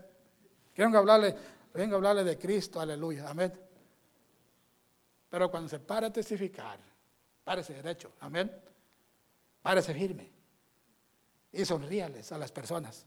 Quiero 0.74 0.98
hablarle, 0.98 1.36
Vengo 1.74 1.96
a 1.96 1.98
hablarle 1.98 2.24
de 2.24 2.38
Cristo, 2.38 2.80
aleluya, 2.80 3.30
amén. 3.30 3.52
Pero 5.30 5.50
cuando 5.50 5.68
se 5.68 5.80
para 5.80 6.08
a 6.08 6.14
testificar, 6.14 6.78
párese 7.44 7.74
derecho, 7.74 8.12
amén. 8.20 8.52
Párese 9.62 9.94
firme. 9.94 10.30
Y 11.52 11.66
sonríales 11.66 12.32
a 12.32 12.38
las 12.38 12.52
personas, 12.52 13.06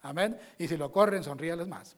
amén. 0.00 0.38
Y 0.58 0.66
si 0.66 0.78
lo 0.78 0.90
corren, 0.90 1.22
sonríales 1.22 1.66
más. 1.66 1.94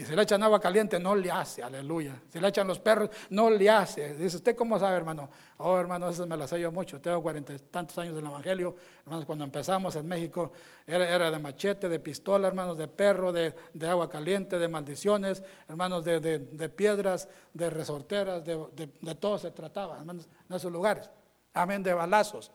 Y 0.00 0.04
si 0.06 0.16
le 0.16 0.22
echan 0.22 0.42
agua 0.42 0.58
caliente, 0.58 0.98
no 0.98 1.14
le 1.14 1.30
hace, 1.30 1.62
aleluya. 1.62 2.22
Si 2.32 2.40
le 2.40 2.48
echan 2.48 2.66
los 2.66 2.78
perros, 2.78 3.10
no 3.28 3.50
le 3.50 3.68
hace. 3.68 4.14
Dice, 4.14 4.38
¿usted 4.38 4.56
cómo 4.56 4.78
sabe, 4.78 4.96
hermano? 4.96 5.28
Oh, 5.58 5.76
hermano, 5.76 6.08
eso 6.08 6.26
me 6.26 6.38
lo 6.38 6.48
sé 6.48 6.58
yo 6.58 6.72
mucho. 6.72 7.02
Tengo 7.02 7.20
cuarenta 7.20 7.52
y 7.52 7.58
tantos 7.58 7.98
años 7.98 8.14
del 8.14 8.24
Evangelio. 8.24 8.74
Hermanos, 9.02 9.26
cuando 9.26 9.44
empezamos 9.44 9.94
en 9.96 10.08
México, 10.08 10.52
era, 10.86 11.30
de 11.30 11.38
machete, 11.38 11.86
de 11.90 11.98
pistola, 11.98 12.48
hermanos, 12.48 12.78
de 12.78 12.88
perro, 12.88 13.30
de, 13.30 13.52
agua 13.86 14.08
caliente, 14.08 14.58
de 14.58 14.68
maldiciones, 14.68 15.42
hermanos, 15.68 16.02
de, 16.02 16.72
piedras, 16.74 17.28
de 17.52 17.68
resorteras, 17.68 18.42
de, 18.42 19.14
todo 19.16 19.36
se 19.36 19.50
trataba, 19.50 19.98
hermanos, 19.98 20.30
en 20.48 20.56
esos 20.56 20.72
lugares. 20.72 21.10
Amén, 21.52 21.82
de 21.82 21.92
balazos. 21.92 22.50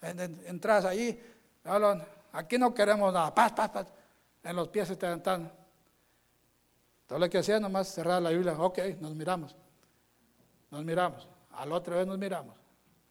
Entras 0.00 0.86
ahí, 0.86 1.22
hablan, 1.62 2.04
aquí 2.32 2.58
no 2.58 2.74
queremos 2.74 3.12
nada, 3.14 3.32
paz, 3.32 3.52
paz, 3.52 3.68
paz. 3.68 3.86
En 4.42 4.56
los 4.56 4.66
pies 4.66 4.90
están 4.90 5.61
todo 7.06 7.18
lo 7.18 7.28
que 7.28 7.38
hacía 7.38 7.60
nomás 7.60 7.88
cerrar 7.88 8.22
la 8.22 8.30
Biblia, 8.30 8.54
ok, 8.58 8.78
nos 9.00 9.14
miramos, 9.14 9.54
nos 10.70 10.84
miramos, 10.84 11.28
a 11.50 11.66
la 11.66 11.74
otra 11.74 11.96
vez 11.96 12.06
nos 12.06 12.18
miramos, 12.18 12.56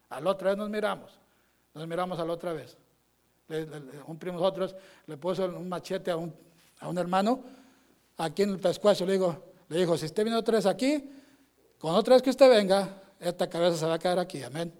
a 0.08 0.20
otra 0.20 0.50
vez 0.50 0.58
nos 0.58 0.70
miramos, 0.70 1.18
nos 1.74 1.86
miramos 1.86 2.18
a 2.18 2.24
la 2.24 2.32
otra 2.32 2.52
vez. 2.52 2.76
un 4.06 4.18
primo 4.18 4.38
nosotros 4.38 4.74
le 5.06 5.16
puso 5.16 5.44
un 5.44 5.68
machete 5.68 6.10
a 6.10 6.16
un, 6.16 6.34
a 6.80 6.88
un 6.88 6.98
hermano 6.98 7.42
aquí 8.18 8.42
en 8.42 8.50
el 8.50 8.58
pescuezo, 8.58 9.04
le, 9.06 9.12
digo, 9.12 9.54
le 9.68 9.78
dijo, 9.78 9.96
si 9.96 10.06
usted 10.06 10.24
viene 10.24 10.38
otra 10.38 10.56
vez 10.56 10.66
aquí, 10.66 11.10
con 11.78 11.94
otra 11.94 12.14
vez 12.14 12.22
que 12.22 12.30
usted 12.30 12.48
venga, 12.48 12.88
esta 13.18 13.48
cabeza 13.48 13.76
se 13.76 13.86
va 13.86 13.94
a 13.94 13.98
quedar 13.98 14.18
aquí, 14.18 14.42
amén. 14.42 14.72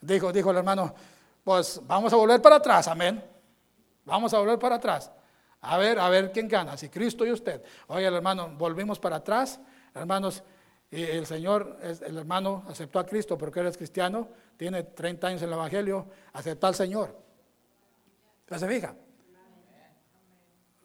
Dijo, 0.00 0.32
dijo 0.32 0.50
el 0.50 0.58
hermano, 0.58 0.94
pues 1.42 1.80
vamos 1.84 2.12
a 2.12 2.16
volver 2.16 2.40
para 2.40 2.56
atrás, 2.56 2.88
amén. 2.88 3.22
Vamos 4.04 4.32
a 4.34 4.38
volver 4.38 4.58
para 4.58 4.76
atrás. 4.76 5.10
A 5.66 5.78
ver, 5.78 5.98
a 5.98 6.08
ver 6.10 6.30
quién 6.30 6.46
gana, 6.46 6.76
si 6.76 6.88
Cristo 6.88 7.24
y 7.24 7.32
usted. 7.32 7.62
Oye, 7.86 8.04
hermano, 8.04 8.50
volvimos 8.56 8.98
para 8.98 9.16
atrás, 9.16 9.58
hermanos, 9.94 10.42
el 10.90 11.26
Señor, 11.26 11.78
el 11.82 12.18
hermano 12.18 12.64
aceptó 12.68 12.98
a 12.98 13.06
Cristo 13.06 13.36
porque 13.36 13.60
él 13.60 13.66
es 13.66 13.76
cristiano, 13.76 14.28
tiene 14.56 14.82
30 14.84 15.26
años 15.26 15.42
en 15.42 15.48
el 15.48 15.54
Evangelio, 15.54 16.06
aceptó 16.32 16.66
al 16.66 16.74
Señor. 16.74 17.18
¿Se 18.46 18.68
fija? 18.68 18.94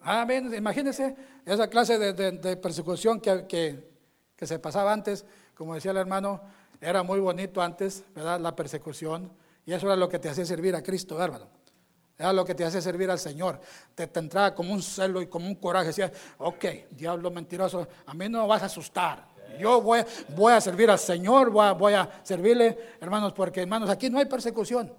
Amén. 0.00 0.52
Imagínense 0.54 1.14
esa 1.44 1.68
clase 1.68 1.98
de, 1.98 2.56
persecución 2.56 3.20
que, 3.20 3.46
que, 3.46 4.46
se 4.46 4.58
pasaba 4.58 4.92
antes, 4.92 5.26
como 5.54 5.74
decía 5.74 5.90
el 5.90 5.98
hermano, 5.98 6.40
era 6.80 7.02
muy 7.02 7.20
bonito 7.20 7.60
antes, 7.60 8.04
¿verdad? 8.14 8.40
La 8.40 8.56
persecución, 8.56 9.30
y 9.66 9.74
eso 9.74 9.86
era 9.86 9.96
lo 9.96 10.08
que 10.08 10.18
te 10.18 10.30
hacía 10.30 10.46
servir 10.46 10.74
a 10.74 10.82
Cristo, 10.82 11.22
hermano. 11.22 11.59
Era 12.20 12.34
lo 12.34 12.44
que 12.44 12.54
te 12.54 12.66
hace 12.66 12.82
servir 12.82 13.10
al 13.10 13.18
Señor. 13.18 13.58
Te, 13.94 14.06
entraba 14.12 14.54
como 14.54 14.74
un 14.74 14.82
celo 14.82 15.22
y 15.22 15.26
como 15.26 15.46
un 15.46 15.54
coraje. 15.54 15.86
Decía, 15.86 16.12
ok, 16.36 16.64
diablo 16.90 17.30
mentiroso, 17.30 17.88
a 18.04 18.12
mí 18.12 18.28
no 18.28 18.42
me 18.42 18.48
vas 18.48 18.62
a 18.62 18.66
asustar. 18.66 19.26
Yo 19.58 19.80
voy, 19.80 20.02
voy 20.36 20.52
a 20.52 20.60
servir 20.60 20.90
al 20.90 20.98
Señor, 20.98 21.48
voy 21.48 21.66
a, 21.66 21.72
voy 21.72 21.94
a 21.94 22.20
servirle, 22.22 22.76
hermanos, 23.00 23.32
porque 23.32 23.62
hermanos, 23.62 23.88
aquí 23.88 24.10
no 24.10 24.18
hay 24.18 24.26
persecución. 24.26 24.92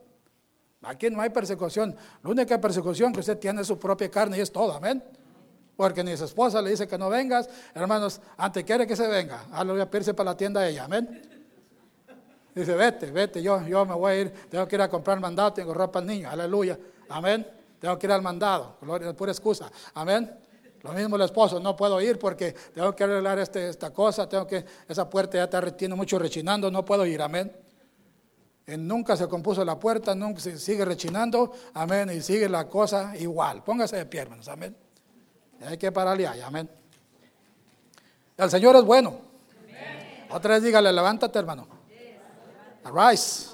Aquí 0.81 1.11
no 1.11 1.21
hay 1.21 1.29
persecución. 1.29 1.95
La 2.23 2.29
única 2.31 2.59
persecución 2.59 3.13
que 3.13 3.19
usted 3.19 3.37
tiene 3.37 3.61
es 3.61 3.67
su 3.67 3.77
propia 3.77 4.09
carne 4.09 4.39
y 4.39 4.41
es 4.41 4.51
todo, 4.51 4.73
amén. 4.73 5.03
Porque 5.75 6.03
ni 6.03 6.17
su 6.17 6.25
esposa 6.25 6.59
le 6.59 6.71
dice 6.71 6.87
que 6.87 6.97
no 6.97 7.07
vengas, 7.07 7.47
hermanos, 7.75 8.19
antes 8.35 8.63
quiere 8.63 8.87
que 8.87 8.95
se 8.95 9.07
venga. 9.07 9.45
Aleluya, 9.51 9.87
irse 9.93 10.15
para 10.15 10.31
la 10.31 10.37
tienda 10.37 10.67
ella, 10.67 10.85
amén. 10.85 11.21
Dice, 12.55 12.73
vete, 12.73 13.11
vete, 13.11 13.43
yo, 13.43 13.63
yo 13.67 13.85
me 13.85 13.93
voy 13.93 14.11
a 14.11 14.21
ir, 14.21 14.33
tengo 14.49 14.67
que 14.67 14.75
ir 14.75 14.81
a 14.81 14.89
comprar 14.89 15.19
mandado, 15.19 15.53
tengo 15.53 15.71
ropa 15.71 15.99
al 15.99 16.07
niño, 16.07 16.27
aleluya. 16.27 16.79
Amén. 17.11 17.45
Tengo 17.79 17.97
que 17.97 18.07
ir 18.07 18.13
al 18.13 18.21
mandado. 18.21 18.77
Gloria, 18.81 19.13
pura 19.13 19.31
excusa. 19.31 19.71
Amén. 19.93 20.37
Lo 20.83 20.93
mismo 20.93 21.15
el 21.15 21.21
esposo, 21.21 21.59
no 21.59 21.75
puedo 21.75 22.01
ir 22.01 22.17
porque 22.17 22.53
tengo 22.73 22.95
que 22.95 23.03
arreglar 23.03 23.37
este, 23.37 23.69
esta 23.69 23.91
cosa, 23.91 24.27
tengo 24.27 24.47
que, 24.47 24.65
esa 24.87 25.07
puerta 25.07 25.37
ya 25.37 25.43
está, 25.43 25.61
tiene 25.77 25.93
mucho 25.93 26.17
rechinando, 26.17 26.71
no 26.71 26.83
puedo 26.83 27.05
ir, 27.05 27.21
amén. 27.21 27.55
Y 28.65 28.77
nunca 28.77 29.15
se 29.15 29.27
compuso 29.27 29.63
la 29.63 29.77
puerta, 29.77 30.15
nunca 30.15 30.39
se 30.39 30.57
sigue 30.57 30.83
rechinando, 30.83 31.51
amén, 31.75 32.09
y 32.09 32.21
sigue 32.21 32.49
la 32.49 32.67
cosa 32.67 33.15
igual. 33.15 33.63
Póngase 33.63 33.97
de 33.97 34.05
pie, 34.07 34.21
hermanos, 34.21 34.47
amén. 34.47 34.75
hay 35.63 35.77
que 35.77 35.91
pararle 35.91 36.27
ahí, 36.27 36.41
amén. 36.41 36.67
El 38.37 38.49
Señor 38.49 38.75
es 38.75 38.83
bueno. 38.83 39.19
Otra 40.31 40.55
vez 40.55 40.63
dígale, 40.63 40.91
levántate, 40.91 41.37
hermano. 41.37 41.67
Arise. 42.85 43.49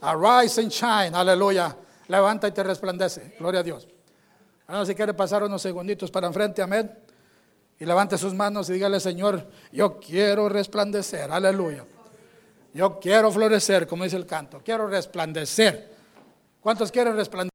Arise 0.00 0.60
and 0.62 0.70
shine, 0.70 1.14
aleluya 1.14 1.76
levanta 2.08 2.48
y 2.48 2.52
te 2.52 2.62
resplandece. 2.62 3.34
Gloria 3.38 3.60
a 3.60 3.62
Dios. 3.62 3.88
Ahora 4.66 4.86
si 4.86 4.94
quiere 4.94 5.14
pasar 5.14 5.44
unos 5.44 5.62
segunditos 5.62 6.10
para 6.10 6.26
enfrente, 6.26 6.62
amén. 6.62 6.90
Y 7.78 7.84
levante 7.84 8.16
sus 8.16 8.34
manos 8.34 8.70
y 8.70 8.74
dígale, 8.74 9.00
Señor, 9.00 9.46
yo 9.70 10.00
quiero 10.00 10.48
resplandecer. 10.48 11.30
Aleluya. 11.30 11.84
Yo 12.72 12.98
quiero 12.98 13.30
florecer, 13.30 13.86
como 13.86 14.04
dice 14.04 14.16
el 14.16 14.26
canto. 14.26 14.60
Quiero 14.64 14.86
resplandecer. 14.86 15.94
¿Cuántos 16.60 16.90
quieren 16.90 17.14
resplandecer? 17.14 17.36